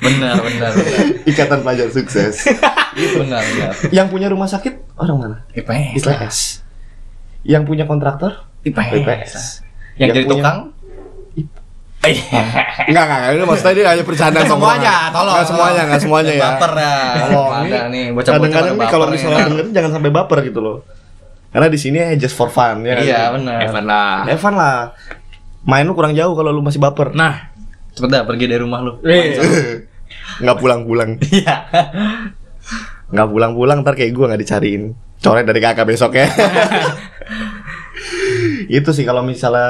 benar 0.00 0.34
benar 0.36 0.70
benar 0.74 1.04
Ikatan 1.22 1.58
Pelajar 1.62 1.88
Sukses. 1.88 2.34
benar 3.16 3.40
benar 3.46 3.72
yang 3.88 4.10
punya 4.10 4.26
rumah 4.26 4.44
sakit 4.44 4.98
orang 4.98 5.16
mana? 5.16 5.36
IPS 5.54 6.02
IPS. 6.02 6.38
Yang 7.46 7.62
punya 7.64 7.86
kontraktor? 7.86 8.42
IPS 8.60 8.92
IPS. 8.98 9.32
yang, 9.96 10.02
Yang 10.02 10.08
jadi 10.10 10.20
punya- 10.20 10.32
tukang 10.34 10.58
Enggak, 11.98 13.04
enggak, 13.04 13.18
enggak. 13.18 13.30
Ini 13.34 13.44
maksudnya 13.44 13.74
dia 13.74 13.86
hanya 13.90 14.04
bercanda 14.06 14.40
semuanya 14.42 14.94
tolong 15.10 15.34
Enggak 15.34 15.48
semuanya, 15.50 15.80
enggak 15.84 16.00
semuanya 16.00 16.32
ya. 16.32 16.42
baper 16.46 16.72
ya 16.72 16.94
Tolong. 17.26 17.52
ada 17.58 17.80
nih 17.90 18.04
bocah-bocah 18.14 18.32
Kadang-kadang 18.38 18.74
nih 18.74 18.88
kalau 18.88 19.06
misalnya 19.10 19.38
dengerin 19.44 19.70
jangan 19.74 19.90
sampai 19.92 20.10
baper 20.10 20.38
gitu 20.46 20.60
loh. 20.62 20.76
Karena 21.48 21.66
di 21.66 21.78
sini 21.80 21.98
just 22.16 22.36
for 22.36 22.48
fun 22.48 22.84
ya. 22.84 22.94
kan? 22.94 23.02
iya 23.02 23.22
benar 23.34 23.56
Evan 23.60 23.84
lah. 23.84 24.16
Evan 24.26 24.54
lah. 24.54 24.78
Main 25.64 25.84
lu 25.84 25.92
kurang 25.92 26.14
jauh 26.14 26.32
kalau 26.32 26.54
lu 26.54 26.62
masih 26.62 26.78
baper. 26.78 27.12
Nah, 27.12 27.50
cepet 27.92 28.08
dah 28.08 28.22
pergi 28.24 28.46
dari 28.46 28.62
rumah 28.62 28.78
lu 28.80 28.92
Nggak 30.42 30.56
pulang-pulang. 30.56 31.18
iya 31.28 31.66
Nggak 33.08 33.28
pulang-pulang 33.28 33.82
ntar 33.82 33.98
kayak 33.98 34.14
gua 34.14 34.32
nggak 34.32 34.40
dicariin. 34.40 34.94
Coret 35.18 35.44
dari 35.44 35.58
kakak 35.58 35.82
besok 35.82 36.14
ya. 36.14 36.30
itu 38.80 38.90
sih 38.94 39.04
kalau 39.04 39.22
misalnya 39.22 39.68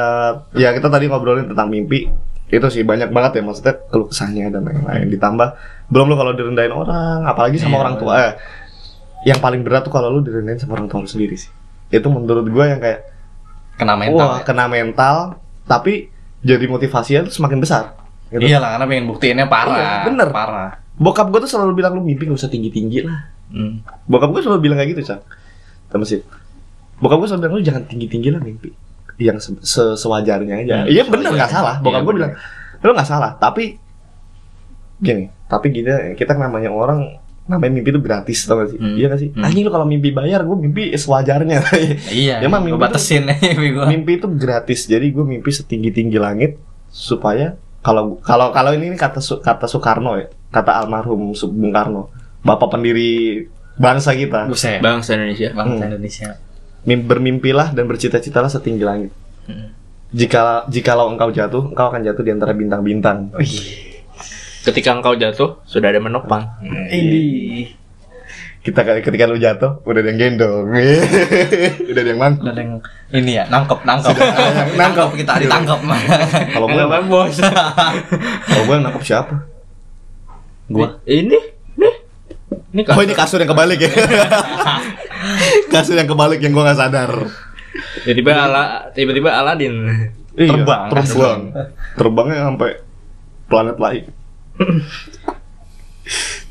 ya 0.56 0.72
kita 0.74 0.88
tadi 0.88 1.08
ngobrolin 1.08 1.48
tentang 1.50 1.68
mimpi 1.68 2.08
itu 2.48 2.66
sih 2.72 2.80
banyak 2.80 3.12
banget 3.12 3.40
ya 3.40 3.42
maksudnya 3.44 3.74
keluh 3.92 4.08
kesahnya 4.08 4.48
dan 4.48 4.64
lain-lain 4.64 5.12
ditambah 5.12 5.48
belum 5.92 6.06
lu 6.08 6.16
kalau 6.16 6.32
direndahin 6.32 6.72
orang 6.72 7.28
apalagi 7.28 7.60
sama 7.60 7.76
Iya, 7.76 7.82
orang 7.84 7.94
tua 8.00 8.12
eh, 8.16 8.32
yang 9.28 9.38
paling 9.44 9.60
berat 9.60 9.84
tuh 9.84 9.92
kalau 9.92 10.08
lu 10.08 10.24
direndahin 10.24 10.56
sama 10.56 10.80
orang 10.80 10.88
tua 10.88 11.04
lu 11.04 11.10
sendiri 11.10 11.36
sih 11.36 11.52
itu 11.92 12.08
menurut 12.08 12.48
gua 12.48 12.72
yang 12.72 12.80
kayak 12.80 13.04
kena 13.76 13.94
mental 14.00 14.16
wah 14.16 14.40
ya. 14.40 14.44
kena 14.48 14.64
mental 14.64 15.16
tapi 15.68 16.08
jadi 16.40 16.64
motivasinya 16.64 17.28
tuh 17.28 17.34
semakin 17.34 17.58
besar 17.60 17.84
gitu. 18.32 18.44
Iya 18.44 18.60
lah, 18.60 18.76
karena 18.76 18.86
pengen 18.88 19.06
buktiinnya 19.08 19.46
parah. 19.48 19.76
Iya, 19.76 19.92
bener. 20.08 20.28
Parah. 20.32 20.70
bokap 20.98 21.28
gua 21.30 21.40
tuh 21.44 21.50
selalu 21.52 21.78
bilang 21.78 21.94
lu 21.94 22.02
mimpi 22.02 22.26
gak 22.26 22.42
usah 22.42 22.50
tinggi 22.50 22.74
tinggi 22.74 23.06
lah 23.06 23.28
hmm. 23.54 24.08
bokap 24.10 24.34
gua 24.34 24.42
selalu 24.42 24.60
bilang 24.66 24.76
kayak 24.82 24.98
gitu 24.98 25.14
cak 25.14 25.20
sama 25.92 26.04
sih 26.04 26.20
bokap 26.98 27.16
gua 27.16 27.26
selalu 27.26 27.40
bilang 27.40 27.54
lu 27.54 27.62
jangan 27.62 27.82
tinggi 27.84 28.06
tinggi 28.06 28.28
lah 28.28 28.40
mimpi 28.40 28.70
yang 29.18 29.36
se- 29.36 29.58
se- 29.60 29.96
sewajarnya 29.96 30.54
aja 30.58 30.74
Hmm, 30.80 30.88
iya 30.88 31.02
bener 31.02 31.30
nggak 31.30 31.48
salah 31.48 31.76
bokap 31.78 31.94
Iya, 31.94 32.02
gua 32.02 32.08
bener. 32.08 32.18
bilang 32.18 32.32
lu 32.78 32.90
nggak 32.92 33.08
salah 33.08 33.30
tapi 33.34 33.64
gini 34.98 35.24
tapi 35.44 35.66
kita 35.70 35.94
kita 36.14 36.34
namanya 36.34 36.68
orang 36.68 37.18
namanya 37.44 37.72
mimpi 37.72 37.90
itu 37.90 37.98
gratis 37.98 38.44
tau 38.44 38.60
gak 38.60 38.68
sih 38.68 38.78
Hmm. 38.78 38.94
iya 38.94 39.06
gak 39.08 39.20
sih 39.20 39.30
Hmm. 39.30 39.40
anjing 39.42 39.64
lu 39.64 39.70
kalau 39.70 39.84
mimpi 39.84 40.10
bayar 40.10 40.42
gua 40.42 40.54
mimpi 40.54 40.92
sewajarnya 40.92 41.64
Iya. 42.12 42.42
Emang 42.42 42.60
mimpi 42.60 42.76
gua 42.76 42.84
batasin 42.84 43.24
mimpi 43.54 43.68
gua. 43.72 43.86
mimpi 43.86 44.12
itu 44.16 44.28
gratis 44.30 44.84
jadi 44.84 45.06
gue 45.06 45.24
mimpi 45.24 45.48
setinggi 45.48 45.90
tinggi 45.90 46.16
langit 46.16 46.60
supaya 46.88 47.54
kalau 47.78 48.18
kalau 48.18 48.50
kalau 48.50 48.70
ini 48.70 48.92
kata 48.94 49.16
kata 49.38 49.64
Soekarno 49.64 50.18
ya 50.18 50.28
kata 50.50 50.76
almarhum 50.76 51.30
Bung 51.32 51.70
Karno 51.70 52.10
bapak 52.38 52.68
pendiri 52.70 53.44
bangsa 53.74 54.10
kita. 54.12 54.50
Bangsa 54.80 55.14
Indonesia. 55.14 55.48
Bangsa 55.54 55.78
Hmm. 55.78 55.88
Indonesia. 55.88 56.28
Mim- 56.84 57.04
bermimpilah 57.04 57.70
dan 57.70 57.84
bercita-citalah 57.84 58.46
setinggi 58.46 58.82
langit 58.82 59.10
Hmm. 59.44 59.72
jika 60.10 60.68
jikalau 60.68 61.08
engkau 61.08 61.32
jatuh 61.32 61.72
engkau 61.72 61.88
akan 61.88 62.04
jatuh 62.04 62.20
di 62.20 62.30
antara 62.30 62.52
bintang-bintang 62.52 63.32
Ketika 64.58 64.92
engkau 64.92 65.16
jatuh, 65.16 65.64
sudah 65.64 65.88
ada 65.88 65.96
menopang. 65.96 66.44
Ini. 66.60 67.72
kita 68.60 68.84
ketika 69.00 69.24
lu 69.24 69.40
jatuh 69.40 69.80
udah 69.80 69.96
ada 69.96 70.10
yang 70.12 70.36
gendong 70.36 70.68
udah 71.88 71.96
ada 71.96 72.10
yang 72.12 72.20
mangkuk 72.20 72.44
Udah 72.44 72.52
ada 72.52 72.60
yang 72.60 72.72
ini 73.08 73.32
ya, 73.32 73.44
nangkep, 73.48 73.78
nangkep. 73.80 74.12
yang 74.12 74.76
nangkep. 74.76 75.08
kita 75.16 75.32
ditangkep. 75.40 75.78
kalau 76.52 76.66
gue 76.68 76.84
bos. 77.08 77.36
kalau 78.44 78.62
gue 78.68 78.74
yang 78.76 78.84
nangkep 78.84 79.04
siapa 79.06 79.34
Gua 80.68 81.00
Ini, 81.08 81.57
Ini 82.68 82.84
oh 82.84 83.00
ini 83.00 83.14
kasur 83.16 83.40
yang 83.40 83.48
kebalik 83.48 83.80
ya 83.80 83.90
kasur 85.72 85.96
yang 85.96 86.04
kebalik 86.04 86.36
yang 86.38 86.52
gue 86.52 86.64
nggak 86.64 86.76
sadar 86.78 87.10
tiba-tiba 88.04 88.32
ala 88.34 88.62
tiba-tiba 88.92 89.30
Aladin. 89.32 89.74
Iya, 90.38 90.54
Terbang, 90.54 90.86
terbang. 90.94 91.40
Terbangnya 91.98 92.46
sampai 92.46 92.70
planet 93.50 93.76
lain. 93.76 94.04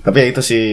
Tapi 0.03 0.17
ya 0.19 0.25
itu 0.27 0.41
sih 0.43 0.65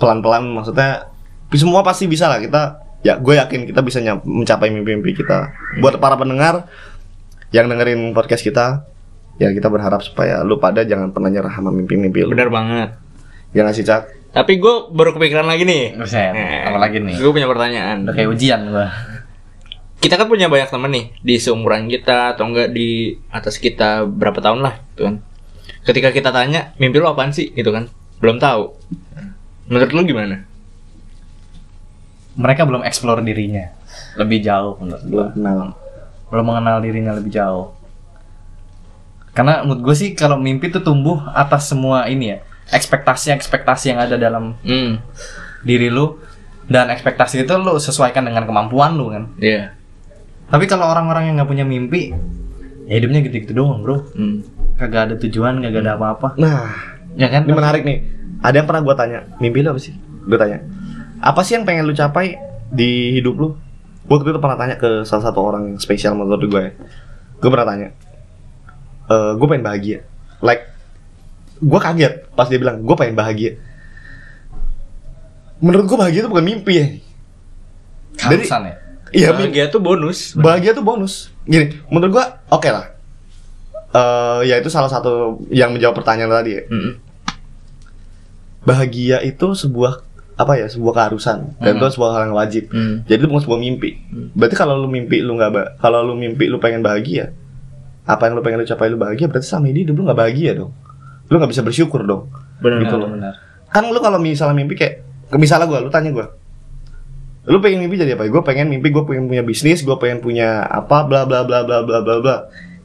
pelan-pelan 0.00 0.48
maksudnya 0.52 1.08
semua 1.52 1.84
pasti 1.84 2.08
bisa 2.08 2.32
lah 2.32 2.40
kita 2.40 2.80
ya 3.04 3.20
gue 3.20 3.34
yakin 3.36 3.68
kita 3.68 3.80
bisa 3.84 4.00
nyam- 4.00 4.24
mencapai 4.24 4.72
mimpi-mimpi 4.72 5.12
kita. 5.16 5.52
Buat 5.84 6.00
para 6.00 6.16
pendengar 6.16 6.64
yang 7.52 7.68
dengerin 7.68 8.16
podcast 8.16 8.40
kita 8.40 8.88
ya 9.36 9.52
kita 9.52 9.68
berharap 9.68 10.00
supaya 10.00 10.40
lu 10.40 10.56
pada 10.56 10.84
jangan 10.84 11.12
pernah 11.12 11.28
nyerah 11.28 11.52
sama 11.52 11.68
mimpi-mimpi 11.68 12.24
lu. 12.24 12.32
Benar 12.32 12.48
banget. 12.48 12.88
Ya 13.52 13.68
nggak 13.68 13.76
sih, 13.76 13.84
Cak? 13.84 14.02
Tapi 14.32 14.56
gue 14.56 14.74
baru 14.88 15.12
kepikiran 15.12 15.44
lagi 15.44 15.68
nih. 15.68 15.92
Buset, 15.92 16.32
apa 16.32 16.80
lagi 16.80 17.04
nih? 17.04 17.20
Gue 17.20 17.36
punya 17.36 17.44
pertanyaan. 17.44 18.08
Udah 18.08 18.16
kayak 18.16 18.32
ujian 18.32 18.64
gua. 18.72 18.88
Kita 20.00 20.16
kan 20.16 20.26
punya 20.26 20.48
banyak 20.48 20.72
temen 20.72 20.90
nih 20.90 21.06
di 21.20 21.36
seumuran 21.36 21.86
kita 21.86 22.34
atau 22.34 22.48
enggak 22.48 22.72
di 22.72 23.14
atas 23.28 23.60
kita 23.60 24.08
berapa 24.08 24.40
tahun 24.40 24.64
lah, 24.64 24.74
gitu 24.96 25.02
kan. 25.04 25.16
Ketika 25.84 26.10
kita 26.10 26.32
tanya 26.32 26.72
mimpi 26.80 26.96
lu 26.98 27.06
apaan 27.06 27.30
sih, 27.30 27.52
gitu 27.52 27.70
kan? 27.70 27.92
Belum 28.18 28.40
tahu. 28.40 28.72
Menurut 29.68 29.92
lu 29.92 30.00
gimana? 30.08 30.48
Mereka 32.34 32.64
belum 32.64 32.82
explore 32.88 33.20
dirinya 33.20 33.68
lebih 34.16 34.40
jauh 34.40 34.80
menurut 34.80 35.04
gua. 35.06 35.26
Belum 35.36 35.36
kenal. 35.36 35.76
belum 36.32 36.48
mengenal 36.48 36.80
dirinya 36.80 37.12
lebih 37.12 37.28
jauh. 37.28 37.76
Karena 39.36 39.60
menurut 39.60 39.84
gue 39.84 39.96
sih 39.96 40.16
kalau 40.16 40.40
mimpi 40.40 40.72
tuh 40.72 40.80
tumbuh 40.80 41.20
atas 41.36 41.68
semua 41.68 42.08
ini 42.08 42.32
ya 42.32 42.38
ekspektasi-ekspektasi 42.72 43.92
yang 43.92 44.00
ada 44.00 44.16
dalam 44.16 44.56
Hmm, 44.60 44.98
diri 45.62 45.86
lu 45.86 46.16
dan 46.66 46.88
ekspektasi 46.88 47.44
itu 47.44 47.52
lu 47.54 47.76
sesuaikan 47.76 48.24
dengan 48.24 48.42
kemampuan 48.42 48.96
lu 48.96 49.10
kan. 49.10 49.28
iya. 49.36 49.76
Tapi 50.48 50.64
kalau 50.66 50.84
orang-orang 50.86 51.28
yang 51.28 51.34
nggak 51.36 51.48
punya 51.48 51.64
mimpi, 51.64 52.12
ya 52.84 52.96
hidupnya 52.96 53.20
gitu-gitu 53.22 53.52
doang 53.54 53.80
bro. 53.80 54.04
Hmm. 54.12 54.44
kagak 54.72 55.02
ada 55.06 55.14
tujuan, 55.16 55.60
kagak 55.60 55.80
ada 55.80 55.94
apa-apa. 55.94 56.34
Nah, 56.34 56.72
Ya 57.14 57.28
kan? 57.28 57.44
ini 57.44 57.52
menarik 57.52 57.84
nih. 57.84 58.02
Ada 58.40 58.58
yang 58.58 58.66
pernah 58.66 58.82
gue 58.82 58.94
tanya, 58.96 59.18
mimpi 59.38 59.60
lu 59.60 59.70
apa 59.70 59.78
sih? 59.78 59.94
Gue 60.22 60.34
tanya, 60.34 60.64
apa 61.18 61.40
sih 61.40 61.54
yang 61.54 61.62
pengen 61.62 61.84
lu 61.84 61.92
capai 61.92 62.34
di 62.68 63.14
hidup 63.14 63.34
lu? 63.36 63.48
Gue 64.02 64.18
waktu 64.18 64.32
itu 64.32 64.40
pernah 64.40 64.56
tanya 64.56 64.74
ke 64.74 65.04
salah 65.04 65.22
satu 65.22 65.38
orang 65.38 65.62
yang 65.66 65.78
spesial 65.78 66.12
menurut 66.12 66.42
gue 66.42 66.62
ya. 66.62 66.72
Gue 67.38 67.48
pernah 67.48 67.68
tanya, 67.68 67.88
e, 69.06 69.16
gue 69.32 69.46
pengen 69.46 69.62
bahagia. 69.62 69.98
Like, 70.40 70.71
gue 71.62 71.80
kaget 71.80 72.26
pas 72.32 72.44
dia 72.44 72.58
bilang, 72.58 72.82
gue 72.82 72.96
pengen 72.96 73.14
bahagia. 73.14 73.54
Menurut 75.58 75.86
gue 75.86 75.94
bahagia 75.96 76.20
itu 76.20 76.28
bukan 76.28 76.42
mimpi 76.44 76.74
ya. 76.74 76.86
Dari- 78.18 78.42
Keharusan 78.42 78.62
ya. 78.66 78.74
Iya, 79.12 79.28
mimpi. 79.30 79.40
bahagia 79.46 79.64
tuh 79.68 79.80
bonus. 79.80 80.18
Bahagia 80.34 80.70
tuh 80.72 80.82
bonus. 80.82 81.28
Gini, 81.42 81.68
menurut 81.86 82.12
gua 82.12 82.40
oke 82.48 82.64
lah. 82.66 82.86
Eh 83.90 84.48
ya 84.48 84.56
itu 84.56 84.66
salah 84.66 84.88
satu 84.88 85.36
yang 85.48 85.70
menjawab 85.70 85.92
pertanyaan 85.94 86.32
tadi 86.32 86.50
ya. 86.54 86.62
Mm. 86.64 86.92
Bahagia 88.62 89.20
itu 89.20 89.52
sebuah 89.52 90.00
apa 90.34 90.56
ya? 90.56 90.66
Sebuah 90.66 90.92
keharusan 90.94 91.58
dan 91.58 91.72
Hmm. 91.72 91.78
itu 91.78 91.92
sebuah 91.92 92.10
hal 92.10 92.22
yang 92.24 92.36
wajib. 92.36 92.64
Mm. 92.70 93.04
Jadi 93.04 93.18
itu 93.18 93.28
bukan 93.28 93.42
sebuah 93.42 93.60
mimpi. 93.60 93.90
Berarti 94.32 94.54
kalau 94.56 94.74
lu 94.76 94.88
mimpi 94.88 95.20
lu 95.20 95.36
nggak 95.36 95.50
ba- 95.50 95.70
kalau 95.76 96.00
lu 96.02 96.14
mimpi 96.14 96.46
lu 96.46 96.56
pengen 96.56 96.80
bahagia, 96.80 97.36
apa 98.02 98.22
yang 98.24 98.34
lu 98.34 98.42
pengen 98.42 98.62
lu 98.62 98.66
capai 98.66 98.88
lu 98.88 98.96
bahagia 98.96 99.28
berarti 99.28 99.44
sama 99.44 99.66
ini 99.66 99.84
hidup 99.84 99.92
lu 99.94 100.08
nggak 100.08 100.16
bahagia 100.16 100.56
dong. 100.56 100.72
Lu 101.32 101.40
nggak 101.40 101.56
bisa 101.56 101.64
bersyukur 101.64 102.04
dong. 102.04 102.28
Benar. 102.60 102.84
Gitu 102.84 102.94
benar. 103.00 103.34
Kan 103.72 103.88
lu 103.88 103.96
kalau 104.04 104.20
misalnya 104.20 104.52
mimpi 104.52 104.76
kayak 104.76 105.00
misalnya 105.40 105.64
gua, 105.64 105.80
lu 105.80 105.88
tanya 105.88 106.12
gua. 106.12 106.28
Lu 107.48 107.58
pengen 107.58 107.82
mimpi 107.82 107.98
jadi 107.98 108.14
apa? 108.14 108.30
Gue 108.30 108.42
pengen 108.46 108.70
mimpi 108.70 108.94
gue 108.94 109.02
pengen 109.02 109.26
punya 109.26 109.42
bisnis, 109.42 109.82
gue 109.82 109.96
pengen 109.98 110.22
punya 110.22 110.62
apa 110.62 111.02
bla 111.02 111.26
bla 111.26 111.42
bla 111.42 111.66
bla 111.66 111.82
bla 111.82 111.98
bla 111.98 112.16
bla. 112.22 112.36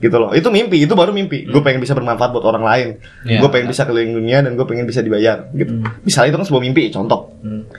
Gitu 0.02 0.18
loh. 0.18 0.34
Itu 0.34 0.50
mimpi, 0.50 0.82
itu 0.82 0.98
baru 0.98 1.14
mimpi. 1.14 1.46
Gue 1.46 1.62
pengen 1.62 1.78
bisa 1.78 1.94
bermanfaat 1.94 2.34
buat 2.34 2.42
orang 2.42 2.66
lain. 2.66 2.88
Iya, 3.22 3.38
gue 3.46 3.50
pengen 3.54 3.70
bisa 3.70 3.86
keliling 3.86 4.18
dunia 4.18 4.42
dan 4.42 4.58
gue 4.58 4.66
pengen 4.66 4.90
bisa 4.90 5.06
dibayar 5.06 5.46
gitu. 5.54 5.78
Misalnya 6.02 6.34
itu 6.34 6.38
kan 6.42 6.48
sebuah 6.50 6.64
mimpi, 6.66 6.90
contoh. 6.90 7.38
Hmm. 7.46 7.70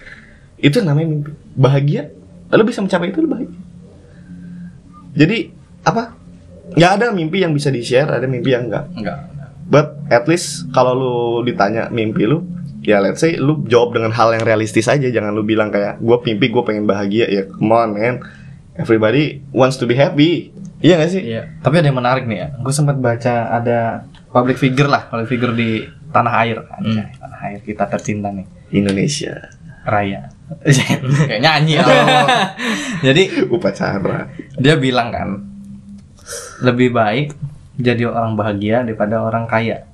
Itu 0.58 0.78
yang 0.78 0.94
namanya 0.94 1.08
mimpi. 1.18 1.30
Bahagia, 1.58 2.14
lu 2.54 2.62
bisa 2.62 2.78
mencapai 2.78 3.10
itu 3.10 3.18
lu 3.26 3.28
bahagia. 3.30 3.58
Jadi 5.18 5.38
apa? 5.82 6.14
Nggak 6.78 6.92
ada 6.94 7.06
mimpi 7.10 7.42
yang 7.42 7.50
bisa 7.50 7.74
di-share, 7.74 8.06
ada 8.06 8.26
mimpi 8.30 8.54
yang 8.54 8.70
enggak. 8.70 8.86
Enggak. 8.94 9.18
But 9.68 10.00
at 10.08 10.24
least 10.24 10.72
kalau 10.72 10.96
lu 10.96 11.16
ditanya 11.44 11.92
mimpi 11.92 12.24
lu, 12.24 12.40
ya 12.80 13.04
let's 13.04 13.20
say 13.20 13.36
lu 13.36 13.60
jawab 13.68 13.92
dengan 14.00 14.16
hal 14.16 14.32
yang 14.32 14.44
realistis 14.48 14.88
aja. 14.88 15.04
Jangan 15.12 15.36
lu 15.36 15.44
bilang 15.44 15.68
kayak 15.68 16.00
gue 16.00 16.16
mimpi 16.24 16.48
gue 16.48 16.62
pengen 16.64 16.88
bahagia. 16.88 17.28
Ya 17.28 17.44
come 17.44 17.76
on 17.76 17.92
man, 17.92 18.24
everybody 18.80 19.44
wants 19.52 19.76
to 19.76 19.84
be 19.84 19.92
happy. 19.92 20.56
Iya 20.78 20.94
gak 21.02 21.10
sih? 21.10 21.22
Iya. 21.34 21.58
Tapi 21.60 21.82
ada 21.82 21.90
yang 21.90 21.98
menarik 21.98 22.24
nih 22.24 22.38
ya. 22.38 22.48
Gue 22.62 22.72
sempat 22.72 22.96
baca 22.96 23.50
ada 23.50 24.08
public 24.30 24.56
figure 24.56 24.88
lah, 24.88 25.10
public 25.10 25.28
figure 25.28 25.52
di 25.52 25.84
tanah 26.14 26.34
air. 26.46 26.64
Anjay, 26.64 27.12
tanah 27.18 27.38
air 27.50 27.60
kita 27.60 27.84
tercinta 27.90 28.32
nih. 28.32 28.46
Indonesia 28.72 29.52
Raya. 29.84 30.32
Kayak 31.28 31.42
nyanyi 31.44 31.76
ya. 31.76 31.84
Jadi 33.12 33.52
upacara. 33.52 34.32
dia 34.56 34.74
bilang 34.80 35.12
kan 35.12 35.28
lebih 36.62 36.92
baik 36.92 37.32
jadi 37.78 38.10
orang 38.10 38.34
bahagia 38.34 38.82
daripada 38.82 39.22
orang 39.22 39.46
kaya. 39.46 39.86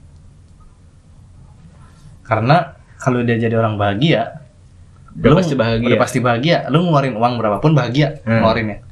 Karena 2.24 2.72
kalau 2.96 3.20
dia 3.20 3.36
jadi 3.36 3.54
orang 3.54 3.76
bahagia, 3.76 4.40
Udah 5.14 5.30
lu 5.30 5.36
pasti 5.38 5.54
bahagia. 5.54 5.86
Udah 5.86 6.00
pasti 6.00 6.18
bahagia. 6.18 6.58
Lu 6.74 6.82
ngeluarin 6.82 7.14
uang 7.14 7.34
berapapun 7.38 7.70
bahagia 7.70 8.18
Hmm. 8.26 8.42
ngeluarinnya. 8.42 8.82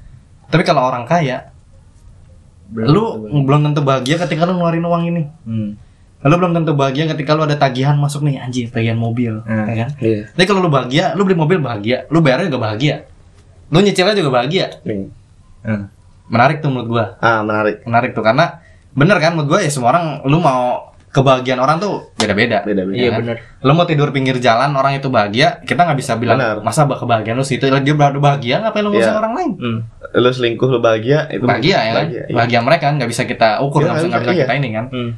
Tapi 0.54 0.62
kalau 0.62 0.86
orang 0.86 1.02
kaya, 1.02 1.50
lu 2.70 3.26
belum 3.42 3.66
tentu 3.66 3.82
bahagia 3.82 4.22
ketika 4.22 4.46
lu 4.46 4.54
ngeluarin 4.54 4.86
uang 4.86 5.02
ini. 5.10 5.22
Hmm. 5.42 5.74
Lu 6.22 6.34
belum 6.38 6.54
tentu 6.54 6.78
bahagia 6.78 7.10
ketika 7.10 7.34
lu 7.34 7.42
ada 7.42 7.58
tagihan 7.58 7.98
masuk 7.98 8.22
nih 8.22 8.38
anjing 8.38 8.70
tagihan 8.70 8.94
mobil, 8.94 9.42
Hmm. 9.42 9.66
ya 9.66 9.74
kan? 9.74 9.90
Iya. 9.98 10.30
Tapi 10.30 10.44
kalau 10.46 10.62
lu 10.62 10.70
bahagia, 10.70 11.18
lu 11.18 11.26
beli 11.26 11.34
mobil 11.34 11.58
bahagia, 11.58 12.06
lu 12.06 12.22
bayarnya 12.22 12.46
juga 12.54 12.70
bahagia. 12.70 12.96
Lu 13.74 13.82
nyicilnya 13.82 14.14
juga 14.14 14.30
bahagia. 14.30 14.78
Hmm. 14.86 15.90
Menarik 16.30 16.62
tuh 16.62 16.70
menurut 16.70 16.86
gua. 16.86 17.04
Ah 17.18 17.42
menarik. 17.42 17.82
Menarik 17.82 18.14
tuh 18.14 18.22
karena 18.22 18.61
bener 18.92 19.16
kan 19.18 19.32
menurut 19.32 19.48
gua 19.48 19.60
ya 19.60 19.70
semua 19.72 19.90
orang 19.92 20.20
lu 20.24 20.38
mau 20.38 20.92
kebahagiaan 21.12 21.60
orang 21.60 21.76
tuh 21.76 22.08
beda-beda. 22.16 22.64
Beda-beda. 22.64 22.96
Iya 22.96 23.08
kan? 23.12 23.20
benar. 23.20 23.36
Lu 23.60 23.72
mau 23.76 23.84
tidur 23.84 24.08
pinggir 24.10 24.40
jalan 24.40 24.72
orang 24.72 24.96
itu 24.96 25.12
bahagia, 25.12 25.60
kita 25.60 25.84
nggak 25.84 26.00
bisa 26.00 26.16
bilang 26.16 26.40
Benar. 26.40 26.64
masa 26.64 26.88
bah- 26.88 26.96
kebahagiaan 26.96 27.36
lu 27.36 27.44
situ 27.44 27.68
dia 27.68 27.94
bahagia 27.94 28.64
ngapain 28.64 28.80
lu 28.80 28.96
ngurusin 28.96 29.12
Iya. 29.12 29.20
orang 29.20 29.32
lain? 29.36 29.50
Hmm. 29.60 29.78
Lu 30.16 30.30
selingkuh 30.32 30.68
lu 30.72 30.80
bahagia 30.80 31.28
itu 31.28 31.44
bahagia 31.44 31.76
ya 31.78 31.92
kan? 31.92 32.04
Bahagia, 32.08 32.22
iya. 32.24 32.32
Bahagia 32.32 32.60
mereka 32.64 32.84
kan 32.88 32.94
nggak 32.96 33.10
bisa 33.12 33.22
kita 33.28 33.60
ukur, 33.60 33.84
Iya, 33.84 33.92
nggak 33.92 33.96
bisa 33.96 34.08
nggak 34.08 34.22
bisa 34.24 34.32
iya. 34.32 34.40
kita 34.40 34.52
ini 34.56 34.68
kan. 34.72 34.84
Hmm. 34.88 35.10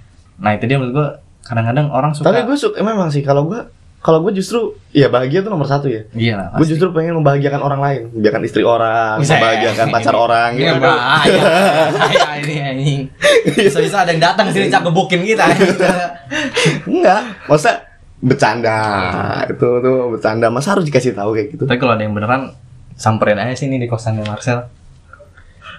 Nah 0.43 0.51
itu 0.51 0.65
dia 0.67 0.77
menurut 0.83 0.93
gua 0.93 1.09
kadang-kadang 1.45 1.87
orang 1.95 2.11
suka 2.11 2.27
Tapi 2.27 2.41
gue 2.43 2.57
suka 2.59 2.77
memang 2.81 3.09
sih 3.13 3.23
kalau 3.23 3.47
gue 3.47 3.61
kalau 4.05 4.21
gue 4.21 4.37
justru 4.37 4.77
ya 4.93 5.09
bahagia 5.09 5.41
tuh 5.41 5.49
nomor 5.49 5.65
satu 5.65 5.89
ya. 5.89 6.05
iya 6.13 6.37
lah. 6.37 6.49
Gue 6.61 6.69
justru 6.69 6.93
pengen 6.93 7.17
membahagiakan 7.25 7.57
orang 7.65 7.81
lain, 7.81 8.01
membahagiakan 8.13 8.43
istri 8.45 8.61
orang, 8.61 9.17
Buset. 9.17 9.41
membahagiakan 9.41 9.87
pacar 9.89 10.13
orang 10.13 10.51
Ini 10.53 10.61
gitu. 10.61 10.81
bahaya. 10.85 11.43
Bahaya 11.89 12.29
ini 12.45 12.55
anjing. 12.61 13.01
Bisa-bisa 13.57 14.05
ada 14.05 14.13
yang 14.13 14.21
datang 14.21 14.53
sini 14.53 14.69
cak 14.69 14.85
gebukin 14.85 15.25
kita. 15.25 15.49
Enggak, 16.85 17.49
maksudnya 17.49 17.77
bercanda. 18.21 18.79
Itu 19.49 19.69
tuh 19.81 19.97
bercanda. 20.13 20.53
Masa 20.53 20.77
harus 20.77 20.85
dikasih 20.85 21.17
tahu 21.17 21.33
kayak 21.41 21.57
gitu? 21.57 21.65
Tapi 21.65 21.81
kalau 21.81 21.97
ada 21.97 22.05
yang 22.05 22.13
beneran 22.13 22.53
samperin 23.01 23.41
aja 23.41 23.57
sini 23.57 23.81
di 23.81 23.89
kosannya 23.89 24.29
Marcel. 24.29 24.69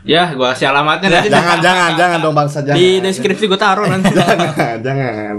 Ya, 0.02 0.34
gua 0.34 0.58
kasih 0.58 0.74
alamatnya 0.74 1.14
nanti. 1.14 1.30
jangan, 1.30 1.58
jangan, 1.62 1.92
jangan 1.94 2.18
dong 2.26 2.34
bangsa 2.34 2.66
jangan. 2.66 2.78
Di 2.82 3.06
deskripsi 3.06 3.46
gua 3.46 3.62
taruh 3.62 3.86
nanti. 3.86 4.10
jangan, 4.18 4.82
jangan. 4.82 5.36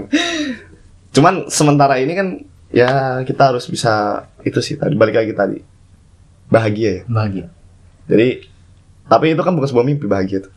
Cuman 1.11 1.33
sementara 1.51 1.99
ini 1.99 2.15
kan 2.15 2.27
ya 2.69 2.89
kita 3.21 3.49
harus 3.49 3.65
bisa 3.65 3.93
itu 4.41 4.59
sih 4.59 4.75
tadi 4.75 4.93
balik 4.93 5.15
lagi 5.15 5.31
tadi 5.31 5.59
bahagia 6.47 6.89
ya. 6.91 7.03
Bahagia. 7.05 7.45
Jadi 8.05 8.27
tapi 9.03 9.31
itu 9.31 9.39
kan 9.39 9.51
bukan 9.51 9.67
sebuah 9.67 9.85
mimpi 9.85 10.05
bahagia 10.05 10.43
tuh. 10.43 10.53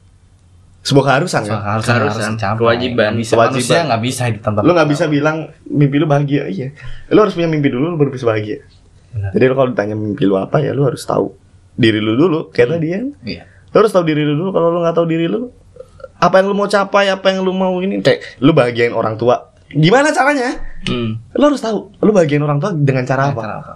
Sebuah 0.81 1.05
keharusan 1.07 1.45
kan. 1.45 1.61
harus 1.61 1.85
Keharusan, 1.85 2.35
dicapai. 2.35 2.57
kewajiban. 2.57 3.13
Bisa 3.13 3.37
Kewajiban. 3.37 3.53
manusia 3.53 3.79
nggak 3.85 4.03
bisa 4.03 4.23
hidup 4.27 4.41
tanpa 4.41 4.65
Lu 4.65 4.73
nggak 4.73 4.89
bisa 4.89 5.05
bilang 5.07 5.37
mimpi 5.63 6.01
lu 6.01 6.09
bahagia, 6.09 6.49
iya. 6.49 6.73
Lu 7.09 7.21
harus 7.21 7.37
punya 7.37 7.47
mimpi 7.47 7.69
dulu, 7.69 7.93
lu 7.93 7.97
baru 7.97 8.09
bisa 8.09 8.25
bahagia. 8.25 8.65
Benar. 9.13 9.31
Jadi 9.37 9.45
lu 9.45 9.55
kalau 9.55 9.69
ditanya 9.71 9.93
mimpi 9.93 10.25
lu 10.25 10.35
apa 10.35 10.57
ya, 10.59 10.73
lu 10.73 10.89
harus 10.89 11.05
tahu 11.05 11.37
diri 11.77 12.01
lu 12.01 12.17
dulu. 12.17 12.49
Kayak 12.49 12.81
tadi 12.81 12.87
ya, 12.89 13.01
Iya. 13.21 13.43
lu 13.45 13.77
harus 13.77 13.93
tahu 13.93 14.09
diri 14.09 14.25
lu 14.25 14.35
dulu. 14.37 14.51
Kalau 14.51 14.69
lu 14.71 14.79
nggak 14.81 14.97
tahu 14.97 15.07
diri 15.07 15.27
lu, 15.29 15.53
apa 16.17 16.35
yang 16.41 16.47
lu 16.49 16.57
mau 16.57 16.65
capai, 16.65 17.05
apa 17.07 17.27
yang 17.29 17.45
lu 17.45 17.53
mau 17.53 17.77
ini, 17.79 18.01
kayak 18.01 18.41
lu 18.41 18.51
bahagiain 18.51 18.97
orang 18.97 19.21
tua. 19.21 19.50
Gimana 19.71 20.11
caranya? 20.11 20.59
Hmm. 20.87 21.23
Lu 21.35 21.45
harus 21.47 21.63
tahu, 21.63 21.95
lu 22.03 22.11
bahagiain 22.11 22.43
orang 22.43 22.59
tua 22.59 22.75
dengan 22.75 23.07
cara 23.07 23.31
apa? 23.31 23.41
Cara 23.41 23.57
apa? 23.63 23.75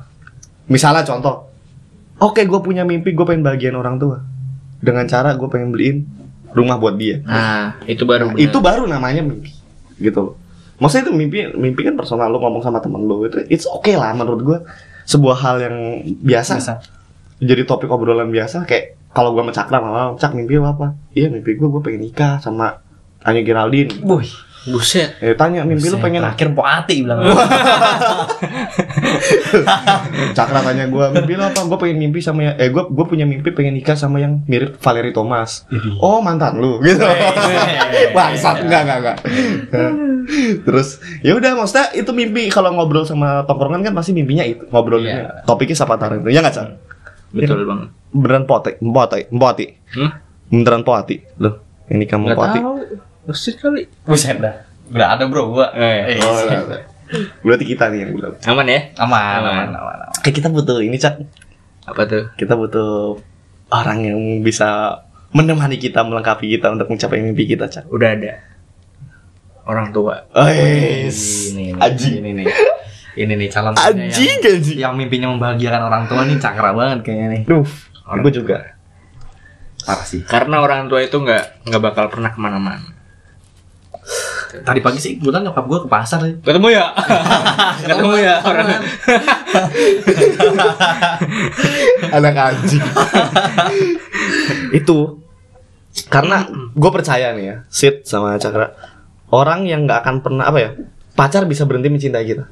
Misalnya 0.66 1.06
contoh, 1.06 1.50
oke 2.18 2.42
gue 2.42 2.60
punya 2.60 2.82
mimpi, 2.82 3.14
gue 3.14 3.26
pengen 3.26 3.46
bahagiain 3.46 3.76
orang 3.78 3.96
tua. 4.02 4.22
Dengan 4.82 5.06
cara 5.06 5.38
gue 5.38 5.48
pengen 5.48 5.70
beliin 5.70 6.04
rumah 6.50 6.78
buat 6.78 6.98
dia. 6.98 7.22
Nah, 7.22 7.78
itu 7.86 8.02
baru 8.02 8.34
Nah, 8.34 8.38
itu 8.38 8.58
baru 8.58 8.90
namanya 8.90 9.22
mimpi 9.22 9.64
gitu 9.98 10.34
maksudnya 10.78 11.10
itu 11.10 11.12
mimpi 11.14 11.38
mimpi 11.54 11.80
kan 11.86 11.94
personal 11.94 12.30
lo 12.30 12.42
ngomong 12.42 12.62
sama 12.62 12.82
temen 12.82 13.06
lo 13.06 13.22
itu 13.22 13.46
it's 13.46 13.66
okay 13.68 13.94
lah 13.94 14.10
menurut 14.10 14.40
gue 14.42 14.58
sebuah 15.06 15.36
hal 15.38 15.56
yang 15.62 15.76
biasa 16.24 16.52
Bisa. 16.58 16.74
jadi 17.38 17.62
topik 17.62 17.86
obrolan 17.90 18.30
biasa 18.34 18.66
kayak 18.66 18.98
kalau 19.14 19.30
gue 19.30 19.42
malah 19.46 20.18
Cak 20.18 20.34
mimpi 20.34 20.58
lo 20.58 20.66
apa 20.66 20.98
iya 21.14 21.30
mimpi 21.30 21.54
gue 21.54 21.68
gue 21.70 21.82
pengen 21.82 22.10
nikah 22.10 22.42
sama 22.42 22.82
Anya 23.22 23.46
Geraldine 23.46 24.02
Wih, 24.02 24.28
Buset. 24.64 25.18
eh 25.18 25.34
tanya 25.34 25.60
mimpi 25.62 25.86
buset, 25.86 26.00
pengen 26.00 26.22
terakhir 26.22 26.48
poati 26.52 26.96
bilang. 27.00 27.20
Cakra 30.32 30.60
tanya 30.62 30.84
gue 30.86 31.04
mimpi 31.10 31.32
lo 31.34 31.44
apa 31.44 31.60
gue 31.62 31.78
pengen 31.78 31.98
mimpi 32.00 32.18
sama 32.18 32.40
ya 32.42 32.52
eh 32.56 32.68
gue 32.68 32.82
gue 32.82 33.04
punya 33.04 33.24
mimpi 33.24 33.50
pengen 33.50 33.74
nikah 33.74 33.94
sama 33.94 34.18
yang 34.18 34.40
mirip 34.44 34.76
Valerie 34.78 35.12
Thomas 35.12 35.68
oh 35.98 36.18
mantan 36.18 36.56
lu 36.56 36.80
gitu 36.80 37.04
bangsat 38.16 38.62
enggak 38.62 38.80
enggak 38.82 38.98
enggak 38.98 39.16
terus 40.66 40.88
ya 41.20 41.34
udah 41.34 41.52
maksudnya 41.54 41.92
itu 41.92 42.10
mimpi 42.10 42.48
kalau 42.48 42.72
ngobrol 42.72 43.04
sama 43.04 43.44
tongkrongan 43.44 43.82
kan 43.82 43.92
pasti 43.92 44.12
mimpinya 44.12 44.42
itu 44.42 44.64
ngobrolinnya 44.66 45.12
Iya. 45.14 45.30
topiknya 45.44 45.76
Sapatar 45.76 46.16
itu 46.16 46.28
ya 46.28 46.40
nggak 46.40 46.54
Cak? 46.54 46.66
Betul 47.30 47.62
banget. 47.64 47.88
beneran 48.10 48.44
pote 48.44 48.70
pote 48.80 49.28
pote 49.28 49.66
Hmm? 49.90 50.10
beneran 50.48 50.82
poati 50.82 51.22
loh 51.36 51.60
ini 51.86 52.04
kamu 52.04 52.24
Enggak 52.26 52.38
poati 52.40 52.58
tahu. 52.58 52.74
Buset 53.24 53.56
kali. 53.56 53.88
Buset 54.04 54.36
dah. 54.38 54.64
Udah 54.86 55.16
ada 55.16 55.24
bro 55.24 55.48
gua. 55.50 55.72
Eh, 55.72 56.16
Eh, 56.16 56.20
oh, 56.20 56.32
lah, 56.34 56.60
lah. 56.62 56.82
berarti 57.40 57.64
kita 57.64 57.88
nih 57.88 58.00
yang 58.00 58.12
bilang 58.12 58.34
Aman 58.42 58.64
ya? 58.64 58.80
aman, 58.96 59.38
Aman. 59.38 59.44
aman, 59.44 59.68
aman, 59.70 59.96
aman. 60.02 60.16
kayak 60.20 60.40
kita 60.40 60.48
butuh 60.48 60.80
ini 60.80 60.96
cak 60.96 61.20
Apa 61.84 62.08
tuh? 62.08 62.32
kita 62.34 62.56
butuh 62.56 63.20
orang 63.68 64.02
yang 64.02 64.18
bisa 64.40 64.98
menemani 65.30 65.76
kita 65.76 66.00
melengkapi 66.00 66.48
kita 66.48 66.72
untuk 66.72 66.88
mencapai 66.88 67.20
mimpi 67.20 67.44
kita 67.46 67.68
cak 67.68 67.86
Udah 67.88 68.08
ada. 68.10 68.40
Orang 69.64 69.92
tua. 69.92 70.28
oh, 70.28 70.48
Ini, 70.48 71.52
nih, 71.54 71.68
Aji. 71.76 72.10
ini 72.20 72.30
nih. 72.34 72.46
Ini 73.14 73.32
nih 73.32 73.48
calon 73.48 73.72
Anjing 73.72 74.42
yang, 74.42 74.52
anjing 74.52 74.78
yang 74.80 74.92
mimpinya 74.92 75.28
membahagiakan 75.30 75.82
orang 75.84 76.04
tua 76.04 76.24
nih 76.24 76.36
cakra 76.36 76.72
banget 76.72 76.98
kayaknya 77.00 77.26
nih. 77.30 77.42
Duh, 77.46 77.64
Orang 78.04 78.20
gue 78.20 78.32
juga. 78.34 78.74
Parah 79.80 80.02
sih. 80.02 80.20
Karena 80.24 80.60
orang 80.60 80.88
tua 80.88 81.00
itu 81.00 81.14
nggak 81.14 81.68
nggak 81.68 81.82
bakal 81.82 82.08
pernah 82.08 82.28
ke 82.28 82.40
mana-mana. 82.40 82.93
Tadi 84.62 84.78
pagi 84.78 85.02
sih 85.02 85.18
kebetulan 85.18 85.42
nyokap 85.42 85.64
gue 85.64 85.78
ke 85.82 85.88
pasar 85.88 86.22
sih. 86.22 86.34
Ketemu 86.38 86.68
ya? 86.70 86.86
Ketemu 87.88 88.12
ya 88.14 88.34
orang. 88.40 88.66
anak 92.10 92.34
anjing 92.36 92.82
itu 94.70 94.98
karena 96.10 96.46
gue 96.74 96.90
percaya 96.90 97.32
nih 97.34 97.44
ya 97.44 97.56
Sid 97.68 98.02
sama 98.04 98.34
Cakra 98.36 98.74
orang 99.30 99.66
yang 99.66 99.86
nggak 99.86 100.02
akan 100.04 100.16
pernah 100.20 100.44
apa 100.46 100.58
ya 100.58 100.70
pacar 101.14 101.46
bisa 101.46 101.64
berhenti 101.64 101.90
mencintai 101.90 102.24
kita 102.26 102.44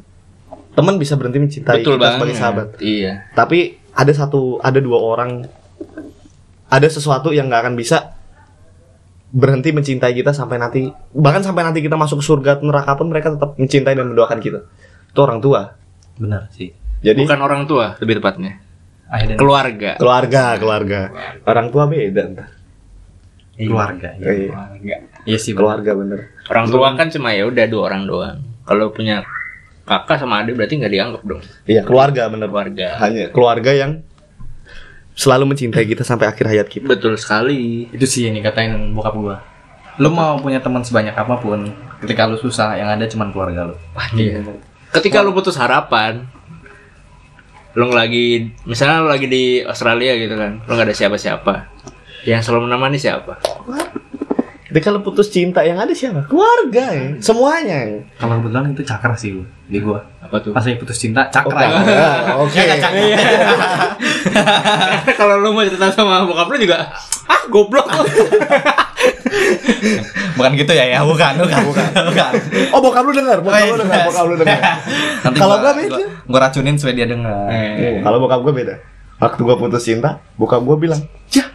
teman 0.72 0.96
bisa 0.96 1.18
berhenti 1.18 1.38
mencintai 1.38 1.82
Betul 1.82 1.98
kita 1.98 2.00
banget. 2.00 2.14
sebagai 2.16 2.36
sahabat 2.38 2.66
Iya. 2.80 3.12
tapi 3.34 3.76
ada 3.92 4.12
satu 4.14 4.56
ada 4.58 4.78
dua 4.78 4.98
orang 4.98 5.44
ada 6.72 6.88
sesuatu 6.88 7.34
yang 7.34 7.50
nggak 7.52 7.68
akan 7.68 7.74
bisa 7.76 8.16
berhenti 9.32 9.72
mencintai 9.72 10.12
kita 10.12 10.30
sampai 10.30 10.56
nanti 10.56 10.86
bahkan 11.10 11.40
sampai 11.40 11.64
nanti 11.64 11.80
kita 11.80 11.96
masuk 11.96 12.20
surga 12.20 12.60
atau 12.60 12.68
neraka 12.68 12.92
pun 12.94 13.08
mereka 13.08 13.32
tetap 13.32 13.56
mencintai 13.56 13.96
dan 13.96 14.12
mendoakan 14.12 14.38
kita 14.38 14.60
itu 15.08 15.18
orang 15.18 15.40
tua 15.40 15.72
Benar 16.14 16.52
sih. 16.52 16.68
jadi 17.00 17.16
Bukan 17.18 17.40
orang 17.40 17.64
tua 17.64 17.96
lebih 17.98 18.20
tepatnya. 18.20 18.60
Keluarga. 19.34 19.96
keluarga 19.96 20.44
keluarga 20.56 21.00
orang 21.42 21.66
tua 21.68 21.84
beda 21.84 22.22
ntar 22.30 22.48
keluarga. 23.54 24.08
Iya, 24.14 24.30
Iya. 24.30 24.48
Keluarga. 24.48 24.94
iya 25.24 25.38
sih. 25.38 25.52
benar. 25.52 25.60
keluarga 25.60 25.90
bener 25.94 26.20
Orang 26.48 26.66
tua 26.68 26.88
kan 26.92 27.08
cuma 27.08 27.28
ya 27.30 27.44
udah 27.44 27.64
dua 27.66 27.82
orang 27.86 28.02
doang. 28.04 28.38
Kalau 28.62 28.88
punya 28.88 29.24
kakak 29.82 30.16
sama 30.16 30.40
adik 30.40 30.54
berarti 30.54 30.78
nggak 30.78 30.92
dianggap 30.92 31.22
dong 31.22 31.42
iya 31.66 31.82
keluarga 31.82 32.30
bener 32.30 32.46
keluarga. 32.46 32.86
hanya 33.00 33.24
keluarga 33.28 33.70
yang 33.74 33.90
selalu 35.12 35.52
mencintai 35.52 35.84
kita 35.84 36.02
sampai 36.02 36.28
akhir 36.28 36.48
hayat 36.48 36.66
kita 36.68 36.88
Betul 36.88 37.20
sekali. 37.20 37.88
Itu 37.92 38.04
sih 38.08 38.28
yang 38.28 38.36
dikatain 38.40 38.96
bokap 38.96 39.14
gua. 39.16 39.36
Lu 40.00 40.08
mau 40.08 40.40
punya 40.40 40.58
teman 40.64 40.80
sebanyak 40.80 41.12
apa 41.12 41.36
pun, 41.36 41.68
ketika 42.00 42.24
lu 42.24 42.40
susah 42.40 42.80
yang 42.80 42.88
ada 42.88 43.04
cuma 43.04 43.28
keluarga 43.28 43.72
lu. 43.72 43.76
Iya. 44.16 44.40
Ketika 44.92 45.20
lu 45.20 45.36
putus 45.36 45.56
harapan, 45.60 46.24
lu 47.76 47.92
lagi 47.92 48.52
misalnya 48.64 49.04
lu 49.04 49.08
lagi 49.12 49.28
di 49.28 49.60
Australia 49.60 50.16
gitu 50.16 50.32
kan, 50.36 50.64
lu 50.64 50.70
nggak 50.72 50.88
ada 50.88 50.96
siapa-siapa. 50.96 51.54
Yang 52.24 52.48
selalu 52.48 52.72
menemani 52.72 52.96
siapa? 52.96 53.36
Ketika 54.72 54.88
lu 54.88 55.04
putus 55.04 55.28
cinta 55.28 55.60
yang 55.60 55.76
ada 55.76 55.92
siapa? 55.92 56.24
Keluarga 56.32 56.96
ya. 56.96 57.12
Semuanya 57.20 57.76
ya. 57.84 58.00
Kalau 58.16 58.40
kebetulan 58.40 58.72
itu 58.72 58.80
cakra 58.88 59.12
sih 59.12 59.36
gua, 59.36 59.44
di 59.68 59.78
gua. 59.84 60.00
Apa 60.24 60.40
tuh? 60.40 60.56
Pas 60.56 60.64
putus 60.64 60.96
cinta, 60.96 61.28
cakra. 61.28 61.60
Oke. 61.60 61.92
Ah, 61.92 62.40
Oke. 62.40 62.64
Kalau 65.20 65.44
lu 65.44 65.52
mau 65.52 65.60
cerita 65.60 65.92
sama 65.92 66.24
bokap 66.24 66.48
lu 66.48 66.56
juga, 66.56 66.88
ah 67.28 67.42
goblok 67.52 67.84
lu. 67.84 68.00
bukan 70.40 70.52
gitu 70.56 70.72
ya 70.72 70.88
ya, 70.88 71.04
bukan, 71.04 71.36
bukan, 71.36 71.60
bukan. 71.68 71.88
bukan. 72.08 72.32
Oh, 72.72 72.80
bokap 72.80 73.04
lu 73.04 73.12
dengar, 73.12 73.44
bokap 73.44 73.68
lu 73.68 73.76
dengar, 73.76 74.08
bokap 74.08 74.24
lu 74.32 74.36
dengar. 74.40 74.56
Nanti 75.20 75.36
Kalau 75.36 75.56
gua, 75.60 75.68
gua 75.68 75.72
beda. 75.76 75.92
gua, 75.92 76.00
gua 76.32 76.38
racunin 76.48 76.80
supaya 76.80 76.96
dia 76.96 77.06
denger. 77.12 77.28
Hmm, 77.28 78.00
Kalau 78.00 78.16
bokap 78.24 78.40
gue 78.40 78.52
beda. 78.56 78.74
Waktu 79.20 79.40
gue 79.44 79.52
putus 79.54 79.84
cinta, 79.84 80.18
bokap 80.34 80.64
gue 80.64 80.76
bilang, 80.80 80.98
"Ya, 81.30 81.46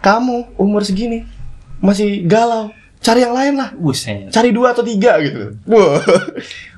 kamu 0.00 0.54
umur 0.56 0.80
segini 0.86 1.26
masih 1.80 2.24
galau. 2.24 2.72
Cari 3.00 3.22
yang 3.22 3.34
lain 3.36 3.54
lah. 3.60 3.70
Buset. 3.76 4.32
Cari 4.32 4.50
dua 4.50 4.72
atau 4.72 4.82
tiga 4.82 5.20
gitu." 5.22 5.56
Wah. 5.68 6.00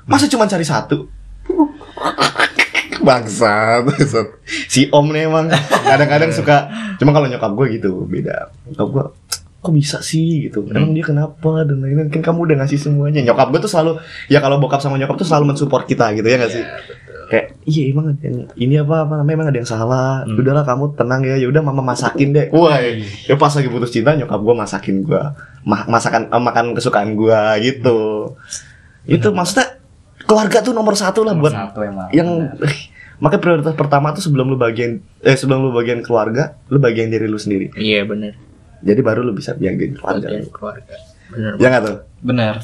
Masa 0.09 0.24
cuma 0.28 0.49
cari 0.49 0.64
satu? 0.64 1.09
Bangsat, 3.07 3.88
bangsat. 3.88 4.26
Si 4.68 4.90
Om 4.90 5.14
nih 5.14 5.30
emang 5.30 5.49
kadang-kadang 5.86 6.34
suka 6.34 6.68
cuma 6.99 7.14
kalau 7.14 7.30
nyokap 7.30 7.53
gue 7.57 7.80
gitu 7.80 8.05
beda. 8.05 8.53
Nyokap 8.68 8.88
gue 8.90 9.05
kok 9.59 9.74
bisa 9.74 9.99
sih 9.99 10.46
gitu 10.46 10.62
emang 10.70 10.94
dia 10.94 11.03
kenapa 11.03 11.66
dan 11.66 11.82
lain-lain 11.82 12.07
kan 12.14 12.22
kamu 12.22 12.46
udah 12.46 12.57
ngasih 12.62 12.78
semuanya 12.78 13.26
nyokap 13.26 13.51
gue 13.51 13.61
tuh 13.66 13.70
selalu 13.70 13.99
ya 14.30 14.38
kalau 14.38 14.62
bokap 14.62 14.78
sama 14.78 14.94
nyokap 15.03 15.18
tuh 15.18 15.26
selalu 15.26 15.51
mensupport 15.51 15.82
kita 15.82 16.14
gitu 16.14 16.22
ya 16.30 16.38
nggak 16.38 16.53
sih 16.55 16.64
kayak 17.29 17.61
iya 17.62 17.83
emang 17.89 18.16
ini 18.55 18.74
apa 18.74 19.05
apa 19.05 19.14
namanya 19.14 19.37
emang 19.37 19.49
ada 19.49 19.59
yang 19.59 19.68
salah 19.68 20.24
Hmm. 20.24 20.35
udahlah 20.35 20.64
kamu 20.64 20.85
tenang 20.95 21.20
ya 21.22 21.37
ya 21.37 21.47
udah 21.47 21.61
mama 21.61 21.85
masakin 21.85 22.33
deh 22.33 22.47
wah 22.51 22.81
ya 23.22 23.35
pas 23.35 23.53
lagi 23.53 23.68
putus 23.68 23.91
cinta 23.91 24.12
nyokap 24.12 24.37
gue 24.39 24.55
masakin 24.55 24.97
gue 25.03 25.22
Ma- 25.62 25.85
masakan 25.87 26.26
eh, 26.26 26.41
makan 26.41 26.72
kesukaan 26.72 27.12
gue 27.12 27.41
gitu 27.62 28.33
itu 29.05 29.29
maksudnya 29.29 29.76
keluarga 30.20 30.61
tuh 30.61 30.72
nomor 30.72 30.93
satu 30.93 31.20
lah 31.20 31.33
buat 31.33 31.53
satu 31.53 31.81
emang. 31.83 32.09
yang 32.11 32.53
makanya 33.18 33.43
prioritas 33.43 33.74
pertama 33.74 34.11
tuh 34.11 34.22
sebelum 34.22 34.47
lu 34.47 34.57
bagian 34.57 34.97
eh 35.20 35.35
sebelum 35.35 35.61
lu 35.61 35.70
bagian 35.70 36.01
keluarga 36.01 36.57
lu 36.66 36.79
bagian 36.79 37.09
diri 37.09 37.24
lu 37.24 37.37
sendiri 37.37 37.72
Iya 37.72 38.05
bener. 38.05 38.37
jadi 38.79 39.01
baru 39.01 39.20
lu 39.20 39.33
bisa 39.33 39.53
bagian 39.53 39.76
keluarga 39.93 40.29
Bagian 40.29 40.49
keluarga. 40.49 40.95
Bener. 41.29 41.53
ya 41.57 41.66
nggak 41.66 41.83
tuh 41.83 41.97
Bener. 42.20 42.55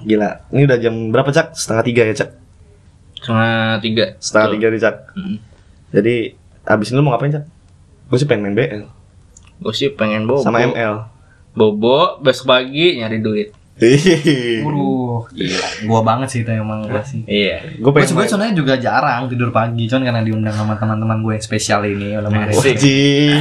gila 0.00 0.30
ini 0.48 0.62
udah 0.64 0.78
jam 0.78 0.94
berapa 1.08 1.28
cak 1.28 1.52
setengah 1.52 1.84
tiga 1.84 2.02
ya 2.04 2.14
cak 2.16 2.30
Setengah 3.26 3.54
tiga. 3.78 4.04
setengah 4.16 4.48
tiga 4.52 4.66
nih 4.68 4.80
cak 4.80 4.96
Mm. 5.12 5.36
jadi 5.90 6.14
abis 6.64 6.86
ini 6.88 6.96
lu 6.96 7.02
mau 7.02 7.12
ngapain 7.12 7.32
cak 7.32 7.44
gue 8.06 8.16
sih 8.16 8.24
pengen 8.24 8.42
main 8.44 8.54
BL 8.54 8.82
Gue 9.56 9.72
sih 9.72 9.88
pengen 9.90 10.24
bobo. 10.24 10.38
sama 10.38 10.62
ML 10.62 11.08
Bobo 11.52 12.20
besok 12.20 12.52
pagi 12.52 12.96
nyari 12.96 13.18
duit. 13.18 13.48
Hihihi. 13.74 14.60
Waduh, 14.60 15.28
gila. 15.30 15.68
Gua 15.84 16.00
banget 16.02 16.28
sih 16.30 16.40
itu 16.40 16.48
emang 16.48 16.84
gua 16.84 17.00
sih. 17.00 17.24
Iya. 17.24 17.60
gue 17.72 17.80
Gue 17.80 17.90
pengen 17.90 18.08
sebenarnya 18.08 18.30
sebenarnya 18.30 18.54
juga 18.54 18.74
jarang 18.76 19.22
tidur 19.26 19.48
pagi, 19.50 19.84
cuman 19.84 20.02
karena 20.02 20.20
diundang 20.20 20.52
sama 20.52 20.76
teman-teman 20.76 21.20
gue 21.20 21.32
yang 21.32 21.44
spesial 21.44 21.80
ini. 21.82 22.12
Asik. 22.12 22.56
Wajib. 22.56 23.36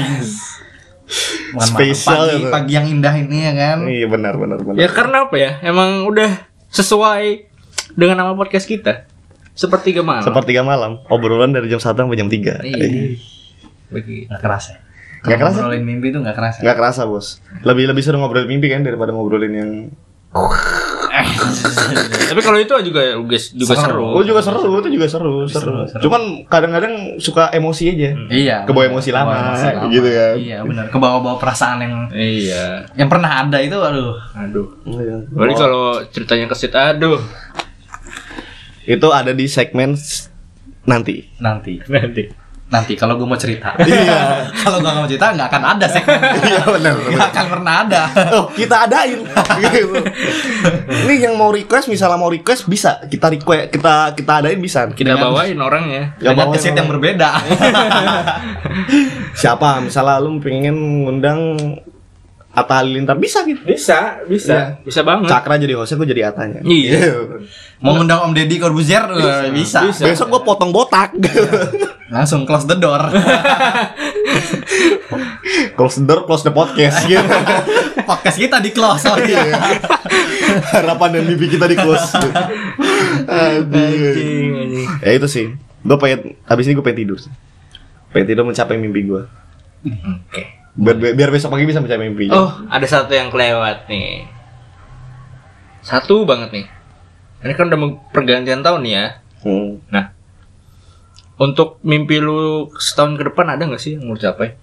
Bukan 1.53 1.67
Spesial 1.69 2.15
pagi, 2.17 2.35
itu. 2.37 2.49
pagi 2.49 2.71
yang 2.73 2.87
indah 2.89 3.13
ini 3.13 3.37
ya 3.41 3.53
kan. 3.53 3.77
Iya 3.85 4.07
benar 4.07 4.33
benar 4.35 4.59
benar. 4.59 4.75
Ya 4.75 4.87
karena 4.89 5.17
apa 5.23 5.35
ya? 5.35 5.51
Emang 5.61 6.03
udah 6.03 6.31
sesuai 6.67 7.47
dengan 7.93 8.15
nama 8.17 8.31
podcast 8.33 8.65
kita. 8.65 9.05
Sepertiga 9.55 10.03
malam. 10.03 10.21
Sepertiga 10.21 10.61
malam, 10.61 10.99
obrolan 11.07 11.49
dari 11.49 11.71
jam 11.71 11.79
1 11.79 11.95
sampai 11.95 12.19
jam 12.19 12.27
3 12.27 12.59
Iya. 12.61 13.15
Begitu. 13.87 14.27
Nggak 14.27 14.41
kerasa. 14.43 14.71
Nggak 15.23 15.39
kerasa? 15.41 15.57
Ngobrolin 15.57 15.83
mimpi 15.83 16.07
itu 16.11 16.19
nggak 16.19 16.35
kerasa. 16.35 16.59
Nggak 16.61 16.77
kerasa 16.77 17.01
bos. 17.07 17.27
Lebih 17.63 17.89
lebih 17.89 18.03
seru 18.03 18.19
ngobrolin 18.19 18.45
mimpi 18.45 18.67
kan 18.67 18.83
daripada 18.83 19.09
ngobrolin 19.09 19.53
yang. 19.55 19.71
Tapi 22.25 22.41
kalau 22.41 22.59
itu 22.59 22.73
juga 22.83 23.15
juga, 23.15 23.37
juga 23.39 23.73
Seru. 23.73 23.83
seru. 23.87 24.05
Oh 24.11 24.23
juga 24.25 24.41
seru, 24.43 24.59
itu 24.83 24.89
juga 24.91 25.07
seru, 25.07 25.47
seru. 25.47 25.61
Seru, 25.63 25.79
seru. 25.87 26.01
Cuman 26.03 26.21
kadang-kadang 26.45 27.15
suka 27.17 27.47
emosi 27.49 27.83
aja. 27.95 28.09
Iya. 28.27 28.57
Kebawa 28.67 28.91
emosi 28.91 29.09
lama, 29.15 29.31
emosi 29.55 29.65
lama. 29.71 29.87
gitu 29.87 30.07
kan. 30.11 30.35
Iya 30.35 30.57
benar. 30.61 30.85
Kebawa-bawa 30.91 31.35
perasaan 31.39 31.77
yang 31.79 31.93
Iya. 32.11 32.91
yang 32.93 33.07
pernah 33.07 33.47
ada 33.47 33.57
itu, 33.63 33.77
aduh. 33.79 34.19
Aduh. 34.35 34.67
Iya. 34.83 35.15
Berarti 35.31 35.55
kalau 35.55 35.83
ceritanya 36.11 36.45
kesit 36.51 36.75
aduh. 36.75 37.21
Itu 38.85 39.07
ada 39.09 39.31
di 39.31 39.45
segmen 39.45 39.97
nanti. 40.83 41.25
Nanti, 41.37 41.81
Nanti. 41.89 42.23
nanti 42.65 42.93
kalau 42.93 43.13
gue 43.13 43.23
mau 43.23 43.35
cerita. 43.35 43.77
Iya. 43.81 44.45
kalau 44.61 44.77
gue 44.79 44.89
mau 44.91 45.05
cerita 45.05 45.29
nggak 45.31 45.47
akan 45.47 45.63
ada 45.67 45.85
segmen. 45.85 46.17
Iya 46.39 46.63
benar. 46.67 46.93
Nggak 46.97 47.29
akan 47.29 47.45
pernah 47.47 47.73
ada. 47.81 48.01
Oh, 48.33 48.45
kita 48.49 48.89
adain. 48.89 49.21
gitu. 49.21 50.01
Ini 51.05 51.13
yang 51.21 51.35
mau 51.35 51.49
request 51.49 51.87
misalnya 51.87 52.17
mau 52.17 52.27
request 52.27 52.65
bisa 52.65 53.01
kita 53.05 53.29
request 53.29 53.69
kita 53.69 53.93
kita 54.13 54.31
adain 54.41 54.57
bisa. 54.57 54.89
Kita 54.89 55.13
bawain 55.15 55.57
orangnya. 55.57 56.17
Ya, 56.17 56.33
Dengan 56.33 56.49
bawain 56.49 56.55
kesit 56.57 56.67
orang. 56.67 56.77
yang 56.77 56.87
berbeda. 56.89 57.29
Siapa 59.35 59.69
misalnya 59.79 60.17
lu 60.17 60.37
pengen 60.39 60.75
ngundang 61.05 61.39
Atta 62.55 62.79
Halilintar 62.79 63.19
bisa 63.19 63.43
gitu. 63.43 63.59
Bisa, 63.67 64.23
bisa. 64.25 64.79
Bisa 64.79 65.03
banget. 65.03 65.27
Cakra 65.27 65.59
jadi 65.59 65.75
hostnya 65.75 65.99
gue 65.99 66.07
jadi 66.07 66.31
Atanya. 66.31 66.63
Iya. 66.63 67.11
mau 67.83 67.99
ngundang 67.99 68.23
Om 68.23 68.31
Deddy 68.31 68.55
Corbuzier 68.57 69.03
eh, 69.11 69.51
bisa. 69.51 69.83
Bisa. 69.83 70.07
Besok 70.07 70.31
gue 70.31 70.41
potong 70.41 70.71
botak. 70.71 71.11
Langsung 72.15 72.47
close 72.47 72.63
the 72.63 72.79
door. 72.79 73.01
close 75.75 75.99
the 75.99 76.05
door, 76.05 76.23
close 76.23 76.43
the 76.43 76.53
podcast 76.53 77.03
gitu. 77.03 77.19
Podcast 78.05 78.37
kita 78.37 78.61
di 78.61 78.69
close. 78.69 79.03
Oh, 79.03 79.17
Iya. 79.17 79.41
Harapan 80.71 81.17
dan 81.17 81.23
mimpi 81.25 81.49
kita 81.49 81.65
di 81.65 81.75
close. 81.75 82.13
Aduh. 83.25 84.85
Ya 85.01 85.11
itu 85.11 85.27
sih. 85.27 85.57
Gue 85.81 85.97
pengen 85.99 86.39
habis 86.45 86.69
ini 86.69 86.77
gue 86.77 86.85
pengen 86.85 86.99
tidur. 87.03 87.17
sih. 87.17 87.33
Pengen 88.13 88.27
tidur 88.29 88.45
mencapai 88.45 88.77
mimpi 88.77 89.01
gue. 89.03 89.21
Oke. 90.29 90.64
Biar, 90.75 91.15
biar 91.15 91.29
besok 91.31 91.55
pagi 91.55 91.63
bisa 91.63 91.79
mencapai 91.79 92.11
mimpi. 92.11 92.27
Oh, 92.35 92.51
ada 92.67 92.83
satu 92.83 93.15
yang 93.15 93.31
kelewat 93.31 93.87
nih. 93.87 94.27
Satu 95.79 96.27
banget 96.27 96.51
nih. 96.51 96.65
Ini 97.45 97.53
kan 97.55 97.71
udah 97.71 97.79
mau 97.79 97.89
pergantian 98.11 98.59
tahun 98.59 98.81
nih 98.83 98.93
ya. 98.93 99.05
Hmm. 99.45 99.79
Nah, 99.87 100.11
untuk 101.39 101.79
mimpi 101.83 102.19
lu 102.19 102.71
setahun 102.75 103.15
ke 103.15 103.23
depan 103.31 103.55
ada 103.55 103.63
nggak 103.63 103.79
sih 103.79 103.95
yang 103.95 104.07
mau 104.07 104.19
capai? 104.19 104.55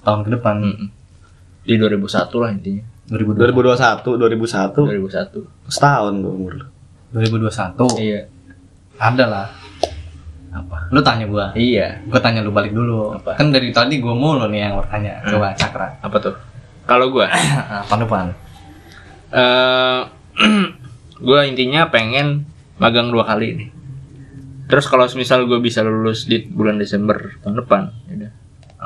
Tahun 0.00 0.20
ke 0.24 0.30
depan 0.36 0.56
Mm-mm. 0.64 0.88
Di 1.62 1.76
2001 1.76 2.42
lah 2.42 2.50
intinya. 2.52 2.84
2021. 3.12 3.52
2021, 3.52 4.16
2001 4.16 5.44
2001. 5.44 5.72
setahun 5.72 6.12
gue 6.16 6.32
umur. 6.32 6.52
2021. 7.12 8.00
Iya. 8.00 8.20
Ada 8.96 9.24
lah. 9.28 9.48
Apa? 10.52 10.92
Lu 10.92 11.00
tanya 11.00 11.24
gua. 11.24 11.56
Iya. 11.56 12.04
Gua 12.06 12.20
tanya 12.20 12.44
lu 12.44 12.52
balik 12.52 12.76
dulu. 12.76 13.16
Apa? 13.16 13.40
Kan 13.40 13.48
dari 13.50 13.72
tadi 13.72 13.98
gua 13.98 14.12
mulu 14.12 14.44
nih 14.52 14.68
yang 14.68 14.76
bertanya. 14.76 15.24
Hmm. 15.24 15.30
Coba 15.32 15.56
Cakra. 15.56 15.88
Apa 16.04 16.16
tuh? 16.20 16.34
Kalau 16.84 17.08
gua 17.08 17.26
Apa 17.88 17.94
depan? 17.96 18.26
eh 19.32 20.00
gue 21.26 21.40
intinya 21.48 21.88
pengen 21.88 22.44
magang 22.76 23.08
dua 23.08 23.24
kali 23.24 23.56
nih. 23.56 23.70
Terus 24.68 24.88
kalau 24.88 25.04
misal 25.16 25.44
gue 25.48 25.60
bisa 25.60 25.80
lulus 25.84 26.24
di 26.24 26.40
bulan 26.44 26.76
Desember 26.80 27.36
tahun 27.40 27.60
depan, 27.64 27.82
ya 28.08 28.12
udah. 28.16 28.32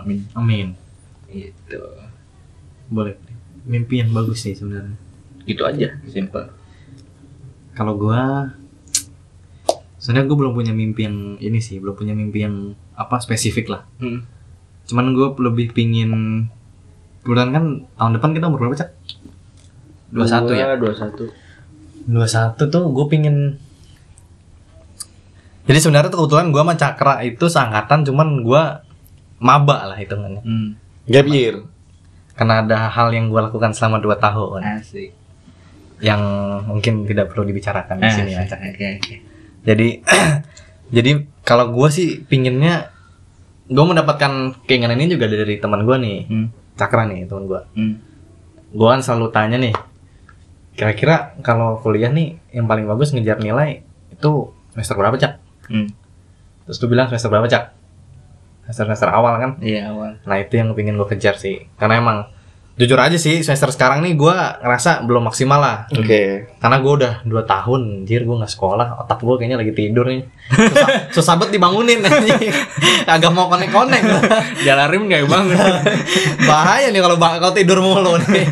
Amin. 0.03 0.21
Amin. 0.35 0.67
Gitu. 1.31 1.83
Boleh. 2.91 3.19
Mimpi 3.67 4.03
yang 4.03 4.11
bagus 4.15 4.43
sih 4.47 4.55
sebenarnya. 4.55 4.95
Gitu 5.47 5.63
aja, 5.63 5.99
simple. 6.07 6.47
Kalau 7.75 7.95
gua 7.99 8.51
sebenarnya 10.07 10.31
gue 10.31 10.39
belum 10.39 10.55
punya 10.55 10.71
mimpi 10.71 11.03
yang 11.03 11.35
ini 11.43 11.59
sih, 11.59 11.83
belum 11.83 11.99
punya 11.99 12.15
mimpi 12.15 12.47
yang 12.47 12.79
apa 12.95 13.19
spesifik 13.19 13.75
lah. 13.75 13.83
Hmm. 13.99 14.23
Cuman 14.87 15.11
gue 15.11 15.35
lebih 15.43 15.75
pingin 15.75 16.47
bulan 17.27 17.51
kan 17.51 17.65
tahun 17.99 18.13
depan 18.15 18.31
kita 18.39 18.47
umur 18.47 18.63
berapa 18.63 18.87
cak? 18.87 18.91
21 20.15 20.55
ya. 20.55 20.79
21. 20.79 21.27
21 22.07 22.71
tuh 22.71 22.85
gue 22.95 23.07
pingin 23.11 23.59
Jadi 25.67 25.79
sebenarnya 25.83 26.15
tuh 26.15 26.23
kebetulan 26.23 26.55
gue 26.55 26.63
sama 26.63 26.79
Cakra 26.79 27.15
itu 27.27 27.51
seangkatan 27.51 28.07
cuman 28.07 28.47
gue 28.47 28.63
maba 29.43 29.91
lah 29.91 29.99
hitungannya. 29.99 30.47
Hmm. 30.47 30.79
Gap 31.11 31.27
year. 31.27 31.67
Karena 32.39 32.63
ada 32.63 32.87
hal 32.87 33.11
yang 33.11 33.27
gue 33.27 33.43
lakukan 33.43 33.75
selama 33.75 33.99
2 33.99 34.23
tahun 34.23 34.63
Asik. 34.63 35.11
yang 35.99 36.23
mungkin 36.71 37.03
tidak 37.11 37.35
perlu 37.35 37.43
dibicarakan 37.51 37.99
di 37.99 38.07
sini 38.15 38.39
ya. 38.39 38.47
Cak. 38.47 38.63
Oke, 38.63 38.87
oke. 39.03 39.36
Jadi 39.67 40.01
jadi 40.97 41.11
kalau 41.43 41.75
gue 41.75 41.89
sih 41.91 42.23
pinginnya 42.23 42.95
gue 43.67 43.83
mendapatkan 43.83 44.63
keinginan 44.71 44.95
ini 45.03 45.19
juga 45.19 45.27
dari 45.27 45.59
teman 45.59 45.83
gue 45.83 45.97
nih, 45.99 46.19
Hmm. 46.31 46.49
Cakra 46.79 47.03
nih 47.11 47.27
teman 47.27 47.51
gue. 47.51 47.61
Hmm. 47.75 47.95
Gue 48.71 48.89
kan 48.89 49.03
selalu 49.03 49.27
tanya 49.35 49.59
nih, 49.59 49.75
kira-kira 50.79 51.35
kalau 51.43 51.83
kuliah 51.83 52.13
nih 52.13 52.39
yang 52.55 52.71
paling 52.71 52.87
bagus 52.87 53.11
ngejar 53.11 53.43
nilai 53.43 53.83
itu 54.13 54.55
semester 54.71 54.95
berapa 54.95 55.19
cak? 55.19 55.33
Hmm. 55.67 55.91
Terus 56.69 56.79
tuh 56.79 56.87
bilang 56.87 57.11
semester 57.11 57.27
berapa 57.33 57.51
cak? 57.51 57.65
Semester 58.67 58.85
semester 58.87 59.11
awal 59.11 59.35
kan? 59.39 59.51
Iya, 59.63 59.91
awal. 59.91 60.23
Nah 60.23 60.37
itu 60.39 60.55
yang 60.59 60.71
pengen 60.79 60.95
gue 60.99 61.09
kejar 61.11 61.39
sih, 61.39 61.67
karena 61.75 61.99
emang 61.99 62.19
jujur 62.77 63.01
aja 63.01 63.17
sih 63.17 63.41
semester 63.41 63.73
sekarang 63.73 64.05
nih 64.05 64.13
gue 64.21 64.37
ngerasa 64.61 65.01
belum 65.09 65.33
maksimal 65.33 65.57
lah. 65.57 65.77
Oke. 65.97 66.53
Karena 66.61 66.77
gue 66.77 66.93
udah 66.93 67.13
2 67.25 67.33
tahun, 67.49 67.81
anjir 68.05 68.29
gue 68.29 68.37
nggak 68.37 68.53
sekolah, 68.53 69.01
otak 69.01 69.25
gue 69.25 69.35
kayaknya 69.41 69.59
lagi 69.65 69.73
tidur 69.73 70.05
nih. 70.05 70.29
Susah, 70.53 70.89
susah 71.17 71.35
banget 71.41 71.57
dibangunin 71.57 72.05
anjing. 72.05 72.53
Agak 73.09 73.33
mau 73.33 73.49
konek-konek. 73.49 74.05
Jalarim 74.61 75.09
gak 75.09 75.25
banget. 75.25 75.57
Bahaya 76.49 76.93
nih 76.93 77.01
kalau 77.01 77.17
kalau 77.17 77.55
tidur 77.57 77.81
mulu 77.81 78.21
nih. 78.29 78.45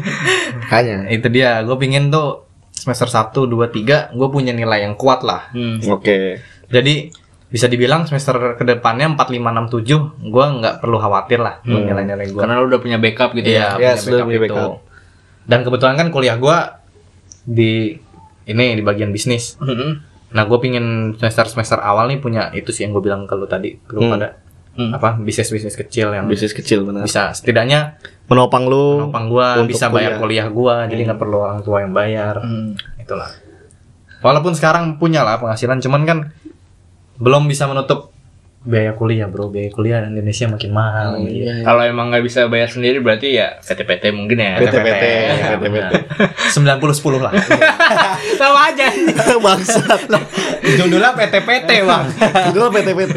Hanya. 0.72 1.04
Itu 1.12 1.28
dia, 1.28 1.60
gue 1.60 1.76
pingin 1.76 2.08
tuh 2.08 2.48
semester 2.72 3.08
1, 3.12 3.32
2, 3.44 3.52
3 3.52 4.16
gue 4.16 4.28
punya 4.32 4.56
nilai 4.56 4.88
yang 4.88 4.96
kuat 4.96 5.20
lah. 5.20 5.52
Hmm. 5.52 5.84
Oke. 5.92 6.40
Jadi 6.72 7.12
bisa 7.54 7.70
dibilang 7.70 8.02
semester 8.02 8.34
ke 8.52 8.64
depannya 8.64 9.14
4, 9.14 9.30
5, 9.30 9.38
6, 9.38 9.70
7 9.70 10.26
gue 10.26 10.44
nggak 10.58 10.74
perlu 10.76 10.98
khawatir 10.98 11.38
lah 11.38 11.62
buat 11.62 11.86
nilai-nilai 11.86 12.26
gue. 12.28 12.40
Karena 12.42 12.58
lu 12.58 12.66
udah 12.66 12.80
punya 12.80 12.98
backup 12.98 13.30
gitu 13.32 13.46
Iya, 13.46 13.78
ya. 13.78 13.94
Yes, 13.94 14.02
punya 14.02 14.18
lu 14.18 14.26
punya 14.26 14.40
backup 14.40 14.50
itu. 14.50 14.58
backup. 14.66 14.82
Dan 15.44 15.58
kebetulan 15.62 15.94
kan 15.94 16.08
kuliah 16.10 16.34
gue 16.34 16.56
di 17.44 17.94
ini 18.44 18.74
di 18.74 18.82
bagian 18.82 19.08
bisnis. 19.08 19.54
Hmm. 19.56 20.02
Nah, 20.28 20.42
gue 20.42 20.58
pingin 20.58 20.86
semester 21.14 21.46
semester 21.46 21.78
awal 21.78 22.10
nih 22.10 22.18
punya 22.18 22.50
itu 22.50 22.68
sih 22.68 22.82
yang 22.82 22.90
gue 22.90 23.02
bilang 23.02 23.22
ke 23.22 23.32
lu 23.32 23.46
tadi, 23.46 23.78
lu 23.88 24.00
Hmm. 24.00 24.10
pada 24.10 24.28
Hmm. 24.74 24.90
apa 24.90 25.14
bisnis 25.14 25.46
bisnis 25.48 25.78
kecil 25.78 26.10
yang 26.10 26.26
Bisnis 26.26 26.50
kecil 26.50 26.82
benar. 26.82 27.06
bisa 27.06 27.30
setidaknya 27.30 27.94
Menopang 28.26 28.66
lu. 28.66 29.06
penopang 29.06 29.30
gue 29.30 29.46
bisa 29.70 29.86
bayar 29.86 30.18
kuliah 30.18 30.50
gue, 30.50 30.74
jadi 30.90 31.00
nggak 31.06 31.20
perlu 31.20 31.38
orang 31.40 31.62
tua 31.62 31.78
yang 31.78 31.94
bayar, 31.94 32.42
Hmm. 32.42 32.74
itulah. 32.98 33.30
Walaupun 34.18 34.50
sekarang 34.50 34.96
punya 34.96 35.22
lah 35.22 35.38
penghasilan, 35.38 35.78
cuman 35.78 36.02
kan 36.02 36.18
belum 37.16 37.46
bisa 37.46 37.64
menutup 37.64 38.14
biaya 38.64 38.96
kuliah 38.96 39.28
bro, 39.28 39.52
biaya 39.52 39.68
kuliah 39.68 40.00
di 40.00 40.16
Indonesia 40.16 40.48
makin 40.48 40.72
mahal. 40.72 41.20
gitu. 41.20 41.44
Kalau 41.60 41.84
emang 41.84 42.08
nggak 42.08 42.24
bisa 42.24 42.48
bayar 42.48 42.72
sendiri 42.72 42.96
berarti 42.96 43.36
ya 43.36 43.60
PT-PT 43.60 44.08
mungkin 44.16 44.40
ya. 44.40 44.56
PT-PT. 44.56 45.04
Ya, 45.04 45.34
PT-PT. 45.52 45.64
benar. 45.68 45.92
90-10 46.80 47.20
lah. 47.20 47.32
Sama 48.40 48.72
aja. 48.72 48.88
Bangsat. 49.44 50.08
Judulnya 50.80 51.12
PT-PT 51.12 51.70
bang. 51.84 52.04
Lah 52.56 52.70
PT-PT. 52.72 53.16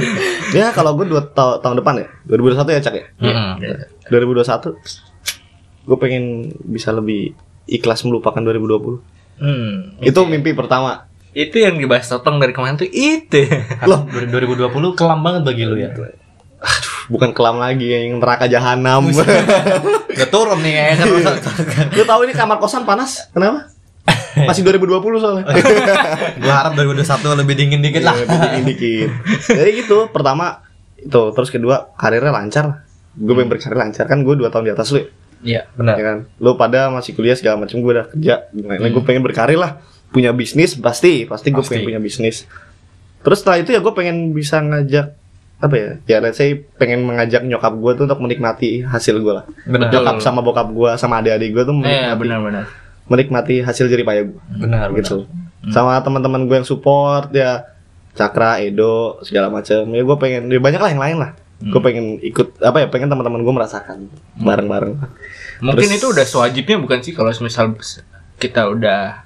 Ya 0.52 0.76
kalau 0.76 1.00
gue 1.00 1.08
dua 1.08 1.24
ta- 1.24 1.64
tahun 1.64 1.80
depan 1.80 2.04
ya. 2.04 2.08
2021 2.28 2.68
ya 2.68 2.82
Cak 2.84 2.96
ya. 3.00 3.06
Hmm. 3.24 3.56
2021 4.12 4.76
gue 5.88 5.96
pengen 5.96 6.24
bisa 6.68 6.92
lebih 6.92 7.32
ikhlas 7.64 8.04
melupakan 8.04 8.44
2020. 8.44 9.00
Hmm. 9.40 9.96
Itu 10.04 10.28
mimpi 10.28 10.52
pertama. 10.52 11.07
Itu 11.38 11.62
yang 11.62 11.78
dibahas 11.78 12.10
Totong 12.10 12.42
dari 12.42 12.50
kemarin 12.50 12.82
tuh 12.82 12.90
itu. 12.90 13.46
Loh, 13.90 14.10
2020 14.10 14.74
kelam 14.98 15.20
banget 15.22 15.46
bagi 15.46 15.70
lu 15.70 15.78
ya. 15.78 15.94
Bukan 17.14 17.30
kelam 17.38 17.62
lagi 17.62 17.94
yang 17.94 18.18
neraka 18.18 18.50
jahanam. 18.50 19.06
Udah 19.14 20.30
turun 20.34 20.58
nih 20.66 20.74
ya 20.74 20.86
kan. 20.98 21.06
Lu 21.94 22.04
tahu 22.10 22.26
ini 22.26 22.34
kamar 22.34 22.58
kosan 22.58 22.90
panas? 22.90 23.30
Kenapa? 23.30 23.70
Masih 24.50 24.66
2020 24.66 25.22
soalnya. 25.22 25.46
Gua 26.42 26.54
harap 26.58 26.74
2021 26.74 27.06
lebih 27.46 27.54
dingin 27.54 27.80
dikit 27.86 28.02
lah. 28.02 28.18
Iya, 28.18 28.26
dingin 28.26 28.66
dikit. 28.74 29.10
Jadi 29.46 29.70
gitu, 29.86 30.10
pertama 30.10 30.66
itu, 30.98 31.22
terus 31.38 31.54
kedua 31.54 31.94
karirnya 32.02 32.34
lancar. 32.34 32.88
Gue 33.14 33.38
pengen 33.38 33.50
berkarir 33.54 33.78
lancar 33.78 34.10
kan 34.10 34.26
gue 34.26 34.34
dua 34.34 34.50
tahun 34.50 34.66
di 34.70 34.74
atas 34.74 34.90
lu. 34.90 35.06
ya. 35.06 35.06
Iya, 35.38 35.62
benar. 35.78 36.02
ya 36.02 36.04
kan 36.04 36.18
lu 36.42 36.58
pada 36.58 36.90
masih 36.90 37.14
kuliah 37.14 37.38
segala 37.38 37.62
macam 37.62 37.78
gue 37.78 37.92
udah 37.94 38.10
kerja 38.10 38.50
gimana 38.50 38.90
gue 38.90 39.04
pengen 39.06 39.22
berkarir 39.22 39.62
lah 39.62 39.78
punya 40.10 40.32
bisnis 40.32 40.74
pasti 40.74 41.24
pasti 41.24 41.50
gue 41.50 41.62
pengen 41.62 41.84
punya 41.86 42.00
bisnis. 42.00 42.48
Terus 43.20 43.42
setelah 43.42 43.60
itu 43.60 43.72
ya 43.72 43.80
gue 43.80 43.92
pengen 43.92 44.32
bisa 44.32 44.60
ngajak 44.60 45.14
apa 45.58 45.74
ya 45.74 45.90
ya 46.06 46.18
let's 46.22 46.38
say 46.38 46.54
pengen 46.54 47.02
mengajak 47.02 47.42
nyokap 47.42 47.74
gue 47.74 47.92
tuh 47.94 48.04
untuk 48.06 48.22
menikmati 48.22 48.82
hasil 48.82 49.18
gue 49.18 49.34
lah. 49.34 49.46
Benar. 49.64 49.90
nyokap 49.90 50.22
sama 50.22 50.40
bokap 50.40 50.70
gue 50.70 50.92
sama 50.96 51.18
adik-adik 51.18 51.50
gue 51.52 51.64
tuh 51.64 51.74
Iya, 51.78 52.14
menikmati, 52.14 52.20
benar-benar. 52.22 52.66
menikmati 53.08 53.56
hasil 53.60 53.86
jeripaya 53.88 54.22
gue 54.24 54.38
Benar, 54.56 54.94
gitu. 54.94 55.26
sama 55.68 55.98
teman-teman 56.00 56.46
gue 56.46 56.56
yang 56.56 56.68
support 56.68 57.32
ya 57.32 57.66
Cakra 58.14 58.58
Edo 58.58 59.18
segala 59.22 59.50
macam 59.50 59.86
ya 59.88 60.02
gue 60.02 60.18
pengen 60.18 60.46
ya 60.48 60.58
banyak 60.58 60.78
lah 60.78 60.90
yang 60.90 61.02
lain 61.02 61.18
lah. 61.20 61.32
Gue 61.58 61.82
pengen 61.82 62.22
ikut 62.22 62.62
apa 62.62 62.78
ya 62.80 62.88
pengen 62.88 63.10
teman-teman 63.10 63.42
gue 63.42 63.50
merasakan 63.52 64.08
bareng-bareng. 64.38 64.94
Mungkin 65.60 65.90
Terus- 65.90 65.98
itu 65.98 66.08
udah 66.08 66.22
sewajibnya 66.24 66.78
bukan 66.78 67.02
sih 67.02 67.12
kalau 67.12 67.34
misal 67.34 67.74
kita 68.38 68.70
udah 68.70 69.26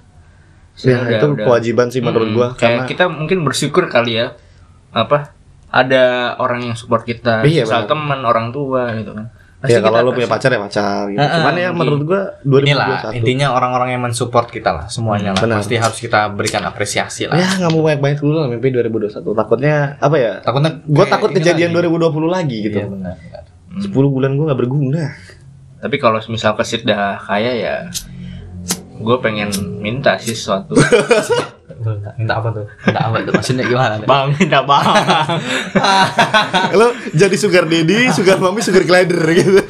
ya 0.84 0.98
udah- 0.98 1.12
itu 1.12 1.26
udah- 1.30 1.46
kewajiban 1.46 1.88
sih 1.88 2.00
menurut 2.00 2.28
Hmm, 2.28 2.36
gue 2.36 2.48
kayak 2.58 2.82
kita 2.86 3.06
mungkin 3.06 3.42
bersyukur 3.42 3.86
kali 3.86 4.18
ya 4.18 4.34
apa 4.90 5.32
ada 5.72 6.36
orang 6.36 6.68
yang 6.68 6.76
support 6.76 7.02
kita, 7.02 7.48
Iya, 7.48 7.64
misal 7.64 7.88
teman, 7.88 8.20
orang 8.22 8.52
tua 8.52 8.92
gitu 8.92 9.16
kan. 9.16 9.32
ya 9.62 9.78
kalau 9.78 9.94
kita 9.96 10.04
lo 10.04 10.12
punya 10.12 10.28
pacar 10.28 10.50
ya 10.50 10.60
pacar 10.60 11.02
gitu. 11.08 11.16
Ah, 11.16 11.32
Cuman 11.38 11.54
ya 11.56 11.70
menurut 11.72 12.02
gua 12.04 12.22
Inilah 12.44 13.08
2021. 13.08 13.16
intinya 13.16 13.48
orang-orang 13.54 13.90
yang 13.92 14.02
mensupport 14.02 14.50
kita 14.50 14.74
lah 14.74 14.86
semuanya 14.88 15.32
lah. 15.32 15.40
Benar. 15.40 15.62
Pasti 15.62 15.78
harus 15.78 15.96
kita 15.96 16.28
berikan 16.28 16.60
apresiasi 16.62 17.24
lah. 17.24 17.38
Ya 17.38 17.48
nggak 17.56 17.70
mau 17.70 17.86
banyak-banyak 17.86 18.20
dulu 18.20 18.36
lah 18.36 18.50
mimpi 18.50 18.68
2021. 18.68 19.32
Takutnya 19.32 19.96
apa 19.96 20.16
ya? 20.18 20.32
Takutnya 20.42 20.82
Gua 20.84 21.06
takut 21.06 21.30
kejadian 21.30 21.72
lagi. 21.72 21.88
2020 21.88 22.28
lagi 22.28 22.58
gitu. 22.64 22.76
Iya 22.76 22.88
benar. 22.90 23.16
benar. 23.16 23.44
10 23.80 24.10
bulan 24.10 24.32
gua 24.34 24.46
nggak 24.50 24.60
berguna. 24.60 25.04
Tapi 25.78 25.96
kalau 25.96 26.20
misal 26.28 26.52
kesit 26.54 26.84
dah 26.84 27.16
kaya 27.18 27.52
ya 27.54 27.76
gue 29.02 29.18
pengen 29.20 29.50
minta 29.78 30.16
sih 30.16 30.32
sesuatu 30.32 30.78
Minta, 31.82 32.14
minta 32.20 32.34
apa 32.38 32.50
tuh? 32.52 32.66
Minta 32.86 33.02
apa 33.04 33.18
tuh? 33.22 33.34
Maksudnya 33.34 33.66
gimana? 33.66 33.94
tuh? 33.98 34.06
bang 34.06 34.28
minta 34.32 34.60
bang 34.62 34.86
Lo 36.74 36.88
jadi 37.22 37.36
sugar 37.36 37.66
daddy, 37.66 38.12
sugar 38.12 38.38
mommy, 38.38 38.62
sugar 38.62 38.84
glider 38.84 39.18
gitu. 39.34 39.62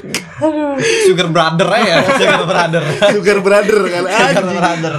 Sugar 1.06 1.28
brother 1.30 1.70
ya, 1.78 1.96
sugar 2.10 2.44
brother. 2.44 2.84
sugar 3.12 3.38
brother 3.40 3.80
kan 3.86 4.04
Sugar 4.04 4.34
anjing. 4.42 4.58
brother. 4.58 4.94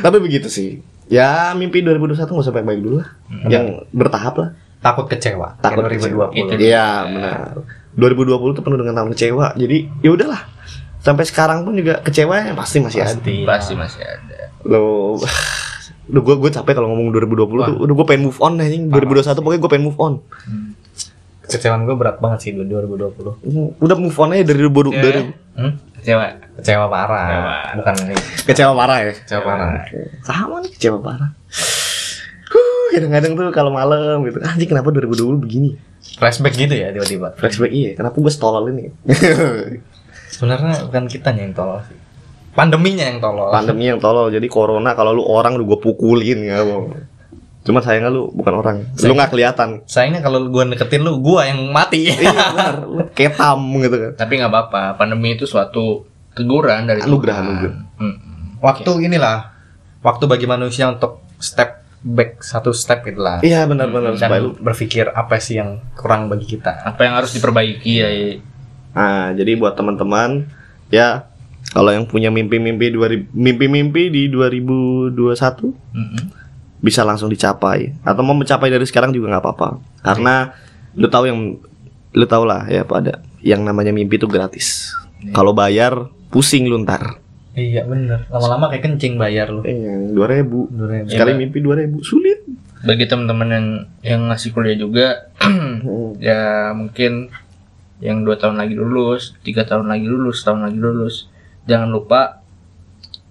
Tapi 0.00 0.16
begitu 0.18 0.46
sih. 0.46 0.80
Ya 1.06 1.52
mimpi 1.52 1.82
2021 1.82 2.24
nggak 2.24 2.40
usah 2.40 2.54
baik-baik 2.54 2.80
dulu 2.80 2.96
lah. 3.02 3.08
Yang 3.44 3.64
bertahap 3.90 4.34
lah. 4.38 4.48
Takut 4.80 5.06
kecewa. 5.06 5.58
Takut 5.60 5.84
Kayak 5.84 6.00
kecewa. 6.00 6.26
2020. 6.32 6.62
Iya 6.62 6.86
benar. 7.04 7.38
2020 7.92 8.56
tuh 8.56 8.62
penuh 8.64 8.78
dengan 8.80 8.94
tahun 8.96 9.10
kecewa. 9.12 9.46
Jadi 9.54 9.78
ya 10.00 10.10
udahlah. 10.10 10.42
Sampai 11.02 11.24
sekarang 11.24 11.62
pun 11.62 11.74
juga 11.74 11.98
kecewa 11.98 12.34
ya 12.40 12.52
pasti 12.52 12.78
masih 12.78 13.00
ada. 13.00 13.10
Pasti. 13.12 13.34
pasti 13.42 13.72
masih 13.74 14.00
ada 14.00 14.38
Lo 14.62 15.18
Udah 16.04 16.18
gue 16.20 16.34
gue 16.36 16.50
capek 16.52 16.72
kalau 16.72 16.90
ngomong 16.90 17.10
2020 17.12 17.42
tuh 17.64 17.76
udah 17.78 17.94
gue 17.94 18.06
pengen 18.06 18.22
move 18.24 18.38
on 18.38 18.54
anjing 18.56 18.86
2021 18.86 19.34
pokoknya 19.36 19.60
gue 19.60 19.70
pengen 19.70 19.86
move 19.86 19.98
on 19.98 20.14
Kecewaan 21.44 21.84
gue 21.84 21.92
berat 21.92 22.16
banget 22.16 22.38
sih 22.40 22.50
2020. 22.54 23.42
udah 23.76 23.96
move 23.96 24.16
on 24.16 24.30
aja 24.30 24.42
dari 24.42 24.62
2020 24.62 24.88
Iya, 24.88 25.00
dari 25.00 25.20
Hmm? 25.52 25.72
kecewa 25.94 26.24
Kecewa 26.56 26.86
parah. 26.88 27.28
Kecewa. 27.28 27.54
Bukan 27.76 27.94
ini. 28.00 28.14
kecewa 28.42 28.72
parah 28.72 28.98
ya 28.98 29.12
Kecewa 29.12 29.42
parah. 29.42 29.68
sama 30.22 30.56
nih 30.58 30.70
kecewa 30.72 30.98
parah 30.98 31.30
Huh, 32.48 32.86
kadang-kadang 32.90 33.32
tuh 33.32 33.48
kalau 33.50 33.70
malam 33.70 34.20
gitu 34.22 34.38
anjing 34.40 34.64
kenapa 34.66 34.88
2020 34.88 35.40
begini 35.40 35.70
Flashback 36.12 36.54
gitu 36.54 36.72
ya 36.72 36.88
tiba-tiba. 36.90 37.32
flashback 37.32 37.68
iya 37.70 37.90
kenapa 37.92 38.16
gue 38.16 38.28
stolol 38.28 38.68
ini 38.68 38.92
Sebenarnya 40.32 40.88
bukan 40.88 41.04
kita 41.06 41.30
yang 41.36 41.52
tolol 41.52 41.84
sih. 41.84 41.98
Pandeminya 42.52 43.04
yang 43.08 43.20
tolol. 43.20 43.48
Pandemi 43.52 43.88
yang 43.88 44.00
tolol. 44.00 44.28
Jadi 44.28 44.48
corona 44.48 44.92
kalau 44.92 45.12
lu 45.12 45.24
orang 45.24 45.56
lu 45.56 45.64
gue 45.68 45.78
pukulin 45.78 46.40
ya. 46.42 46.60
Cuma 47.62 47.78
sayangnya 47.78 48.10
lu 48.10 48.26
bukan 48.34 48.54
orang. 48.58 48.76
Lu 48.98 49.14
nggak 49.14 49.30
kelihatan. 49.30 49.86
Sayangnya 49.86 50.18
kalau 50.18 50.50
gua 50.50 50.66
deketin 50.66 51.06
lu, 51.06 51.22
gua 51.22 51.46
yang 51.46 51.70
mati. 51.70 52.10
Iya 52.10 52.18
benar. 52.26 52.74
Lu 52.82 53.02
ketam 53.14 53.60
gitu 53.78 53.96
kan. 53.96 54.12
Tapi 54.18 54.32
nggak 54.42 54.50
apa-apa. 54.50 54.82
Pandemi 54.98 55.38
itu 55.38 55.46
suatu 55.46 56.02
teguran 56.34 56.90
dari 56.90 57.06
Anugerah, 57.06 57.36
Tuhan. 57.38 57.46
anugerah. 57.46 57.76
Hmm. 58.02 58.16
waktu 58.58 58.90
inilah 59.04 59.52
waktu 60.02 60.24
bagi 60.26 60.46
manusia 60.48 60.88
untuk 60.90 61.22
step 61.38 61.82
back 62.02 62.42
satu 62.42 62.74
step 62.74 63.06
itulah. 63.06 63.38
Iya 63.46 63.62
benar-benar 63.70 64.18
Dan 64.18 64.26
supaya 64.26 64.40
lu. 64.42 64.58
berpikir 64.58 65.06
apa 65.14 65.38
sih 65.38 65.62
yang 65.62 65.78
kurang 65.94 66.26
bagi 66.26 66.50
kita. 66.50 66.82
Apa 66.82 67.06
yang 67.06 67.14
harus 67.14 67.30
diperbaiki 67.30 67.92
ya? 67.94 68.08
Nah, 68.92 69.32
jadi 69.32 69.56
buat 69.56 69.74
teman-teman 69.76 70.46
ya 70.92 71.24
kalau 71.72 71.88
yang 71.88 72.04
punya 72.04 72.28
mimpi-mimpi 72.28 72.92
2000 72.92 73.32
mimpi-mimpi 73.32 74.12
di 74.12 74.22
2021 74.28 75.16
Mm-mm. 75.16 76.24
bisa 76.84 77.00
langsung 77.06 77.32
dicapai. 77.32 77.96
Atau 78.04 78.20
mau 78.20 78.36
mencapai 78.36 78.68
dari 78.68 78.84
sekarang 78.84 79.16
juga 79.16 79.32
nggak 79.32 79.42
apa-apa. 79.42 79.68
Karena 80.04 80.52
lu 80.92 81.08
tahu 81.08 81.24
yang 81.30 81.38
lu 82.12 82.26
tahu 82.28 82.44
lah 82.44 82.68
ya 82.68 82.84
pada 82.84 83.24
yang 83.40 83.64
namanya 83.64 83.90
mimpi 83.90 84.20
itu 84.20 84.28
gratis. 84.28 84.92
Kalau 85.32 85.56
bayar 85.56 86.12
pusing 86.28 86.68
lu 86.68 86.82
ntar. 86.84 87.22
Iya 87.52 87.84
bener. 87.84 88.28
Lama-lama 88.32 88.72
kayak 88.72 88.84
kencing 88.88 89.20
bayar 89.20 89.52
lu. 89.52 89.60
yang 89.64 90.16
dua 90.16 90.26
ribu. 90.28 90.68
Dua 90.72 90.88
ribu. 90.88 91.06
sekali 91.12 91.36
Iya, 91.36 91.40
mimpi 91.40 91.58
dua 91.60 91.76
ribu 91.80 92.00
sulit. 92.00 92.44
Bagi 92.82 93.06
teman-teman 93.06 93.48
yang 93.48 93.66
yang 94.02 94.20
ngasih 94.26 94.50
kuliah 94.50 94.74
juga, 94.74 95.30
ya 96.18 96.74
mungkin 96.74 97.30
yang 98.02 98.26
dua 98.26 98.34
tahun 98.34 98.58
lagi 98.58 98.74
lulus, 98.74 99.38
tiga 99.46 99.62
tahun 99.62 99.86
lagi 99.86 100.10
lulus, 100.10 100.42
tahun 100.42 100.66
lagi 100.66 100.78
lulus, 100.82 101.30
jangan 101.70 101.94
lupa 101.94 102.42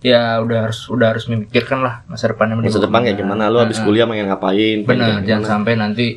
ya 0.01 0.39
udah 0.41 0.71
harus 0.71 0.89
udah 0.89 1.13
harus 1.13 1.29
memikirkan 1.29 1.85
lah 1.85 2.01
masa 2.09 2.33
depannya 2.33 2.57
masa 2.57 2.81
depan 2.81 3.05
kayak 3.05 3.21
gimana 3.21 3.53
lu 3.53 3.61
habis 3.61 3.77
kuliah 3.85 4.09
pengen 4.09 4.33
ngapain 4.33 4.81
Benar, 4.81 5.21
jangan 5.21 5.45
gimana. 5.45 5.45
sampai 5.45 5.73
nanti 5.77 6.07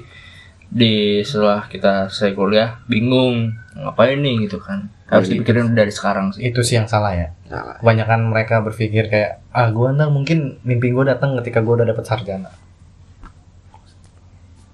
di 0.74 1.20
setelah 1.20 1.68
kita 1.68 2.08
selesai 2.08 2.32
kuliah 2.32 2.80
bingung 2.88 3.52
ngapain 3.78 4.18
nih 4.18 4.50
gitu 4.50 4.62
kan. 4.62 4.90
Harus 5.06 5.30
gitu. 5.30 5.42
dipikirin 5.42 5.74
dari 5.74 5.94
sekarang 5.94 6.34
sih. 6.34 6.42
Itu 6.50 6.66
sih 6.66 6.78
yang 6.78 6.90
salah 6.90 7.14
ya. 7.14 7.28
Salah. 7.46 7.78
Kebanyakan 7.78 8.20
mereka 8.30 8.58
berpikir 8.58 9.06
kayak 9.06 9.38
ah 9.54 9.70
gua 9.70 9.94
ntar 9.94 10.10
mungkin 10.10 10.58
mimpi 10.66 10.90
gua 10.94 11.14
datang 11.14 11.38
ketika 11.38 11.62
gua 11.62 11.82
udah 11.82 11.94
dapet 11.94 12.04
sarjana. 12.06 12.50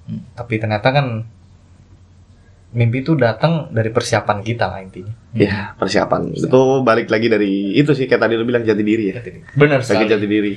Hmm. 0.08 0.24
Tapi 0.36 0.54
ternyata 0.56 0.88
kan 0.88 1.28
mimpi 2.70 3.02
itu 3.02 3.14
datang 3.14 3.66
dari 3.68 3.90
persiapan 3.90 4.40
kita 4.40 4.66
lah 4.66 4.78
intinya. 4.78 5.10
ya 5.30 5.74
persiapan 5.74 6.30
itu 6.30 6.60
balik 6.80 7.10
lagi 7.10 7.26
dari 7.26 7.74
itu 7.74 7.90
sih 7.92 8.06
kayak 8.06 8.22
tadi 8.22 8.34
lu 8.34 8.46
bilang 8.46 8.62
jati 8.62 8.82
diri 8.82 9.10
ya 9.10 9.18
Benar 9.54 9.80
lagi 9.80 9.90
sekali. 9.90 10.06
jati 10.06 10.26
diri 10.26 10.54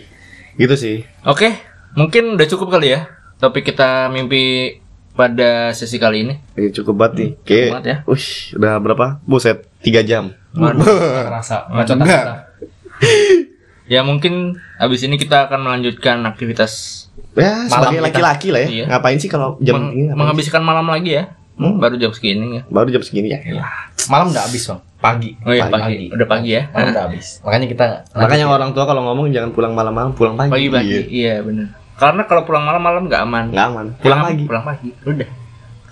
gitu 0.54 0.74
sih 0.74 1.02
Oke, 1.26 1.50
mungkin 1.94 2.38
udah 2.38 2.46
cukup 2.46 2.70
kali 2.72 2.94
ya 2.94 3.10
topik 3.38 3.66
kita 3.66 4.08
mimpi 4.08 4.78
pada 5.14 5.70
sesi 5.72 6.02
kali 6.02 6.26
ini. 6.26 6.36
Ini 6.58 6.74
cukup 6.74 6.96
banget 6.98 7.14
nih. 7.14 7.30
Kayak, 7.46 7.68
banget 7.70 7.86
ya. 7.86 7.98
ush, 8.10 8.58
udah 8.58 8.82
berapa? 8.82 9.22
Buset, 9.22 9.70
3 9.86 10.02
jam. 10.02 10.34
Waduh. 10.58 10.82
Terasa 11.30 11.70
kita. 11.70 12.50
ya 13.94 14.02
mungkin 14.02 14.58
abis 14.80 15.06
ini 15.06 15.22
kita 15.22 15.46
akan 15.50 15.60
melanjutkan 15.62 16.24
aktivitas 16.26 17.06
Ya, 17.34 17.66
sebagai 17.66 17.98
kita. 17.98 18.06
laki-laki 18.10 18.48
lah 18.54 18.62
ya. 18.62 18.70
Iya. 18.70 18.86
Ngapain 18.90 19.18
sih 19.18 19.30
kalau 19.30 19.58
jam 19.58 19.74
meng- 19.76 19.94
ini? 19.94 20.14
menghabiskan 20.14 20.62
malam 20.62 20.86
lagi 20.86 21.18
ya. 21.18 21.34
Hmm. 21.54 21.78
Baru 21.78 21.96
jam 21.96 22.10
segini 22.10 22.58
ya. 22.58 22.62
Baru 22.66 22.90
jam 22.90 23.02
segini 23.02 23.30
ya. 23.30 23.40
Malam 24.10 24.34
udah 24.34 24.44
habis 24.44 24.66
bang, 24.66 24.82
pagi. 24.98 25.30
Oh 25.42 25.54
iya 25.54 25.70
Pagi. 25.70 25.78
pagi, 25.80 26.06
udah 26.10 26.28
pagi 26.28 26.50
ya. 26.50 26.64
Malam 26.70 26.88
udah 26.90 27.04
habis. 27.06 27.26
Makanya 27.40 27.68
kita 27.70 27.86
Makanya 28.12 28.46
orang 28.48 28.70
tua 28.72 28.84
kalau 28.84 29.02
ngomong 29.06 29.30
jangan 29.30 29.52
pulang 29.52 29.72
malam-malam, 29.72 30.12
pulang 30.12 30.34
pagi. 30.34 30.50
Pagi-pagi, 30.50 30.90
Iya. 30.90 31.02
iya 31.08 31.34
bener 31.40 31.68
Karena 31.94 32.26
kalau 32.26 32.42
pulang 32.44 32.66
malam-malam 32.66 33.06
nggak 33.06 33.22
aman. 33.22 33.46
Nggak 33.54 33.68
aman. 33.70 33.86
Pulang 34.02 34.20
Ya, 34.20 34.26
pagi. 34.26 34.44
Pulang 34.50 34.66
pagi. 34.66 34.90
Udah. 35.06 35.30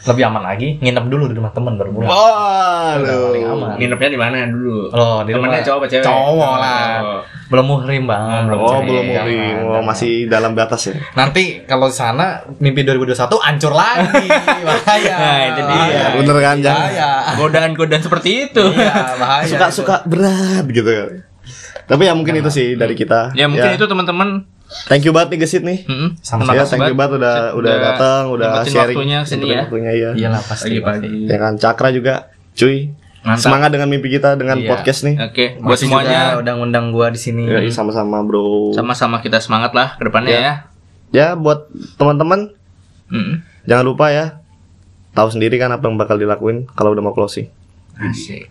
Lebih 0.02 0.24
aman 0.34 0.42
lagi 0.42 0.82
nginep 0.82 1.06
dulu 1.14 1.30
di 1.30 1.36
rumah 1.38 1.54
temen 1.54 1.78
baru 1.78 1.90
pulang. 1.94 2.10
Wah, 2.10 2.98
lu. 2.98 3.38
aman. 3.38 3.78
Nginepnya 3.78 4.10
di 4.10 4.20
mana 4.20 4.50
dulu? 4.50 4.90
Oh, 4.90 5.22
di 5.22 5.30
Temennya 5.30 5.62
rumah 5.62 5.68
cowok 5.70 5.78
apa 5.78 5.88
cewek? 5.94 6.06
Cowok 6.06 6.54
lah. 6.58 6.86
Oh. 7.02 7.22
belum 7.52 7.66
muhrim 7.68 8.04
bang. 8.08 8.48
belum 8.48 8.60
Oh, 8.64 8.70
Jangan, 8.72 8.88
belum 8.88 9.04
mau 9.04 9.14
Jangan, 9.14 9.28
Oh, 9.36 9.72
jangan. 9.76 9.84
masih 9.84 10.14
dalam 10.32 10.52
batas 10.56 10.82
ya. 10.88 10.94
Nanti 11.14 11.44
kalau 11.68 11.92
di 11.92 11.96
sana 12.00 12.48
mimpi 12.58 12.82
2021 12.88 13.28
hancur 13.44 13.74
lagi. 13.76 14.28
bahaya. 14.68 15.16
Nah, 15.20 15.42
itu 15.52 15.62
dia. 15.62 15.76
Bahaya. 15.76 16.04
Bener 16.16 16.38
kan, 16.40 16.58
jangan. 16.64 16.80
Bahaya. 16.82 17.10
Godaan-godaan 17.36 18.02
seperti 18.02 18.30
itu. 18.50 18.64
Iya, 18.72 19.20
bahaya. 19.20 19.46
Suka-suka 19.52 20.02
berat 20.08 20.66
gitu 20.72 20.88
kan. 20.88 21.10
Tapi 21.92 22.08
ya 22.08 22.14
mungkin 22.16 22.40
itu 22.40 22.48
sih 22.48 22.80
dari 22.80 22.96
kita. 22.96 23.36
Ya 23.36 23.52
mungkin 23.52 23.76
itu 23.76 23.84
teman-teman. 23.84 24.48
Thank 24.88 25.04
you 25.04 25.12
banget 25.12 25.36
nih 25.36 25.40
Gesit 25.42 25.62
nih. 25.62 25.84
Mm-mm. 25.84 26.16
Sama-sama. 26.20 26.54
Terima 26.54 26.56
Ya, 26.56 26.64
thank 26.66 26.88
you 26.88 26.96
banget 26.96 27.14
udah 27.18 27.36
udah 27.54 27.74
datang, 27.78 28.22
udah 28.30 28.50
sharing. 28.64 28.96
waktunya 28.96 29.18
Nyempetin 29.20 29.40
ya. 29.44 29.62
Waktunya 29.64 29.92
iya. 29.92 30.10
Iyalah 30.16 30.42
pasti. 30.42 30.68
Pagi-pagi. 30.70 31.28
Ya 31.28 31.38
kan 31.38 31.54
Cakra 31.56 31.90
juga, 31.90 32.14
cuy. 32.54 32.96
Mantap. 33.22 33.38
Semangat 33.38 33.70
dengan 33.70 33.86
mimpi 33.86 34.10
kita 34.10 34.34
dengan 34.34 34.58
Iya. 34.58 34.66
podcast 34.66 35.06
nih. 35.06 35.14
Oke, 35.22 35.46
buat 35.56 35.78
Makasih 35.78 35.86
semuanya 35.86 36.10
juga 36.10 36.40
udah 36.42 36.54
ngundang 36.58 36.86
gua 36.90 37.08
di 37.08 37.20
sini. 37.20 37.46
Ya, 37.46 37.62
sama-sama, 37.70 38.18
Bro. 38.22 38.74
sama-sama 38.74 39.22
kita 39.22 39.38
semangat 39.38 39.72
lah 39.72 39.94
ke 39.94 40.04
depannya 40.04 40.32
Ya. 40.32 40.42
ya. 40.42 40.54
Ya, 41.12 41.28
buat 41.36 41.70
teman-teman 41.96 42.50
Mm-mm. 43.08 43.46
jangan 43.64 43.86
lupa 43.86 44.10
ya. 44.10 44.42
Tahu 45.12 45.28
sendiri 45.30 45.60
kan 45.60 45.70
apa 45.70 45.86
yang 45.86 46.00
bakal 46.00 46.16
dilakuin 46.16 46.66
kalau 46.72 46.92
udah 46.92 47.04
mau 47.04 47.12
closing. 47.12 47.52
Asik. 47.94 48.48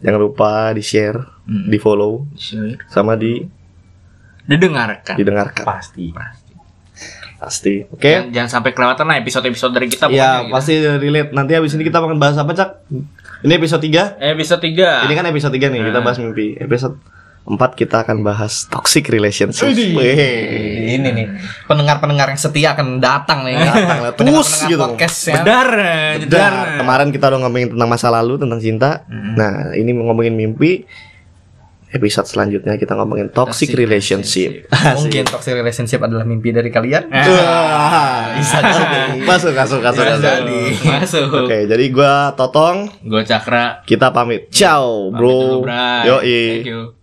Jangan 0.00 0.20
lupa 0.20 0.74
di-share, 0.74 1.16
Mm. 1.46 1.70
di-follow 1.70 2.26
Sure. 2.34 2.76
sama 2.86 3.14
di 3.14 3.46
Didengarkan. 4.50 5.14
didengarkan. 5.14 5.62
Pasti. 5.62 6.10
Pasti. 6.10 6.52
Pasti. 7.38 7.74
Oke. 7.86 8.04
Jangan, 8.04 8.26
jangan 8.34 8.50
sampai 8.50 8.70
kelewatan 8.74 9.06
lah 9.06 9.16
episode-episode 9.16 9.72
dari 9.72 9.86
kita 9.86 10.10
Ya, 10.10 10.44
gitu. 10.44 10.52
pasti 10.52 10.72
relate. 10.76 11.30
Nanti 11.30 11.52
habis 11.54 11.72
ini 11.72 11.86
kita 11.86 12.02
akan 12.02 12.18
bahas 12.18 12.36
apa, 12.36 12.50
Cak? 12.50 12.84
Ini 13.40 13.52
episode 13.56 13.80
3. 13.80 14.20
Episode 14.20 14.60
3. 14.60 15.08
Ini 15.08 15.14
kan 15.14 15.24
episode 15.24 15.54
3 15.54 15.70
nih, 15.70 15.80
kita 15.80 15.98
Nah. 15.98 16.04
bahas 16.04 16.18
mimpi. 16.20 16.52
Episode 16.58 17.00
4 17.40 17.72
kita 17.72 18.04
akan 18.04 18.20
bahas 18.20 18.68
toxic 18.68 19.08
relationship. 19.08 19.72
Ini 19.72 21.00
nih 21.00 21.26
pendengar-pendengar 21.64 22.28
yang 22.28 22.36
setia 22.36 22.76
akan 22.76 23.00
datang 23.00 23.48
nih. 23.48 23.56
Datang 23.56 23.98
lah, 24.04 24.12
terus 24.12 24.60
gitu. 24.60 24.76
Podcast 24.76 25.18
ya. 25.24 25.40
Bedar, 25.40 25.68
jedar. 26.20 26.52
Udah, 26.52 26.52
kemarin 26.76 27.08
kita 27.08 27.32
udah 27.32 27.40
ngomongin 27.40 27.68
tentang 27.72 27.88
masa 27.88 28.12
lalu, 28.12 28.36
tentang 28.36 28.60
cinta. 28.60 29.08
Nah, 29.08 29.72
ini 29.72 29.96
ngomongin 29.96 30.36
mimpi. 30.36 30.84
Episode 31.90 32.22
selanjutnya 32.24 32.74
kita 32.74 32.94
ngomongin 32.94 33.28
toxic, 33.28 33.66
Toxic 33.66 33.74
relationship. 33.74 34.50
Mungkin 34.94 35.26
toxic 35.26 35.52
relationship 35.52 35.98
adalah 35.98 36.22
mimpi 36.22 36.50
dari 36.50 36.70
kalian. 36.70 37.10
Wah, 37.10 38.30
bisa 38.32 38.58
jadi. 38.62 39.18
Masuk, 39.20 39.50
masuk, 39.52 39.80
masuk, 39.82 40.00
Bisa 40.00 40.14
masuk. 40.14 40.22
jadi. 40.22 40.60
Masuk. 40.86 41.26
Oke, 41.40 41.58
jadi 41.66 41.84
gua 41.90 42.30
Totong, 42.32 42.86
Gue 43.02 43.26
Cakra. 43.26 43.82
kita 43.82 44.10
pamit. 44.10 44.46
Ciao, 44.50 45.10
Pamit 45.10 45.18
bro. 45.18 45.66
dulu. 45.66 45.66
Yoi. 46.06 46.62
Thank 46.62 46.70
you. 46.70 46.99